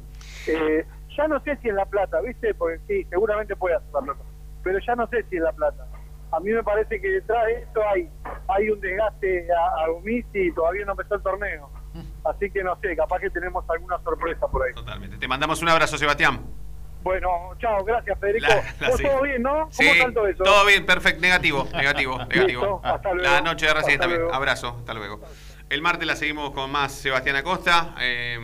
Eh, 0.47 0.85
ya 1.15 1.27
no 1.27 1.39
sé 1.41 1.57
si 1.57 1.69
es 1.69 1.75
la 1.75 1.85
plata, 1.85 2.19
¿viste? 2.21 2.53
Porque 2.55 2.79
sí, 2.87 3.05
seguramente 3.09 3.55
puede 3.55 3.75
hacer 3.75 3.89
la 3.93 4.01
plata, 4.01 4.21
pero 4.63 4.79
ya 4.79 4.95
no 4.95 5.07
sé 5.07 5.23
si 5.29 5.37
es 5.37 5.41
la 5.41 5.53
plata. 5.53 5.87
A 6.31 6.39
mí 6.39 6.51
me 6.51 6.63
parece 6.63 6.99
que 6.99 7.09
detrás 7.09 7.45
de 7.45 7.53
esto 7.53 7.81
hay 7.89 8.09
hay 8.49 8.69
un 8.69 8.79
desgaste 8.81 9.47
a, 9.51 9.85
a 9.85 9.91
Umisi 9.91 10.47
y 10.47 10.51
todavía 10.51 10.85
no 10.85 10.91
empezó 10.91 11.15
el 11.15 11.23
torneo. 11.23 11.69
Así 12.25 12.51
que 12.51 12.63
no 12.63 12.75
sé, 12.81 12.95
capaz 12.95 13.19
que 13.19 13.29
tenemos 13.29 13.63
alguna 13.69 13.97
sorpresa 14.03 14.47
por 14.47 14.63
ahí. 14.63 14.73
Totalmente. 14.73 15.17
Te 15.17 15.27
mandamos 15.27 15.61
un 15.61 15.69
abrazo, 15.69 15.97
Sebastián. 15.97 16.41
Bueno, 17.07 17.29
chao, 17.57 17.85
gracias 17.85 18.19
Federico. 18.19 18.47
La- 18.49 18.75
la 18.81 18.87
¿Vos 18.89 18.97
sí. 18.97 19.03
todo 19.05 19.21
bien, 19.21 19.41
no? 19.41 19.69
Sí, 19.71 19.83
¿Cómo 19.87 19.95
está 19.95 20.13
todo 20.13 20.27
eso? 20.27 20.43
todo 20.43 20.65
bien, 20.65 20.85
perfecto, 20.85 21.21
negativo, 21.21 21.65
negativo, 21.73 22.17
negativo. 22.29 22.61
Listo, 22.61 22.81
hasta 22.83 23.13
luego. 23.13 23.31
La 23.31 23.39
noche 23.41 23.65
de 23.65 23.73
Racing 23.73 23.97
también. 23.97 24.21
luego. 24.23 24.35
Abrazo, 24.35 24.75
hasta 24.79 24.93
luego. 24.93 25.21
El 25.69 25.81
martes 25.81 26.05
la 26.05 26.17
seguimos 26.17 26.51
con 26.51 26.69
más 26.69 26.91
Sebastián 26.91 27.37
Acosta. 27.37 27.95
Eh, 28.01 28.37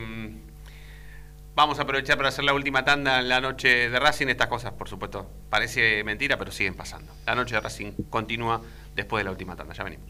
vamos 1.55 1.77
a 1.79 1.81
aprovechar 1.81 2.15
para 2.15 2.29
hacer 2.29 2.45
la 2.45 2.53
última 2.53 2.85
tanda 2.85 3.19
en 3.19 3.27
la 3.27 3.41
noche 3.41 3.89
de 3.89 3.99
Racing. 3.99 4.27
Estas 4.27 4.47
cosas, 4.47 4.71
por 4.71 4.87
supuesto, 4.87 5.29
parece 5.49 6.01
mentira, 6.05 6.37
pero 6.37 6.49
siguen 6.53 6.75
pasando. 6.75 7.11
La 7.25 7.35
noche 7.35 7.55
de 7.55 7.59
Racing 7.61 7.91
continúa 8.09 8.61
después 8.95 9.19
de 9.19 9.25
la 9.25 9.31
última 9.31 9.57
tanda. 9.57 9.73
Ya 9.73 9.83
venimos. 9.83 10.09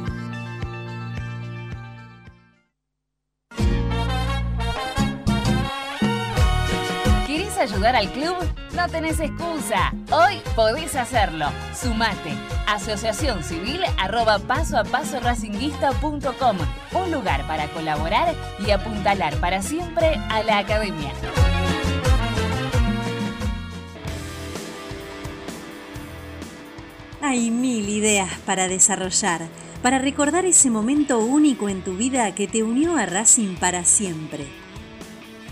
Ayudar 7.61 7.95
al 7.95 8.11
club? 8.11 8.35
No 8.75 8.87
tenés 8.89 9.19
excusa. 9.19 9.93
Hoy 10.11 10.41
podés 10.55 10.95
hacerlo. 10.95 11.45
Sumate. 11.75 12.33
Asociación 12.67 13.43
Civil 13.43 13.81
arroba 13.99 14.39
paso 14.39 14.77
a 14.77 14.83
paso 14.83 15.19
racinguista.com. 15.19 16.57
Un 16.93 17.11
lugar 17.11 17.45
para 17.47 17.67
colaborar 17.67 18.33
y 18.65 18.71
apuntalar 18.71 19.35
para 19.37 19.61
siempre 19.61 20.15
a 20.29 20.41
la 20.43 20.57
academia. 20.57 21.11
Hay 27.21 27.51
mil 27.51 27.87
ideas 27.87 28.29
para 28.47 28.67
desarrollar, 28.67 29.41
para 29.83 29.99
recordar 29.99 30.45
ese 30.45 30.71
momento 30.71 31.19
único 31.19 31.69
en 31.69 31.83
tu 31.83 31.93
vida 31.93 32.33
que 32.33 32.47
te 32.47 32.63
unió 32.63 32.97
a 32.97 33.05
Racing 33.05 33.55
para 33.57 33.85
siempre. 33.85 34.60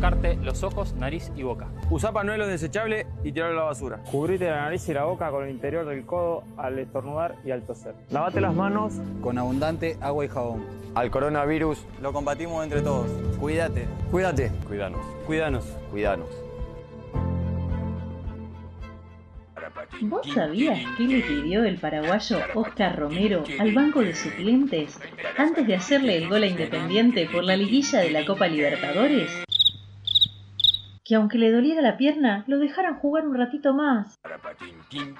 Tocarte 0.00 0.36
los 0.36 0.62
ojos, 0.62 0.94
nariz 0.94 1.30
y 1.36 1.42
boca. 1.42 1.68
Usa 1.90 2.10
panuelos 2.10 2.48
desechables 2.48 3.06
y 3.22 3.32
tirarlo 3.32 3.58
a 3.58 3.64
la 3.64 3.68
basura. 3.68 3.98
Cubrite 4.10 4.48
la 4.48 4.62
nariz 4.62 4.88
y 4.88 4.94
la 4.94 5.04
boca 5.04 5.30
con 5.30 5.44
el 5.44 5.50
interior 5.50 5.84
del 5.84 6.06
codo 6.06 6.42
al 6.56 6.78
estornudar 6.78 7.34
y 7.44 7.50
al 7.50 7.62
toser. 7.62 7.94
Lavate 8.08 8.40
las 8.40 8.54
manos 8.54 8.94
Con 9.20 9.36
abundante 9.36 9.98
agua 10.00 10.24
y 10.24 10.28
jabón. 10.28 10.64
Al 10.94 11.10
coronavirus, 11.10 11.84
Lo 12.00 12.14
combatimos 12.14 12.64
entre 12.64 12.80
todos. 12.80 13.08
Cuídate. 13.38 13.86
cuídate. 14.10 14.50
Cuidanos. 14.66 15.00
Cuidanos. 15.26 15.64
Cuidanos. 15.90 16.28
¿Vos 20.00 20.26
sabías 20.34 20.78
qué 20.96 21.02
le 21.04 21.20
pidió 21.20 21.64
el 21.64 21.76
paraguayo 21.76 22.38
Oscar 22.54 22.98
Romero 22.98 23.44
al 23.58 23.74
banco 23.74 24.00
de 24.00 24.14
suplentes 24.14 24.98
antes 25.36 25.66
de 25.66 25.74
hacerle 25.74 26.16
el 26.16 26.28
gol 26.28 26.42
a 26.42 26.46
Independiente 26.46 27.28
por 27.30 27.44
la 27.44 27.54
liguilla 27.54 27.98
de 27.98 28.10
la 28.10 28.24
Copa 28.24 28.48
Libertadores? 28.48 29.44
Que 31.10 31.16
aunque 31.16 31.38
le 31.38 31.50
doliera 31.50 31.82
la 31.82 31.96
pierna, 31.96 32.44
lo 32.46 32.60
dejaran 32.60 32.94
jugar 33.00 33.26
un 33.26 33.36
ratito 33.36 33.74
más. 33.74 34.20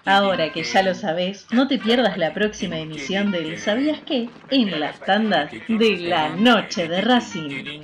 Ahora 0.04 0.52
que 0.52 0.62
ya 0.62 0.84
lo 0.84 0.94
sabés, 0.94 1.48
no 1.50 1.66
te 1.66 1.78
pierdas 1.78 2.16
la 2.16 2.32
próxima 2.32 2.78
emisión 2.78 3.32
del 3.32 3.58
¿Sabías 3.58 3.98
qué? 4.06 4.28
en 4.50 4.78
las 4.78 5.00
tandas 5.00 5.50
de 5.66 5.96
la 5.96 6.28
noche 6.28 6.86
de 6.86 7.00
Racing. 7.00 7.82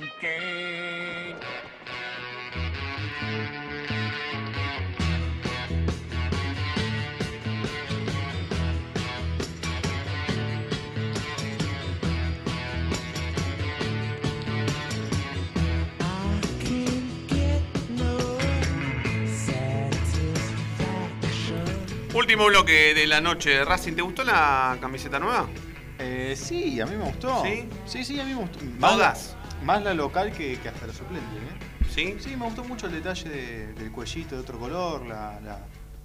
Último 22.17 22.45
bloque 22.47 22.95
de 22.95 23.05
la 23.05 23.21
noche 23.21 23.51
de 23.51 23.63
Racing. 23.65 23.93
¿Te 23.93 24.01
gustó 24.01 24.23
la 24.23 24.75
camiseta 24.81 25.19
nueva? 25.19 25.47
Eh, 25.99 26.33
sí, 26.35 26.81
a 26.81 26.85
mí 26.87 26.95
me 26.95 27.03
gustó. 27.03 27.43
¿Sí? 27.43 27.65
Sí, 27.85 28.03
sí, 28.03 28.19
a 28.19 28.23
mí 28.23 28.31
me 28.33 28.41
gustó. 28.41 28.59
Más 28.79 28.91
¿Todas? 28.93 29.35
la, 29.59 29.63
más 29.65 29.83
la 29.83 29.93
local 29.93 30.31
que, 30.31 30.57
que 30.57 30.69
hasta 30.69 30.87
la 30.87 30.93
suplente, 30.93 31.27
¿eh? 31.35 31.85
¿Sí? 31.93 32.15
Sí, 32.19 32.35
me 32.35 32.45
gustó 32.45 32.63
mucho 32.63 32.87
el 32.87 32.93
detalle 32.93 33.29
de- 33.29 33.73
del 33.73 33.91
cuellito 33.91 34.35
de 34.35 34.41
otro 34.41 34.57
color, 34.57 35.05
la, 35.05 35.39
la- 35.41 35.59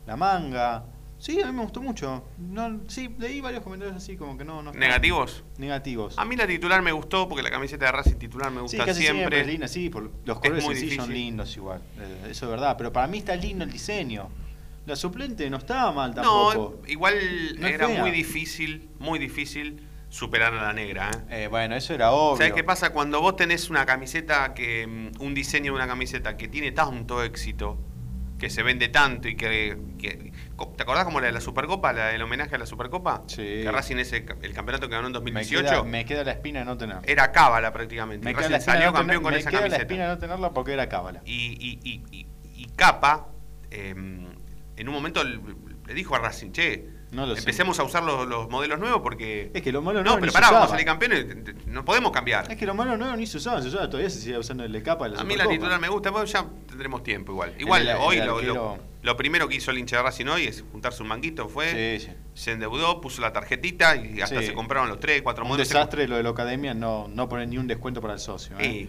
la 0.07 0.17
manga. 0.17 0.85
Sí, 1.19 1.41
a 1.41 1.47
mí 1.47 1.53
me 1.53 1.63
gustó 1.63 1.81
mucho. 1.81 2.25
No, 2.37 2.81
sí, 2.89 3.15
leí 3.19 3.41
varios 3.41 3.63
comentarios 3.63 3.97
así 3.97 4.17
como 4.17 4.37
que 4.37 4.45
no... 4.45 4.61
no 4.63 4.73
¿Negativos? 4.73 5.45
Negativos. 5.57 6.19
A 6.19 6.25
mí 6.27 6.37
la 6.37 6.47
titular 6.47 6.83
me 6.83 6.93
gustó 6.93 7.27
porque 7.29 7.43
la 7.43 7.51
camiseta 7.51 7.87
de 7.87 7.93
Racing 7.93 8.17
titular 8.17 8.51
me 8.51 8.57
Sí, 8.57 8.63
gusta 8.63 8.85
casi 8.85 9.01
siempre. 9.03 9.19
siempre. 9.21 9.41
es 9.43 9.47
linda, 9.47 9.69
sí, 9.69 9.89
por 9.89 10.03
los 10.25 10.37
Es 10.43 10.51
colores 10.51 10.79
sí 10.81 10.91
son 10.97 11.13
lindos 11.13 11.57
igual. 11.57 11.81
eh, 11.99 12.29
eso 12.31 12.47
es 12.47 12.51
verdad, 12.51 12.75
pero 12.77 12.93
para 12.93 13.07
mí 13.07 13.19
está 13.19 13.35
lindo 13.37 13.65
el 13.65 13.71
diseño. 13.71 14.29
La 14.87 14.97
suplente 14.97 15.49
no 15.49 15.59
estaba 15.59 15.93
mal 15.93 16.15
No, 16.15 16.23
tampoco. 16.51 16.83
igual 16.89 17.15
No 17.59 17.67
es 17.69 17.75
era 17.75 17.87
fea. 17.89 18.01
muy 18.01 18.11
difícil, 18.11 18.89
muy 18.99 19.19
difícil 19.19 19.87
superar 20.09 20.53
a 20.55 20.63
la 20.63 20.73
negra. 20.73 21.11
¿eh? 21.31 21.45
Eh, 21.45 21.49
bueno, 21.49 21.75
eso 21.77 21.95
era 21.95 22.11
obvio. 22.13 22.37
¿Sabes 22.39 22.53
qué 22.53 22.65
pasa? 22.65 22.91
Cuando 22.93 23.21
vos 23.21 23.37
tenés 23.37 23.71
una 23.71 23.87
camiseta 23.87 24.55
que. 24.55 24.87
mm, 24.87 25.23
un 25.23 25.35
diseño 25.35 25.73
de 25.73 25.77
una 25.77 25.87
camiseta 25.87 26.37
que 26.37 26.49
tiene 26.49 26.73
tanto 26.73 27.23
éxito, 27.23 27.79
que 28.39 28.51
se 28.51 28.63
vende 28.65 28.89
tanto 28.89 29.29
y 29.29 29.37
que. 29.37 29.79
que- 29.99 30.33
¿Te 30.77 30.83
acordás 30.83 31.05
como 31.05 31.21
la 31.21 31.27
de 31.29 31.33
la 31.33 31.41
Supercopa, 31.41 31.93
la 31.93 32.09
del 32.09 32.23
homenaje 32.23 32.55
a 32.57 32.59
la 32.59 32.67
Supercopa? 32.67 33.23
Sí. 33.29 33.37
Que 33.63 33.71
Racing 33.73 33.97
ese, 33.97 34.27
el 34.43 34.53
campeonato 34.53 34.89
que 34.89 34.95
ganó 34.97 35.07
en 35.07 35.13
me 35.13 35.19
2018. 35.21 35.63
queda, 35.69 35.83
me 35.85 36.05
queda 36.05 36.25
la 36.25 36.33
espina 36.33 36.59
de 36.61 36.65
no 36.67 36.77
tenerla. 36.77 37.03
Era 37.07 37.31
cábala 37.33 37.73
prácticamente. 37.73 38.25
Me 38.25 38.33
queda 38.33 38.43
Racing 38.49 38.53
la 38.53 38.61
salió 38.61 38.87
no 38.87 38.93
tener- 38.93 39.01
campeón 39.07 39.23
con 39.23 39.33
me 39.35 39.39
esa 39.41 39.51
queda 39.51 39.69
la 39.69 39.77
espina 39.77 40.03
de 40.05 40.09
no 40.11 40.19
tenerla 40.19 40.51
porque 40.53 40.73
era 40.73 40.89
cábala. 40.89 41.23
Y, 41.25 41.57
y, 41.59 41.79
y, 41.89 42.03
y- 42.11 42.27
y 42.63 42.67
Capa 42.77 43.29
eh, 43.71 43.95
en 44.77 44.89
un 44.89 44.95
momento 44.95 45.23
le 45.25 45.95
dijo 45.95 46.15
a 46.15 46.19
Racing, 46.19 46.53
che, 46.53 46.89
No 47.11 47.27
lo 47.27 47.35
sé. 47.35 47.41
empecemos 47.41 47.79
a 47.79 47.83
usar 47.85 48.03
los, 48.05 48.27
los 48.27 48.49
modelos 48.49 48.79
nuevos 48.79 49.01
porque... 49.03 49.51
Es 49.53 49.61
que 49.63 49.71
los 49.73 49.83
modelos 49.83 50.05
No, 50.05 50.13
nuevos 50.13 50.21
pero 50.21 50.33
pará, 50.33 50.51
vamos 50.51 50.69
a 50.69 50.71
salir 50.71 50.87
campeones, 50.87 51.27
no 51.67 51.85
podemos 51.85 52.11
cambiar. 52.13 52.51
Es 52.51 52.57
que 52.57 52.65
los 52.65 52.75
modelos 52.75 52.99
nuevos 52.99 53.19
ni 53.19 53.27
se 53.27 53.37
usaban, 53.37 53.63
se 53.63 53.69
usaban, 53.69 53.91
todavía 53.91 54.09
se 54.09 54.21
sigue 54.21 54.39
usando 54.39 54.65
el 54.65 54.83
capa. 54.83 55.07
A 55.07 55.25
mí 55.25 55.37
la 55.37 55.47
titular 55.49 55.79
me 55.81 55.89
gusta, 55.89 56.11
bueno, 56.11 56.25
ya 56.27 56.47
tendremos 56.69 57.03
tiempo 57.03 57.33
igual. 57.33 57.55
Igual, 57.59 57.83
El- 57.83 57.89
el 57.89 57.97
hoy 57.99 58.17
lo, 58.19 58.39
arquero- 58.41 58.55
lo- 58.55 58.79
lo 59.03 59.17
primero 59.17 59.49
que 59.49 59.57
hizo 59.57 59.71
el 59.73 59.79
hincha 59.79 59.97
de 59.97 60.03
Racing 60.05 60.27
hoy 60.27 60.45
es 60.47 60.65
juntarse 60.71 61.03
un 61.03 61.09
manguito, 61.09 61.49
fue, 61.49 61.99
Sí, 61.99 62.07
sí. 62.07 62.13
se 62.35 62.53
endeudó, 62.53 63.01
puso 63.01 63.21
la 63.21 63.33
tarjetita 63.33 63.97
y 63.97 64.21
hasta 64.23 64.41
Sí. 64.41 64.47
se 64.47 64.55
compraron 64.55 64.89
los 64.89 65.01
tres, 65.01 65.21
cuatro 65.23 65.43
Un 65.45 65.49
modelos. 65.51 65.69
desastre 65.69 66.07
lo 66.09 66.17
de 66.17 66.23
la 66.23 66.31
academia, 66.31 66.73
no, 66.73 67.09
no 67.09 67.29
poner 67.29 67.49
ni 67.49 67.59
un 67.59 67.67
descuento 67.67 68.01
para 68.01 68.15
el 68.15 68.21
socio. 68.21 68.57
¿eh? 68.61 68.89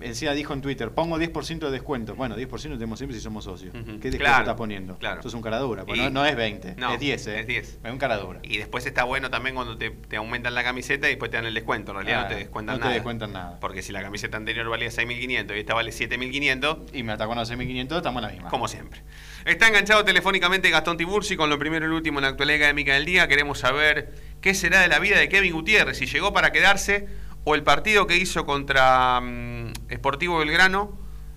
Encima 0.00 0.32
dijo 0.32 0.52
en 0.54 0.60
Twitter, 0.62 0.90
pongo 0.90 1.18
10% 1.18 1.58
de 1.58 1.70
descuento. 1.70 2.14
Bueno, 2.14 2.36
10% 2.36 2.62
tenemos 2.74 2.98
siempre 2.98 3.16
si 3.16 3.22
somos 3.22 3.44
socios. 3.44 3.72
¿Qué 3.72 3.80
descuento 3.80 4.18
Claro, 4.18 4.38
está 4.44 4.56
poniendo? 4.56 4.96
claro. 4.98 5.20
Eso 5.20 5.28
es 5.28 5.34
un 5.34 5.42
caradura, 5.42 5.84
pues 5.84 5.98
Y- 5.98 6.02
no, 6.02 6.10
no 6.10 6.26
es 6.26 6.36
20, 6.36 6.74
No, 6.76 6.94
es 6.94 7.00
10, 7.00 7.26
¿eh? 7.26 7.40
es 7.40 7.46
10. 7.46 7.78
Es 7.84 7.92
un 7.92 7.98
caradura. 7.98 8.40
Y 8.42 8.58
después 8.58 8.86
está 8.86 9.04
bueno 9.04 9.30
también 9.30 9.54
cuando 9.54 9.76
te, 9.76 9.90
te 9.90 10.16
aumentan 10.16 10.54
la 10.54 10.64
camiseta 10.64 11.06
y 11.08 11.10
después 11.10 11.30
te 11.30 11.36
dan 11.36 11.46
el 11.46 11.54
descuento. 11.54 11.92
En 11.92 11.96
realidad 11.98 12.22
no 12.22 12.28
te 12.28 12.34
descuentan 12.36 12.74
no 12.76 12.78
te 12.78 12.84
nada. 12.84 12.94
descuentan 12.94 13.32
nada. 13.32 13.60
Porque 13.60 13.82
si 13.82 13.92
la 13.92 14.02
camiseta 14.02 14.36
anterior 14.36 14.68
valía 14.68 14.88
6.500 14.88 15.56
y 15.56 15.60
esta 15.60 15.74
vale 15.74 15.90
7.500. 15.92 16.78
Y 16.94 17.02
me 17.02 17.12
atacó 17.12 17.32
a 17.32 17.36
6.500, 17.44 17.96
estamos 17.96 18.22
en 18.22 18.26
la 18.28 18.32
misma. 18.34 18.50
Como 18.50 18.68
siempre. 18.68 19.02
Está 19.44 19.68
enganchado 19.68 20.04
telefónicamente 20.04 20.68
Gastón 20.70 20.96
Tiburci 20.96 21.36
con 21.36 21.48
lo 21.50 21.58
primero 21.58 21.86
y 21.86 21.88
lo 21.88 21.96
último 21.96 22.18
en 22.18 22.24
la 22.24 22.28
actualidad 22.28 22.56
académica 22.58 22.94
del 22.94 23.04
día. 23.06 23.26
Queremos 23.28 23.58
saber 23.60 24.12
qué 24.40 24.54
será 24.54 24.80
de 24.80 24.88
la 24.88 24.98
vida 24.98 25.18
de 25.18 25.28
Kevin 25.28 25.52
Gutiérrez, 25.54 25.96
si 25.98 26.06
llegó 26.06 26.32
para 26.32 26.52
quedarse 26.52 27.08
o 27.44 27.54
el 27.54 27.62
partido 27.62 28.06
que 28.06 28.16
hizo 28.16 28.44
contra 28.46 29.20
mm, 29.20 29.72
Sportivo 29.94 30.38
Belgrano, 30.38 30.92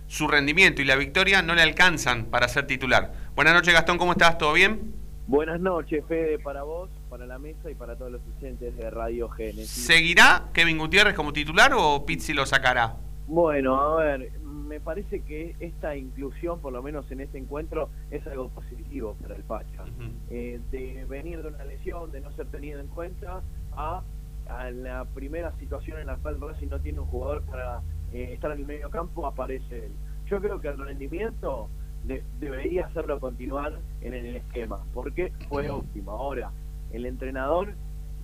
su 0.07 0.27
rendimiento 0.27 0.81
y 0.81 0.85
la 0.85 0.95
victoria 0.95 1.41
no 1.41 1.55
le 1.55 1.61
alcanzan 1.61 2.25
para 2.25 2.47
ser 2.47 2.67
titular. 2.67 3.13
Buenas 3.35 3.53
noches 3.53 3.73
Gastón, 3.73 3.97
¿cómo 3.97 4.11
estás? 4.11 4.37
¿Todo 4.37 4.53
bien? 4.53 4.93
Buenas 5.25 5.61
noches, 5.61 6.03
Fede, 6.05 6.37
para 6.37 6.63
vos, 6.63 6.89
para 7.09 7.25
la 7.25 7.39
mesa 7.39 7.71
y 7.71 7.75
para 7.75 7.95
todos 7.95 8.11
los 8.11 8.21
oyentes 8.37 8.75
de 8.75 8.89
Radio 8.89 9.29
Génesis. 9.29 9.69
¿Seguirá 9.69 10.49
Kevin 10.53 10.77
Gutiérrez 10.77 11.15
como 11.15 11.31
titular 11.31 11.71
o 11.73 12.05
Pizzi 12.05 12.33
lo 12.33 12.45
sacará? 12.45 12.97
Bueno, 13.27 13.79
a 13.79 14.03
ver, 14.03 14.31
me 14.41 14.81
parece 14.81 15.21
que 15.21 15.55
esta 15.61 15.95
inclusión, 15.95 16.59
por 16.59 16.73
lo 16.73 16.83
menos 16.83 17.09
en 17.09 17.21
este 17.21 17.37
encuentro, 17.37 17.89
es 18.11 18.25
algo 18.27 18.49
positivo 18.49 19.15
para 19.21 19.35
el 19.35 19.43
Pacha. 19.43 19.85
Eh, 20.29 20.59
de 20.71 21.05
venir 21.07 21.41
de 21.41 21.47
una 21.47 21.63
lesión, 21.63 22.11
de 22.11 22.19
no 22.19 22.31
ser 22.33 22.47
tenido 22.47 22.81
en 22.81 22.87
cuenta, 22.87 23.41
a, 23.77 24.03
a 24.47 24.69
la 24.71 25.05
primera 25.05 25.51
situación 25.57 25.99
en 25.99 26.07
la 26.07 26.17
cual 26.17 26.39
Racing 26.41 26.67
no 26.69 26.79
tiene 26.79 26.99
un 26.99 27.05
jugador 27.07 27.43
para 27.43 27.81
eh, 28.11 28.31
estar 28.33 28.51
en 28.51 28.59
el 28.59 28.65
medio 28.65 28.89
campo, 28.89 29.25
aparece 29.25 29.85
él. 29.85 29.91
Yo 30.29 30.39
creo 30.41 30.59
que 30.59 30.67
el 30.69 30.77
rendimiento 30.77 31.69
de- 32.05 32.23
debería 32.39 32.85
hacerlo 32.87 33.19
continuar 33.19 33.79
en 34.01 34.13
el 34.13 34.35
esquema, 34.35 34.79
porque 34.93 35.31
fue 35.49 35.69
óptimo. 35.69 36.11
Ahora, 36.11 36.51
el 36.91 37.05
entrenador 37.05 37.73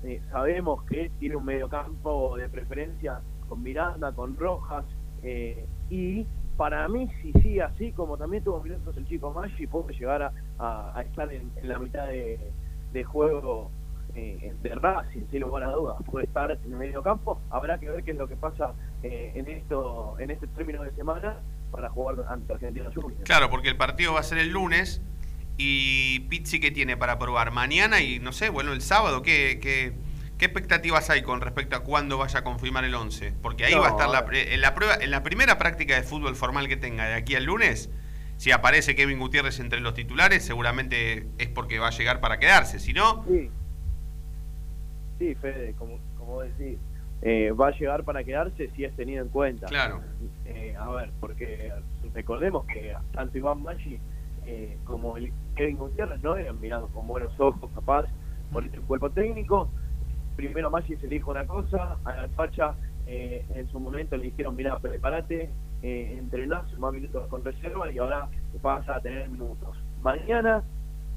eh, 0.03 0.22
sabemos 0.32 0.84
que 0.84 1.11
tiene 1.20 1.36
un 1.36 1.45
mediocampo 1.45 2.38
de 2.38 2.47
preferencia 2.49 3.20
con 3.47 3.63
Miranda, 3.63 4.11
con 4.13 4.38
Rojas, 4.38 4.86
eh, 5.24 5.65
y 5.89 6.26
para 6.55 6.88
mí, 6.89 7.09
si 7.22 7.32
sigue 7.41 7.61
así, 7.63 7.91
como 7.93 8.17
también 8.17 8.43
tuvo 8.43 8.61
minutos 8.61 8.95
el 8.97 9.07
chico 9.07 9.32
Maggi, 9.34 9.65
puede 9.65 9.93
llegar 9.93 10.32
a, 10.59 11.01
estar 11.05 11.32
en, 11.34 11.49
en 11.55 11.70
la 11.70 11.80
mitad 11.80 12.07
de, 12.07 12.38
de 12.91 13.03
juego 13.05 13.72
eh, 14.20 14.53
de 14.61 14.76
Racing, 14.76 15.22
sin 15.32 15.41
lugar 15.41 15.63
a 15.63 15.72
dudas. 15.72 15.97
Puede 16.05 16.26
estar 16.26 16.51
en 16.51 16.59
el 16.63 16.78
medio 16.78 17.01
campo, 17.01 17.41
habrá 17.49 17.80
que 17.80 17.89
ver 17.89 18.03
qué 18.03 18.11
es 18.11 18.17
lo 18.17 18.28
que 18.28 18.36
pasa 18.36 18.74
eh, 19.03 19.32
en 19.36 19.47
esto 19.47 20.15
en 20.20 20.32
este 20.32 20.47
término 20.47 20.84
de 20.84 20.91
semana 20.91 21.38
para 21.72 21.89
jugar 21.89 22.17
ante 22.30 22.53
Argentina 22.53 22.89
Juniors. 22.93 23.24
Claro, 23.24 23.49
porque 23.49 23.70
el 23.70 23.78
partido 23.78 24.13
va 24.13 24.20
a 24.20 24.24
ser 24.24 24.39
el 24.39 24.49
lunes 24.49 25.01
y 25.57 26.22
Pizzi 26.22 26.59
que 26.59 26.72
tiene 26.72 26.97
para 26.97 27.20
probar 27.20 27.51
mañana 27.51 28.01
y 28.01 28.20
no 28.20 28.32
sé, 28.32 28.49
bueno, 28.49 28.74
el 28.74 28.82
sábado, 28.82 29.22
¿qué, 29.22 29.59
qué, 29.61 29.93
qué 30.38 30.45
expectativas 30.45 31.09
hay 31.09 31.22
con 31.22 31.41
respecto 31.41 31.76
a 31.76 31.82
cuándo 31.82 32.17
vaya 32.17 32.39
a 32.39 32.43
confirmar 32.43 32.84
el 32.86 32.95
11? 32.95 33.34
Porque 33.41 33.65
ahí 33.65 33.74
No, 33.76 33.82
va 33.82 33.88
a 33.88 33.91
estar 33.91 34.09
la, 34.09 34.26
en 34.32 34.61
la 34.61 34.74
prueba, 34.74 34.95
en 34.95 35.11
la 35.11 35.24
primera 35.24 35.57
práctica 35.57 35.95
de 35.95 36.03
fútbol 36.03 36.36
formal 36.36 36.67
que 36.67 36.78
tenga 36.78 37.05
de 37.05 37.13
aquí 37.15 37.36
al 37.36 37.45
lunes. 37.45 37.89
Si 38.38 38.51
aparece 38.51 38.95
Kevin 38.95 39.20
Gutiérrez 39.20 39.59
entre 39.59 39.82
los 39.82 39.93
titulares, 39.93 40.45
seguramente 40.45 41.28
es 41.39 41.49
porque 41.49 41.78
va 41.78 41.88
a 41.88 41.91
llegar 41.91 42.22
para 42.22 42.39
quedarse. 42.39 42.80
Si 42.80 42.93
no, 42.93 43.26
Sí, 43.28 43.51
sí 45.20 45.36
Fede, 45.36 45.74
como, 45.78 45.99
como 46.17 46.41
decís, 46.41 46.80
eh, 47.22 47.51
va 47.51 47.67
a 47.67 47.72
llegar 47.72 48.03
para 48.03 48.24
quedarse 48.24 48.70
si 48.76 48.86
es 48.86 48.95
tenido 48.95 49.24
en 49.24 49.30
cuenta. 49.30 49.67
Claro. 49.67 50.01
Eh, 50.45 50.76
a 50.80 50.89
ver, 50.89 51.11
porque 51.20 51.72
recordemos 52.13 52.65
que 52.65 52.95
tanto 53.11 53.38
Iván 53.38 53.61
Maggi 53.61 53.99
eh, 54.45 54.78
como 54.86 55.17
el 55.17 55.32
Kevin 55.55 55.78
Gutiérrez 55.78 56.24
no 56.24 56.36
eran 56.36 56.59
mirados 56.59 56.89
con 56.91 57.05
buenos 57.07 57.38
ojos, 57.39 57.70
capaz, 57.76 58.05
por 58.51 58.65
este 58.65 58.80
cuerpo 58.80 59.09
técnico. 59.11 59.70
Primero 60.36 60.72
Maggi 60.72 60.95
se 60.95 61.07
dijo 61.07 61.32
una 61.32 61.45
cosa, 61.45 61.97
a 62.05 62.15
la 62.15 62.30
facha 62.30 62.74
eh, 63.05 63.45
en 63.55 63.67
su 63.70 63.80
momento 63.80 64.15
le 64.17 64.26
dijeron, 64.26 64.55
mira, 64.55 64.80
prepárate, 64.80 65.49
eh, 65.82 66.15
entrenás 66.17 66.72
más 66.80 66.93
minutos 66.93 67.28
con 67.28 67.43
reserva 67.43 67.91
y 67.91 67.97
ahora 67.97 68.30
vas 68.61 68.88
a 68.88 68.99
tener 69.01 69.30
minutos. 69.30 69.78
Mañana, 70.01 70.63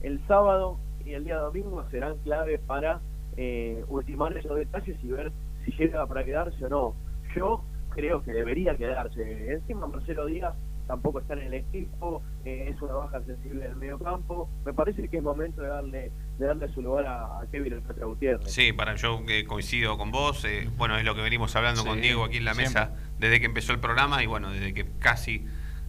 el 0.03 0.21
sábado 0.27 0.79
y 1.05 1.13
el 1.13 1.25
día 1.25 1.37
domingo 1.37 1.85
serán 1.91 2.17
claves 2.19 2.61
para 2.67 3.01
eh, 3.37 3.85
ultimar 3.89 4.37
esos 4.37 4.57
detalles 4.57 4.97
y 5.03 5.09
ver 5.09 5.33
si 5.65 5.73
llega 5.73 6.07
para 6.07 6.25
quedarse 6.25 6.65
o 6.65 6.69
no. 6.69 6.95
Yo 7.37 7.65
creo 7.91 8.23
que 8.23 8.33
debería 8.33 8.77
quedarse. 8.77 9.53
Encima 9.53 9.87
Marcelo 9.87 10.27
Díaz 10.27 10.55
tampoco 10.87 11.21
está 11.21 11.35
en 11.35 11.41
el 11.43 11.55
equipo, 11.55 12.23
eh, 12.45 12.67
es 12.75 12.83
una 12.83 12.95
baja 12.95 13.23
sensible 13.25 13.65
del 13.65 13.77
medio 13.77 13.99
campo. 13.99 14.51
Me 14.67 14.75
parece 14.75 15.09
que 15.09 15.19
es 15.19 15.23
momento 15.23 15.63
de 15.63 15.69
darle 15.69 16.13
de 16.39 16.47
darle 16.47 16.69
su 16.75 16.83
lugar 16.83 17.07
a, 17.07 17.41
a 17.41 17.47
Kevin 17.53 17.75
el 17.75 17.83
Petra 17.83 18.05
Gutiérrez. 18.07 18.51
Sí, 18.51 18.73
para 18.73 18.97
yo 18.97 19.25
que 19.25 19.45
coincido 19.45 19.97
con 19.97 20.11
vos, 20.11 20.45
eh, 20.45 20.69
bueno, 20.77 20.97
es 20.99 21.05
lo 21.05 21.15
que 21.15 21.23
venimos 21.23 21.55
hablando 21.55 21.83
Sí, 21.83 21.89
con 21.89 22.01
Diego 22.01 22.25
aquí 22.25 22.39
en 22.39 22.45
la 22.45 22.55
siempre. 22.55 22.81
mesa 22.83 22.97
desde 23.19 23.39
que 23.39 23.47
empezó 23.47 23.73
el 23.73 23.79
programa 23.79 24.23
y 24.23 24.27
bueno, 24.27 24.51
desde 24.51 24.75
que 24.75 24.85
casi, 24.99 25.47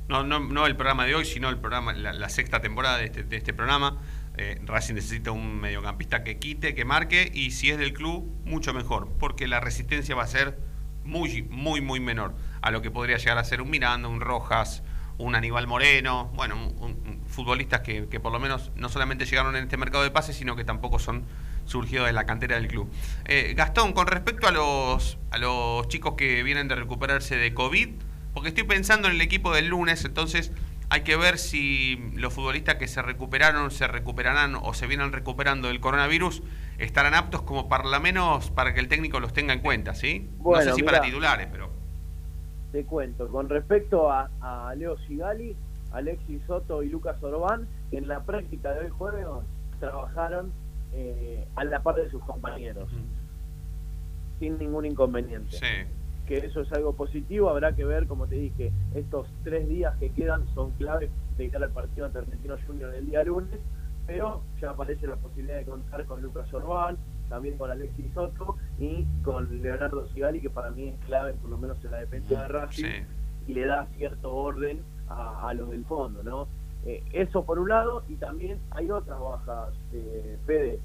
no, 0.08 0.24
no, 0.24 0.40
no 0.40 0.68
el 0.68 0.76
programa 0.76 1.06
de 1.06 1.16
hoy, 1.16 1.26
sino 1.26 1.50
el 1.50 1.58
programa, 1.58 1.94
la, 1.94 2.14
la 2.14 2.30
sexta 2.30 2.62
temporada 2.62 2.98
de 3.00 3.06
este, 3.06 3.24
de 3.24 3.36
este 3.38 3.54
programa, 3.54 3.98
eh, 4.38 4.60
Racing 4.66 4.96
necesita 4.96 5.32
un 5.32 5.60
mediocampista 5.60 6.24
que 6.24 6.38
quite, 6.38 6.74
que 6.76 6.86
marque 6.86 7.30
y 7.34 7.52
si 7.52 7.70
es 7.70 7.78
del 7.78 7.94
club, 7.94 8.30
mucho 8.46 8.74
mejor, 8.74 9.10
porque 9.20 9.48
la 9.48 9.60
resistencia 9.60 10.16
va 10.16 10.24
a 10.24 10.28
ser 10.28 10.58
muy, 11.04 11.44
muy, 11.44 11.82
muy 11.82 12.00
menor 12.00 12.34
a 12.62 12.72
lo 12.72 12.82
que 12.82 12.90
podría 12.92 13.18
llegar 13.18 13.38
a 13.38 13.44
ser 13.44 13.62
un 13.62 13.70
Miranda, 13.70 14.08
un 14.08 14.22
Rojas, 14.22 14.84
un 15.18 15.36
Aníbal 15.36 15.68
Moreno, 15.68 16.32
bueno, 16.36 16.56
un- 16.80 17.22
futbolistas 17.28 17.82
que, 17.82 18.08
que 18.10 18.20
por 18.20 18.32
lo 18.32 18.40
menos 18.40 18.72
no 18.76 18.90
solamente 18.90 19.26
llegaron 19.26 19.56
en 19.56 19.64
este 19.64 19.76
mercado 19.78 20.04
de 20.04 20.12
pases, 20.12 20.36
sino 20.36 20.56
que 20.56 20.64
tampoco 20.64 21.00
son 21.00 21.24
surgidos 21.66 22.06
de 22.06 22.14
la 22.14 22.26
cantera 22.26 22.56
del 22.58 22.68
club. 22.68 22.92
Eh, 23.26 23.54
Gastón, 23.58 23.94
con 23.94 24.06
respecto 24.06 24.48
a 24.48 24.52
los, 24.52 25.18
a 25.32 25.38
los 25.40 25.88
chicos 25.88 26.14
que 26.16 26.44
vienen 26.44 26.68
de 26.68 26.76
recuperarse 26.76 27.36
de 27.36 27.54
COVID, 27.56 27.90
porque 28.36 28.50
estoy 28.50 28.64
pensando 28.66 29.08
en 29.08 29.16
el 29.16 29.22
equipo 29.22 29.52
del 29.54 29.68
lunes, 29.68 30.06
entonces 30.06 30.52
hay 30.94 31.02
que 31.02 31.16
ver 31.16 31.40
si 31.40 31.98
los 32.14 32.32
futbolistas 32.32 32.76
que 32.76 32.88
se 32.88 33.02
recuperaron, 33.02 33.72
se 33.72 33.88
recuperarán 33.88 34.54
o 34.54 34.76
se 34.76 34.86
vienen 34.86 35.12
recuperando 35.12 35.70
del 35.70 35.80
coronavirus, 35.80 36.44
estarán 36.78 37.16
aptos 37.16 37.42
como 37.42 37.68
para 37.68 37.90
lo 37.90 38.00
menos 38.00 38.52
para 38.52 38.76
que 38.76 38.80
el 38.80 38.88
técnico 38.88 39.20
los 39.20 39.34
tenga 39.34 39.54
en 39.54 39.62
cuenta, 39.62 39.96
¿sí? 39.96 40.30
no 40.38 40.44
Bueno, 40.44 40.70
sé 40.70 40.74
si 40.74 40.84
para 40.84 41.02
titulares, 41.02 41.48
pero... 41.52 41.72
Te 42.72 42.86
cuento, 42.86 43.28
con 43.30 43.50
respecto 43.50 44.12
a, 44.12 44.30
a 44.40 44.76
Leo 44.76 44.96
Sigali, 45.08 45.56
Alexis 45.94 46.44
Soto 46.46 46.84
y 46.84 46.90
Lucas 46.90 47.16
Orbán, 47.24 47.68
en 47.92 48.08
la 48.08 48.24
práctica 48.24 48.72
de 48.74 48.82
hoy 48.82 48.92
jueves 48.92 49.26
trabajaron 49.80 50.54
eh, 50.94 51.48
a 51.56 51.64
la 51.64 51.82
par 51.82 51.96
de 51.96 52.08
sus 52.12 52.24
compañeros, 52.24 52.88
sin 54.40 54.60
ningún 54.60 54.86
inconveniente. 54.86 55.58
Que 56.34 56.48
eso 56.48 56.62
es 56.62 56.72
algo 56.74 56.94
positivo, 56.94 57.48
habrá 57.48 57.76
que 57.76 57.86
ver, 57.86 58.08
como 58.08 58.26
te 58.26 58.34
dije, 58.34 58.72
estos 58.96 59.28
tres 59.44 59.70
días 59.70 59.96
que 60.00 60.10
quedan 60.10 60.48
son 60.56 60.72
claves 60.72 61.12
de 61.38 61.48
cara 61.50 61.68
al 61.68 61.72
partido 61.72 62.08
ante 62.08 62.18
Argentino 62.18 62.56
Junior 62.66 62.92
el 62.96 63.06
día 63.06 63.24
lunes, 63.24 63.60
pero 64.08 64.42
ya 64.60 64.72
aparece 64.72 65.06
la 65.06 65.16
posibilidad 65.18 65.58
de 65.58 65.66
contar 65.66 66.04
con 66.08 66.24
Lucas 66.24 66.52
Orbán, 66.52 66.98
también 67.30 67.56
con 67.56 67.70
Alexis 67.70 68.12
Soto 68.16 68.58
y 68.80 69.06
con 69.24 69.62
Leonardo 69.62 70.08
Sigali, 70.08 70.42
que 70.42 70.50
para 70.50 70.72
mí 70.72 70.88
es 70.88 71.06
clave, 71.06 71.34
por 71.34 71.52
lo 71.52 71.58
menos 71.60 71.78
en 71.86 71.92
la 71.92 71.98
defensa 72.00 72.42
de 72.42 72.48
Racing, 72.48 73.04
y 73.46 73.54
le 73.54 73.68
da 73.68 73.86
cierto 73.96 74.34
orden 74.34 74.82
a, 75.10 75.50
a 75.50 75.54
los 75.54 75.70
del 75.70 75.86
fondo, 75.86 76.24
¿no? 76.24 76.48
Eh, 76.88 77.04
eso 77.14 77.46
por 77.46 77.60
un 77.60 77.70
lado, 77.70 78.06
y 78.10 78.16
también 78.16 78.58
hay 78.72 78.90
otras 78.90 79.20
bajas, 79.20 79.76
eh, 79.94 80.40
Fede. 80.48 80.80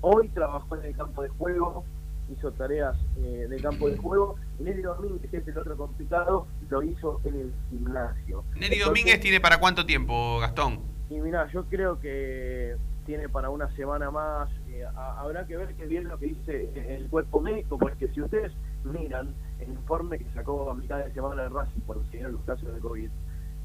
Hoy 0.00 0.28
trabajó 0.30 0.76
en 0.76 0.86
el 0.86 0.96
campo 0.96 1.22
de 1.22 1.28
juego, 1.28 1.84
hizo 2.30 2.50
tareas 2.52 2.96
eh, 3.18 3.46
de 3.48 3.56
campo 3.60 3.88
de 3.88 3.96
juego, 3.96 4.36
Nelly 4.58 4.82
Domínguez, 4.82 5.30
que 5.30 5.36
es 5.38 5.48
el 5.48 5.58
otro 5.58 5.76
complicado, 5.76 6.46
lo 6.68 6.82
hizo 6.82 7.20
en 7.24 7.34
el 7.40 7.52
gimnasio. 7.70 8.44
Nelly 8.54 8.64
Entonces, 8.64 8.84
Domínguez 8.86 9.20
tiene 9.20 9.40
para 9.40 9.58
cuánto 9.58 9.84
tiempo, 9.86 10.38
Gastón? 10.40 10.80
y 11.08 11.20
mira, 11.20 11.46
yo 11.52 11.64
creo 11.66 12.00
que 12.00 12.76
tiene 13.04 13.28
para 13.28 13.50
una 13.50 13.70
semana 13.76 14.10
más. 14.10 14.50
eh, 14.68 14.84
a- 14.84 15.20
habrá 15.20 15.46
que 15.46 15.56
ver 15.56 15.74
qué 15.76 15.86
bien 15.86 16.06
lo 16.08 16.18
que 16.18 16.26
dice 16.26 16.70
el 16.96 17.08
cuerpo 17.08 17.40
médico, 17.40 17.78
porque 17.78 18.08
si 18.08 18.20
ustedes 18.20 18.52
miran 18.84 19.32
el 19.60 19.68
informe 19.70 20.18
que 20.18 20.26
sacó 20.34 20.70
a 20.70 20.74
mitad 20.74 20.98
de 20.98 21.12
semana 21.14 21.44
de 21.44 21.48
Racing 21.48 21.80
por 21.82 22.04
si 22.10 22.18
los 22.18 22.40
casos 22.42 22.74
de 22.74 22.80
COVID, 22.80 23.08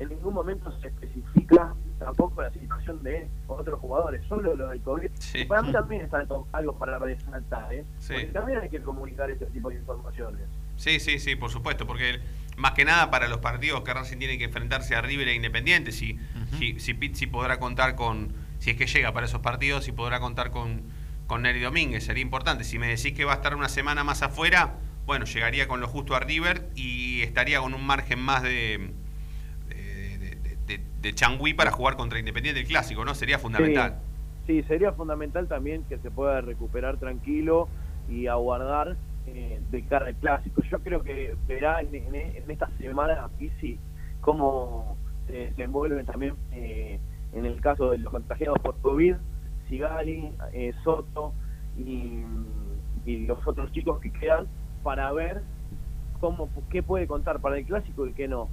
en 0.01 0.09
ningún 0.09 0.33
momento 0.33 0.71
se 0.79 0.87
especifica 0.87 1.75
tampoco 1.99 2.41
la 2.41 2.51
situación 2.51 3.03
de 3.03 3.29
otros 3.45 3.79
jugadores, 3.79 4.25
solo 4.27 4.55
lo 4.55 4.69
del 4.69 4.81
COVID. 4.81 5.11
Para 5.47 5.61
mí 5.61 5.71
también 5.71 6.05
es 6.05 6.13
algo, 6.13 6.47
para 6.79 6.97
resaltar, 6.97 7.71
¿eh? 7.71 7.85
Sí. 7.99 8.13
Porque 8.13 8.25
también 8.27 8.59
hay 8.59 8.69
que 8.69 8.81
comunicar 8.81 9.29
este 9.29 9.45
tipo 9.47 9.69
de 9.69 9.75
informaciones. 9.75 10.41
Sí, 10.75 10.99
sí, 10.99 11.19
sí, 11.19 11.35
por 11.35 11.51
supuesto, 11.51 11.85
porque 11.85 12.19
más 12.57 12.71
que 12.71 12.83
nada 12.83 13.11
para 13.11 13.27
los 13.27 13.37
partidos 13.37 13.81
que 13.83 13.93
Racing 13.93 14.17
tiene 14.17 14.39
que 14.39 14.45
enfrentarse 14.45 14.95
a 14.95 15.01
River 15.01 15.27
e 15.27 15.35
Independiente, 15.35 15.91
si, 15.91 16.17
si, 16.57 16.79
si 16.79 16.95
Pizzi 16.95 17.27
podrá 17.27 17.59
contar 17.59 17.95
con, 17.95 18.33
si 18.57 18.71
es 18.71 18.77
que 18.77 18.87
llega 18.87 19.13
para 19.13 19.27
esos 19.27 19.41
partidos, 19.41 19.85
si 19.85 19.91
podrá 19.91 20.19
contar 20.19 20.49
con, 20.49 20.81
con 21.27 21.43
Neri 21.43 21.59
Domínguez, 21.59 22.05
sería 22.05 22.23
importante. 22.23 22.63
Si 22.63 22.79
me 22.79 22.87
decís 22.87 23.13
que 23.13 23.23
va 23.23 23.33
a 23.33 23.35
estar 23.35 23.55
una 23.55 23.69
semana 23.69 24.03
más 24.03 24.23
afuera, 24.23 24.79
bueno, 25.05 25.25
llegaría 25.25 25.67
con 25.67 25.79
lo 25.79 25.87
justo 25.87 26.15
a 26.15 26.19
River 26.19 26.71
y 26.73 27.21
estaría 27.21 27.59
con 27.59 27.75
un 27.75 27.85
margen 27.85 28.19
más 28.19 28.41
de, 28.41 28.93
de- 31.01 31.13
changüí 31.13 31.53
para 31.53 31.71
jugar 31.71 31.95
contra 31.95 32.19
Independiente 32.19 32.61
el 32.61 32.67
clásico, 32.67 33.03
¿no? 33.05 33.13
Sería 33.15 33.37
fundamental. 33.39 33.99
Sí, 34.47 34.63
sería 34.63 34.91
fundamental 34.93 35.47
también 35.47 35.83
que 35.83 35.97
se 35.99 36.11
pueda 36.11 36.41
recuperar 36.41 36.97
tranquilo 36.97 37.67
y 38.09 38.27
aguardar 38.27 38.95
eh, 39.27 39.61
de 39.69 39.83
cara 39.85 40.07
al 40.07 40.15
clásico. 40.15 40.61
Yo 40.69 40.79
creo 40.79 41.03
que 41.03 41.35
verá 41.47 41.81
en, 41.81 41.93
en- 41.93 42.15
en 42.15 42.49
esta 42.51 42.69
semana 42.77 43.29
Pizzi 43.37 43.77
cómo 44.19 44.97
se, 45.27 45.53
se 45.53 45.63
envuelven 45.63 46.05
también 46.05 46.33
eh, 46.51 46.99
en 47.33 47.45
el 47.45 47.61
caso 47.61 47.91
de 47.91 47.99
los 47.99 48.11
contagiados 48.11 48.57
por 48.59 48.75
COVID, 48.81 49.15
Sigali, 49.69 50.31
eh, 50.53 50.73
Soto 50.83 51.33
y, 51.77 52.23
y 53.05 53.25
los 53.25 53.45
otros 53.47 53.71
chicos 53.71 53.99
que 54.01 54.11
quedan 54.11 54.47
para 54.83 55.11
ver 55.11 55.41
cómo 56.19 56.49
qué 56.69 56.83
puede 56.83 57.07
contar 57.07 57.39
para 57.39 57.57
el 57.57 57.65
clásico 57.65 58.05
y 58.07 58.13
qué 58.13 58.27
no. 58.27 58.49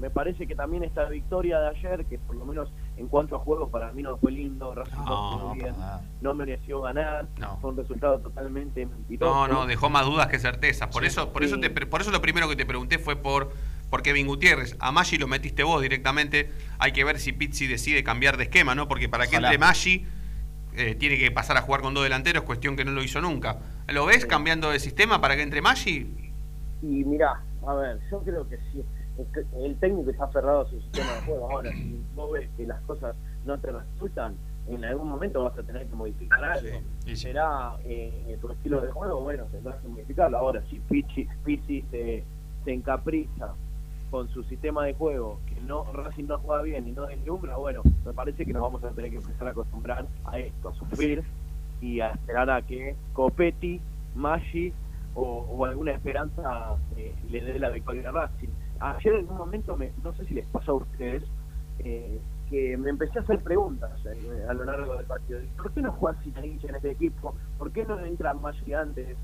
Me 0.00 0.10
parece 0.10 0.46
que 0.46 0.54
también 0.54 0.84
esta 0.84 1.04
victoria 1.08 1.58
de 1.60 1.68
ayer, 1.68 2.04
que 2.06 2.18
por 2.18 2.36
lo 2.36 2.44
menos 2.46 2.70
en 2.96 3.08
cuanto 3.08 3.36
a 3.36 3.38
juegos 3.40 3.68
para 3.70 3.92
mí 3.92 4.02
no 4.02 4.16
fue 4.16 4.32
lindo, 4.32 4.74
Racing 4.74 4.96
no, 5.04 5.38
No, 5.48 5.54
bien, 5.54 5.74
no 6.20 6.34
mereció 6.34 6.80
ganar, 6.80 7.26
fue 7.60 7.70
un 7.70 7.76
resultado 7.76 8.18
totalmente 8.20 8.86
mentiroso. 8.86 9.48
No, 9.48 9.48
no, 9.52 9.66
dejó 9.66 9.90
más 9.90 10.06
dudas 10.06 10.28
que 10.28 10.38
certezas. 10.38 10.88
Por 10.88 11.02
Sí. 11.02 11.08
eso, 11.08 11.32
por 11.32 11.42
eso 11.44 11.58
te, 11.60 11.68
pre- 11.70 11.86
por 11.86 12.00
eso 12.00 12.10
lo 12.10 12.20
primero 12.22 12.48
que 12.48 12.56
te 12.56 12.64
pregunté 12.64 12.98
fue 12.98 13.16
por, 13.16 13.52
por 13.90 14.02
Kevin 14.02 14.26
Gutiérrez. 14.26 14.76
A 14.80 14.90
Maggi 14.92 15.18
lo 15.18 15.26
metiste 15.26 15.62
vos 15.64 15.82
directamente. 15.82 16.50
Hay 16.78 16.92
que 16.92 17.04
ver 17.04 17.18
si 17.18 17.32
Pizzi 17.32 17.66
decide 17.66 18.02
cambiar 18.04 18.36
de 18.36 18.44
esquema, 18.44 18.74
¿no? 18.74 18.88
Porque 18.88 19.08
para 19.08 19.26
que 19.26 19.36
entre 19.36 19.58
Maggi 19.58 20.06
eh, 20.76 20.94
tiene 20.94 21.18
que 21.18 21.30
pasar 21.32 21.56
a 21.56 21.62
jugar 21.62 21.80
con 21.82 21.92
dos 21.92 22.04
delanteros, 22.04 22.44
cuestión 22.44 22.76
que 22.76 22.84
no 22.84 22.92
lo 22.92 23.02
hizo 23.02 23.20
nunca. 23.20 23.58
¿Lo 23.88 24.06
ves 24.06 24.24
cambiando 24.26 24.70
de 24.70 24.78
sistema 24.80 25.20
para 25.20 25.34
que 25.36 25.42
entre 25.42 25.60
Maggi? 25.60 26.06
Y 26.82 26.86
mirá, 27.04 27.42
a 27.66 27.74
ver, 27.74 27.98
yo 28.10 28.20
creo 28.22 28.48
que 28.48 28.56
sí. 28.72 28.82
El 29.56 29.76
técnico 29.76 30.10
está 30.10 30.24
aferrado 30.24 30.60
a 30.60 30.66
su 30.66 30.80
sistema 30.80 31.12
de 31.14 31.20
juego. 31.22 31.50
Ahora, 31.50 31.72
si 31.72 32.00
vos 32.14 32.32
ves 32.32 32.48
que 32.56 32.66
las 32.66 32.80
cosas 32.82 33.16
no 33.44 33.58
te 33.58 33.72
resultan, 33.72 34.36
en 34.68 34.84
algún 34.84 35.08
momento 35.08 35.42
vas 35.42 35.58
a 35.58 35.62
tener 35.62 35.86
que 35.86 35.94
modificar 35.94 36.44
algo. 36.44 36.78
Y 37.06 37.16
será 37.16 37.76
eh, 37.84 38.36
tu 38.40 38.50
estilo 38.50 38.80
de 38.80 38.90
juego, 38.90 39.20
bueno, 39.20 39.44
tendrás 39.50 39.76
que 39.80 39.88
modificarlo. 39.88 40.38
Ahora, 40.38 40.62
si 40.68 40.78
Pizzi, 40.80 41.26
Pizzi 41.44 41.82
se, 41.90 42.24
se 42.64 42.72
encapricha 42.72 43.54
con 44.10 44.28
su 44.28 44.42
sistema 44.44 44.84
de 44.84 44.94
juego, 44.94 45.40
que 45.46 45.60
no 45.62 45.84
Racing 45.92 46.24
no 46.24 46.38
juega 46.38 46.62
bien 46.62 46.88
y 46.88 46.92
no 46.92 47.06
deslumbra, 47.06 47.56
bueno, 47.56 47.82
me 48.04 48.12
parece 48.12 48.44
que 48.46 48.52
nos 48.52 48.62
vamos 48.62 48.82
a 48.84 48.90
tener 48.90 49.10
que 49.10 49.18
empezar 49.18 49.48
a 49.48 49.50
acostumbrar 49.50 50.06
a 50.24 50.38
esto, 50.38 50.68
a 50.68 50.74
sufrir 50.74 51.22
y 51.80 52.00
a 52.00 52.10
esperar 52.10 52.50
a 52.50 52.62
que 52.62 52.96
Copetti, 53.12 53.80
Maggi 54.14 54.72
o, 55.14 55.22
o 55.22 55.64
alguna 55.64 55.92
esperanza 55.92 56.76
eh, 56.96 57.14
le 57.30 57.40
dé 57.40 57.58
la 57.58 57.70
victoria 57.70 58.08
a 58.08 58.12
Racing. 58.12 58.48
Ayer 58.80 59.14
en 59.14 59.28
un 59.30 59.36
momento, 59.36 59.76
me, 59.76 59.92
no 60.02 60.12
sé 60.14 60.24
si 60.26 60.34
les 60.34 60.46
pasó 60.46 60.72
a 60.72 60.74
ustedes, 60.76 61.22
eh, 61.80 62.20
que 62.50 62.76
me 62.76 62.90
empecé 62.90 63.18
a 63.18 63.22
hacer 63.22 63.40
preguntas 63.40 63.90
eh, 64.06 64.46
a 64.48 64.52
lo 64.54 64.64
largo 64.64 64.96
del 64.96 65.04
partido. 65.06 65.40
¿Por 65.56 65.72
qué 65.72 65.82
no 65.82 65.92
juega 65.92 66.18
Zitanich 66.22 66.64
en 66.64 66.74
este 66.76 66.90
equipo? 66.92 67.34
¿Por 67.58 67.70
qué 67.72 67.84
no 67.84 67.98
entra 68.04 68.32
Maggi 68.34 68.72
antes? 68.72 69.16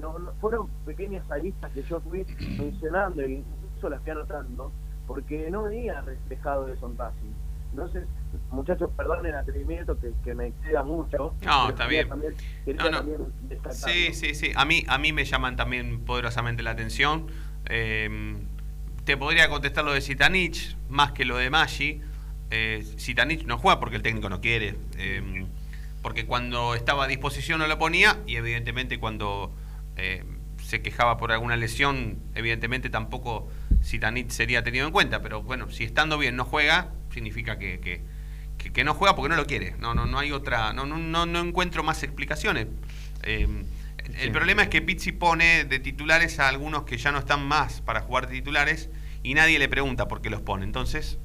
No, 0.00 0.18
no- 0.18 0.32
fueron 0.40 0.68
pequeñas 0.84 1.28
aristas 1.30 1.72
que 1.72 1.82
yo 1.82 2.00
fui 2.00 2.24
mencionando 2.58 3.26
y 3.26 3.36
incluso 3.36 3.88
las 3.88 4.00
fui 4.02 4.10
anotando 4.12 4.70
porque 5.06 5.50
no 5.50 5.64
venía 5.64 6.00
reflejado 6.02 6.68
eso 6.68 6.86
en 6.86 6.98
Racing. 6.98 7.32
Entonces, 7.70 8.06
muchachos, 8.50 8.90
perdonen 8.96 9.26
el 9.26 9.34
atrevimiento 9.34 9.98
que, 9.98 10.12
que 10.24 10.34
me 10.34 10.46
exceda 10.48 10.82
mucho. 10.82 11.34
No, 11.44 11.68
está 11.70 11.86
bien. 11.86 12.08
también- 12.08 12.34
No, 12.76 12.90
no. 12.90 12.98
Sí, 13.72 14.12
sí, 14.14 14.34
sí. 14.34 14.52
A 14.54 14.64
mí, 14.64 14.84
a 14.86 14.98
mí 14.98 15.12
me 15.12 15.24
llaman 15.24 15.56
también 15.56 16.04
poderosamente 16.04 16.62
la 16.62 16.70
atención. 16.70 17.26
Eh, 17.66 18.36
te 19.08 19.16
podría 19.16 19.48
contestar 19.48 19.86
lo 19.86 19.94
de 19.94 20.02
Sitanich, 20.02 20.76
más 20.90 21.12
que 21.12 21.24
lo 21.24 21.38
de 21.38 21.48
Maggi. 21.48 22.02
Eh, 22.50 22.86
Sitanich 22.98 23.44
no 23.46 23.56
juega 23.56 23.80
porque 23.80 23.96
el 23.96 24.02
técnico 24.02 24.28
no 24.28 24.42
quiere. 24.42 24.74
eh, 24.98 25.46
porque 26.02 26.26
cuando 26.26 26.74
estaba 26.74 27.04
a 27.04 27.06
disposición 27.06 27.58
no 27.58 27.66
lo 27.66 27.78
ponía 27.78 28.18
y 28.26 28.36
evidentemente 28.36 28.98
cuando 28.98 29.50
eh, 29.96 30.24
se 30.62 30.82
quejaba 30.82 31.16
por 31.16 31.32
alguna 31.32 31.56
lesión, 31.56 32.18
evidentemente 32.34 32.90
tampoco 32.90 33.48
Sitanich 33.80 34.28
sería 34.28 34.62
tenido 34.62 34.84
en 34.86 34.92
cuenta. 34.92 35.22
Pero 35.22 35.42
bueno, 35.42 35.70
si 35.70 35.84
estando 35.84 36.18
bien 36.18 36.36
no 36.36 36.44
juega, 36.44 36.92
significa 37.10 37.58
que, 37.58 37.80
que, 37.80 38.02
que- 38.58 38.72
que 38.74 38.84
no 38.84 38.92
juega 38.92 39.16
porque 39.16 39.30
no 39.30 39.36
lo 39.36 39.46
quiere. 39.46 39.74
No, 39.78 39.94
no, 39.94 40.04
no 40.04 40.18
hay 40.18 40.32
otra, 40.32 40.74
no, 40.74 40.84
no, 40.84 40.98
no, 40.98 41.24
no 41.24 41.40
encuentro 41.40 41.82
más 41.82 42.02
explicaciones. 42.02 42.66
El 43.22 44.32
problema 44.32 44.62
es 44.64 44.68
que 44.68 44.82
Pizzi 44.82 45.12
pone 45.12 45.64
de 45.64 45.78
titulares 45.78 46.38
a 46.40 46.48
algunos 46.48 46.82
que 46.82 46.98
ya 46.98 47.10
no 47.10 47.18
están 47.18 47.46
más 47.48 47.80
para 47.80 48.02
jugar 48.02 48.28
de 48.28 48.34
titulares 48.34 48.90
y 49.28 49.34
nadie 49.34 49.58
le 49.58 49.68
pregunta 49.68 50.08
por 50.08 50.22
qué 50.22 50.30
los 50.30 50.40
pone. 50.40 50.64
Entonces, 50.64 51.18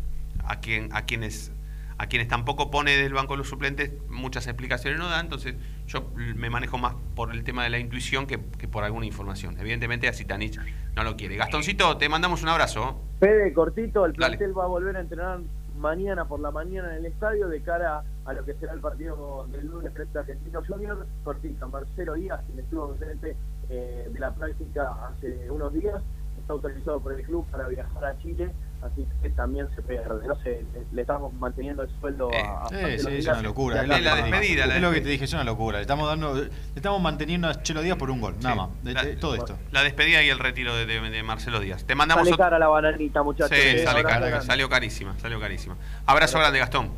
a 0.44 0.60
quien, 0.60 0.90
a 0.94 1.06
quienes 1.06 1.54
a 1.98 2.08
quienes 2.08 2.28
tampoco 2.28 2.70
pone 2.70 2.98
del 2.98 3.14
banco 3.14 3.34
de 3.34 3.38
los 3.38 3.48
suplentes 3.48 3.92
muchas 4.10 4.48
explicaciones 4.48 5.00
no 5.00 5.08
da, 5.08 5.22
entonces 5.22 5.56
yo 5.88 6.12
me 6.16 6.50
manejo 6.50 6.78
más 6.78 6.96
por 7.16 7.32
el 7.32 7.46
tema 7.46 7.64
de 7.64 7.70
la 7.70 7.78
intuición 7.80 8.26
que, 8.28 8.42
que 8.58 8.68
por 8.68 8.84
alguna 8.84 9.06
información. 9.06 9.58
Evidentemente 9.58 10.10
a 10.10 10.14
Zitanich 10.14 10.60
no 10.96 11.04
lo 11.06 11.16
quiere. 11.16 11.38
Gastoncito, 11.38 11.96
te 11.96 12.10
mandamos 12.10 12.44
un 12.44 12.50
abrazo. 12.50 13.00
Fede, 13.22 13.54
cortito, 13.54 14.06
el 14.06 14.12
Dale. 14.14 14.38
plantel 14.38 14.58
va 14.58 14.66
a 14.66 14.68
volver 14.68 14.98
a 14.98 15.00
entrenar 15.00 15.40
mañana 15.78 16.26
por 16.26 16.42
la 16.42 16.52
mañana 16.52 16.92
en 16.92 16.98
el 16.98 17.06
estadio 17.06 17.48
de 17.48 17.62
cara 17.62 18.04
a 18.26 18.34
lo 18.34 18.44
que 18.44 18.54
será 18.56 18.74
el 18.74 18.82
partido 18.82 19.48
del 19.50 19.68
lunes 19.68 19.94
frente 19.94 20.18
a 20.18 20.22
Argentino 20.22 20.62
Junior. 20.68 21.08
Cortito, 21.24 21.70
Marcelo 21.70 22.16
Díaz, 22.16 22.42
quien 22.48 22.60
estuvo 22.60 22.94
presente 22.96 23.38
eh, 23.70 24.10
de 24.12 24.20
la 24.20 24.34
práctica 24.34 25.08
hace 25.08 25.50
unos 25.50 25.72
días, 25.74 26.02
está 26.44 26.54
autorizado 26.54 27.00
por 27.00 27.14
el 27.14 27.24
club 27.26 27.46
para 27.52 27.68
viajar 27.68 28.06
a 28.06 28.18
Chile, 28.22 28.52
así 28.82 29.08
que 29.22 29.30
también 29.32 29.68
se 29.76 29.82
pierde. 29.82 30.28
No 30.28 30.36
sé, 30.42 30.66
le, 30.74 30.84
le 30.92 31.02
estamos 31.02 31.34
manteniendo 31.34 31.84
el 31.84 31.90
sueldo 32.00 32.30
a, 32.34 32.68
a 32.68 32.70
de 32.70 33.00
sí, 33.00 33.08
es 33.18 33.28
una 33.28 33.42
locura. 33.42 33.82
Es, 33.82 33.88
lo 33.88 33.94
acá 33.94 34.00
que 34.00 34.06
la 34.06 34.12
te 34.12 34.18
dije. 34.24 34.32
despedida, 34.32 34.66
la 34.68 34.76
Es 34.76 34.82
lo 34.82 34.92
que 34.92 35.02
te 35.02 35.10
dije, 35.10 35.24
es 35.26 35.34
una 35.34 35.44
locura. 35.46 35.78
Le 35.78 35.82
estamos 35.84 36.08
dando, 36.08 36.36
le 36.36 36.50
estamos 36.76 37.02
manteniendo 37.02 37.48
a 37.48 37.64
Chelo 37.64 37.82
Díaz 37.82 37.98
por 37.98 38.12
un 38.12 38.20
gol, 38.22 38.36
nada 38.42 38.56
más. 38.56 38.84
De- 38.84 38.94
de- 38.94 39.16
todo 39.16 39.36
esto. 39.36 39.58
La 39.72 39.84
despedida 39.84 40.22
y 40.22 40.30
el 40.30 40.38
retiro 40.40 40.76
de, 40.76 40.86
de- 40.86 41.10
de 41.10 41.24
Marcelo 41.24 41.60
Díaz. 41.60 41.86
Te 41.86 41.96
mandamos 41.96 42.26
Sale 42.28 42.38
cara 42.38 42.60
la 42.60 42.68
bananita, 42.68 43.24
muchachos. 43.24 43.50
Sí, 43.58 43.64
Eh, 43.78 43.84
sale 43.84 44.04
cara, 44.04 44.42
salió 44.42 44.68
carísima, 44.70 45.18
salió 45.20 45.40
carísima. 45.40 45.76
Abrazo 46.06 46.38
grande, 46.40 46.60
Gastón. 46.60 46.90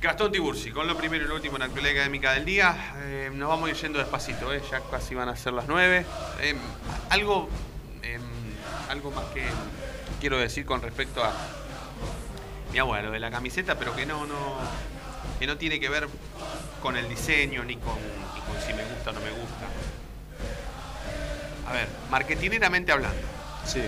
Gastón 0.00 0.30
Tiburci, 0.30 0.70
con 0.70 0.86
lo 0.86 0.96
primero 0.96 1.24
y 1.24 1.28
lo 1.28 1.34
último 1.34 1.56
en 1.56 1.60
la 1.60 1.66
actualidad 1.66 1.94
académica 1.94 2.32
del 2.32 2.44
día. 2.44 2.94
Eh, 2.98 3.30
nos 3.34 3.48
vamos 3.48 3.68
a 3.68 3.70
ir 3.72 3.76
yendo 3.76 3.98
despacito, 3.98 4.52
eh, 4.52 4.62
ya 4.70 4.80
casi 4.88 5.16
van 5.16 5.28
a 5.28 5.34
ser 5.34 5.52
las 5.54 5.66
nueve. 5.66 6.06
Eh, 6.40 6.54
algo, 7.10 7.48
eh, 8.04 8.20
algo 8.90 9.10
más 9.10 9.24
que 9.34 9.42
quiero 10.20 10.38
decir 10.38 10.64
con 10.64 10.82
respecto 10.82 11.24
a 11.24 11.32
mi 12.72 12.78
abuelo 12.78 13.10
de 13.10 13.18
la 13.18 13.28
camiseta, 13.32 13.76
pero 13.76 13.96
que 13.96 14.06
no, 14.06 14.24
no, 14.24 14.56
que 15.40 15.48
no 15.48 15.56
tiene 15.56 15.80
que 15.80 15.88
ver 15.88 16.08
con 16.80 16.96
el 16.96 17.08
diseño 17.08 17.64
ni 17.64 17.76
con, 17.76 17.96
ni 17.96 18.40
con 18.42 18.62
si 18.64 18.72
me 18.74 18.84
gusta 18.84 19.10
o 19.10 19.12
no 19.14 19.20
me 19.20 19.30
gusta. 19.30 19.66
A 21.66 21.72
ver, 21.72 21.88
marketineramente 22.08 22.92
hablando. 22.92 23.20
Sí. 23.66 23.82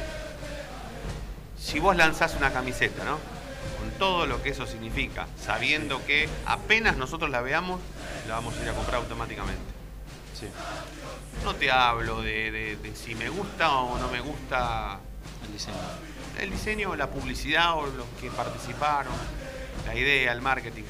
Si 1.57 1.79
vos 1.79 1.95
lanzás 1.95 2.35
una 2.35 2.53
camiseta, 2.53 3.05
¿no? 3.05 3.40
Con 3.79 3.91
todo 3.99 4.27
lo 4.27 4.43
que 4.43 4.51
eso 4.51 4.67
significa, 4.67 5.27
sabiendo 5.43 6.05
que 6.07 6.29
apenas 6.47 6.97
nosotros 6.97 7.31
la 7.31 7.41
veamos, 7.41 7.81
la 8.29 8.35
vamos 8.35 8.57
a 8.57 8.63
ir 8.63 8.69
a 8.69 8.73
comprar 8.73 8.97
automáticamente. 8.97 9.61
Sí. 10.39 10.47
No 11.45 11.55
te 11.55 11.71
hablo 11.71 12.23
de, 12.23 12.51
de- 12.51 12.77
de 12.77 12.97
si 12.97 13.15
me 13.15 13.29
gusta 13.29 13.71
o 13.77 13.99
no 13.99 14.09
me 14.09 14.21
gusta 14.21 14.99
El 15.47 15.53
diseño. 15.53 15.77
el 16.39 16.51
diseño, 16.51 16.97
la 16.97 17.09
publicidad 17.09 17.77
o 17.77 17.87
los 17.87 18.07
que 18.21 18.31
participaron, 18.31 19.13
la 19.87 19.95
idea, 19.95 20.33
el 20.33 20.41
marketing. 20.41 20.85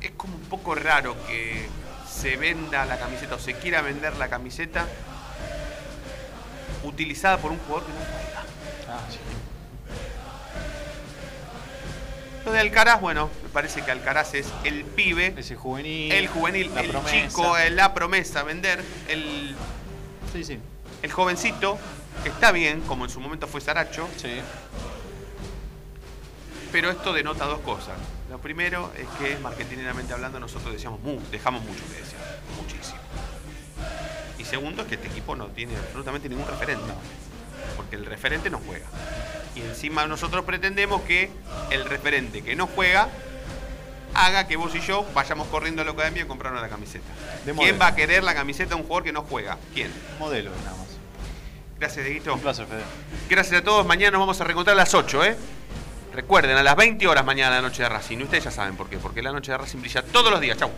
Es 0.00 0.10
como 0.12 0.36
un 0.36 0.42
poco 0.42 0.74
raro 0.76 1.16
que 1.26 1.68
se 2.08 2.36
venda 2.36 2.84
la 2.86 2.98
camiseta 2.98 3.34
o 3.34 3.38
se 3.38 3.54
quiera 3.54 3.80
vender 3.82 4.16
la 4.16 4.28
camiseta 4.28 4.86
utilizada 6.84 7.38
por 7.38 7.50
un 7.50 7.58
jugador 7.58 7.86
que 7.86 7.92
no 7.92 7.98
juega. 7.98 8.44
Ah, 8.88 9.00
sí. 9.10 9.18
Lo 12.46 12.52
de 12.52 12.60
Alcaraz, 12.60 13.00
bueno, 13.00 13.28
me 13.42 13.48
parece 13.48 13.82
que 13.82 13.90
Alcaraz 13.90 14.32
es 14.34 14.46
el 14.62 14.84
pibe, 14.84 15.34
juvenil. 15.58 16.12
el 16.12 16.28
juvenil, 16.28 16.70
el 16.78 16.88
promesa. 16.90 17.10
chico, 17.28 17.58
el- 17.58 17.74
la 17.74 17.92
promesa, 17.92 18.44
vender, 18.44 18.80
el, 19.08 19.56
Sí, 20.32 20.44
sí. 20.44 20.58
el 21.02 21.10
jovencito, 21.10 21.76
que 22.22 22.28
está 22.28 22.52
bien, 22.52 22.82
como 22.82 23.04
en 23.04 23.10
su 23.10 23.18
momento 23.20 23.48
fue 23.48 23.60
Saracho, 23.60 24.08
Sí. 24.16 24.40
Pero 26.70 26.90
esto 26.90 27.12
denota 27.12 27.46
dos 27.46 27.60
cosas. 27.60 27.96
Lo 28.30 28.38
primero 28.38 28.92
es 28.96 29.06
que, 29.18 29.36
marketingamente 29.38 30.12
hablando, 30.12 30.38
nosotros 30.38 30.72
decíamos 30.72 31.00
mu- 31.00 31.20
dejamos 31.32 31.62
mucho 31.64 31.82
que 31.88 31.94
decir, 32.00 32.16
muchísimo. 32.60 32.98
Y 34.38 34.44
segundo 34.44 34.82
es 34.82 34.88
que 34.88 34.94
este 34.96 35.08
equipo 35.08 35.34
no 35.34 35.46
tiene 35.48 35.76
absolutamente 35.76 36.28
ningún 36.28 36.46
referente. 36.46 36.84
Porque 37.76 37.96
el 37.96 38.06
referente 38.06 38.50
no 38.50 38.60
juega. 38.64 38.86
Y 39.54 39.60
encima 39.60 40.06
nosotros 40.06 40.44
pretendemos 40.44 41.02
que 41.02 41.30
el 41.70 41.84
referente 41.84 42.42
que 42.42 42.54
no 42.54 42.66
juega 42.66 43.08
haga 44.14 44.46
que 44.46 44.56
vos 44.56 44.74
y 44.74 44.80
yo 44.80 45.06
vayamos 45.14 45.46
corriendo 45.48 45.82
a 45.82 45.84
la 45.84 45.92
academia 45.92 46.24
a 46.24 46.26
comprarnos 46.26 46.62
la 46.62 46.68
camiseta. 46.68 47.06
¿Quién 47.44 47.78
va 47.80 47.88
a 47.88 47.94
querer 47.94 48.22
la 48.24 48.34
camiseta 48.34 48.70
de 48.70 48.76
un 48.76 48.82
jugador 48.82 49.04
que 49.04 49.12
no 49.12 49.22
juega? 49.22 49.58
¿Quién? 49.74 49.92
Modelo, 50.18 50.50
nada 50.64 50.76
más. 50.76 50.86
Gracias, 51.78 52.04
Dieguito. 52.04 52.32
Un 52.32 52.40
placer, 52.40 52.66
Fede. 52.66 52.82
Gracias 53.28 53.60
a 53.60 53.64
todos. 53.64 53.86
Mañana 53.86 54.12
nos 54.12 54.20
vamos 54.20 54.40
a 54.40 54.44
reencontrar 54.44 54.74
a 54.74 54.80
las 54.80 54.94
8, 54.94 55.24
¿eh? 55.24 55.36
Recuerden, 56.14 56.56
a 56.56 56.62
las 56.62 56.76
20 56.76 57.06
horas 57.06 57.26
mañana 57.26 57.56
la 57.56 57.62
noche 57.62 57.82
de 57.82 57.90
Racing. 57.90 58.18
Ustedes 58.22 58.44
ya 58.44 58.50
saben 58.50 58.76
por 58.76 58.88
qué. 58.88 58.96
Porque 58.96 59.20
la 59.20 59.32
noche 59.32 59.52
de 59.52 59.58
Racing 59.58 59.80
brilla 59.80 60.02
todos 60.02 60.30
los 60.30 60.40
días. 60.40 60.56
Chau. 60.56 60.70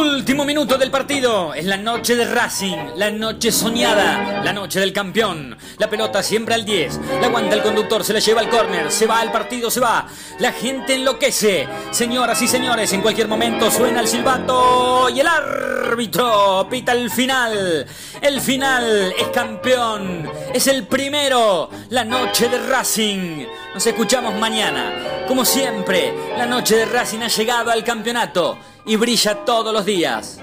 Último 0.00 0.46
minuto 0.46 0.78
del 0.78 0.90
partido. 0.90 1.52
Es 1.52 1.66
la 1.66 1.76
noche 1.76 2.16
de 2.16 2.24
Racing, 2.24 2.96
la 2.96 3.10
noche 3.10 3.52
soñada, 3.52 4.42
la 4.42 4.50
noche 4.50 4.80
del 4.80 4.94
campeón. 4.94 5.58
La 5.76 5.90
pelota 5.90 6.22
siempre 6.22 6.54
al 6.54 6.64
10. 6.64 6.98
La 7.20 7.26
aguanta 7.26 7.54
el 7.54 7.62
conductor, 7.62 8.02
se 8.02 8.14
la 8.14 8.18
lleva 8.18 8.40
al 8.40 8.48
córner, 8.48 8.90
se 8.90 9.06
va 9.06 9.20
al 9.20 9.30
partido, 9.30 9.70
se 9.70 9.80
va. 9.80 10.06
La 10.38 10.52
gente 10.52 10.94
enloquece. 10.94 11.68
Señoras 11.90 12.40
y 12.40 12.48
señores, 12.48 12.90
en 12.94 13.02
cualquier 13.02 13.28
momento 13.28 13.70
suena 13.70 14.00
el 14.00 14.08
silbato 14.08 15.10
y 15.10 15.20
el 15.20 15.26
árbitro 15.26 16.66
pita 16.70 16.92
el 16.92 17.10
final. 17.10 17.86
El 18.22 18.40
final 18.40 19.12
es 19.18 19.28
campeón. 19.28 20.30
Es 20.54 20.66
el 20.66 20.86
primero. 20.86 21.68
La 21.90 22.04
noche 22.04 22.48
de 22.48 22.56
Racing. 22.56 23.44
Nos 23.74 23.86
escuchamos 23.86 24.34
mañana. 24.36 25.26
Como 25.28 25.44
siempre, 25.44 26.14
la 26.38 26.46
noche 26.46 26.76
de 26.76 26.86
Racing 26.86 27.20
ha 27.20 27.28
llegado 27.28 27.70
al 27.70 27.84
campeonato 27.84 28.56
y 28.86 28.96
brilla 28.96 29.44
todos 29.44 29.72
los 29.72 29.84
días. 29.84 30.40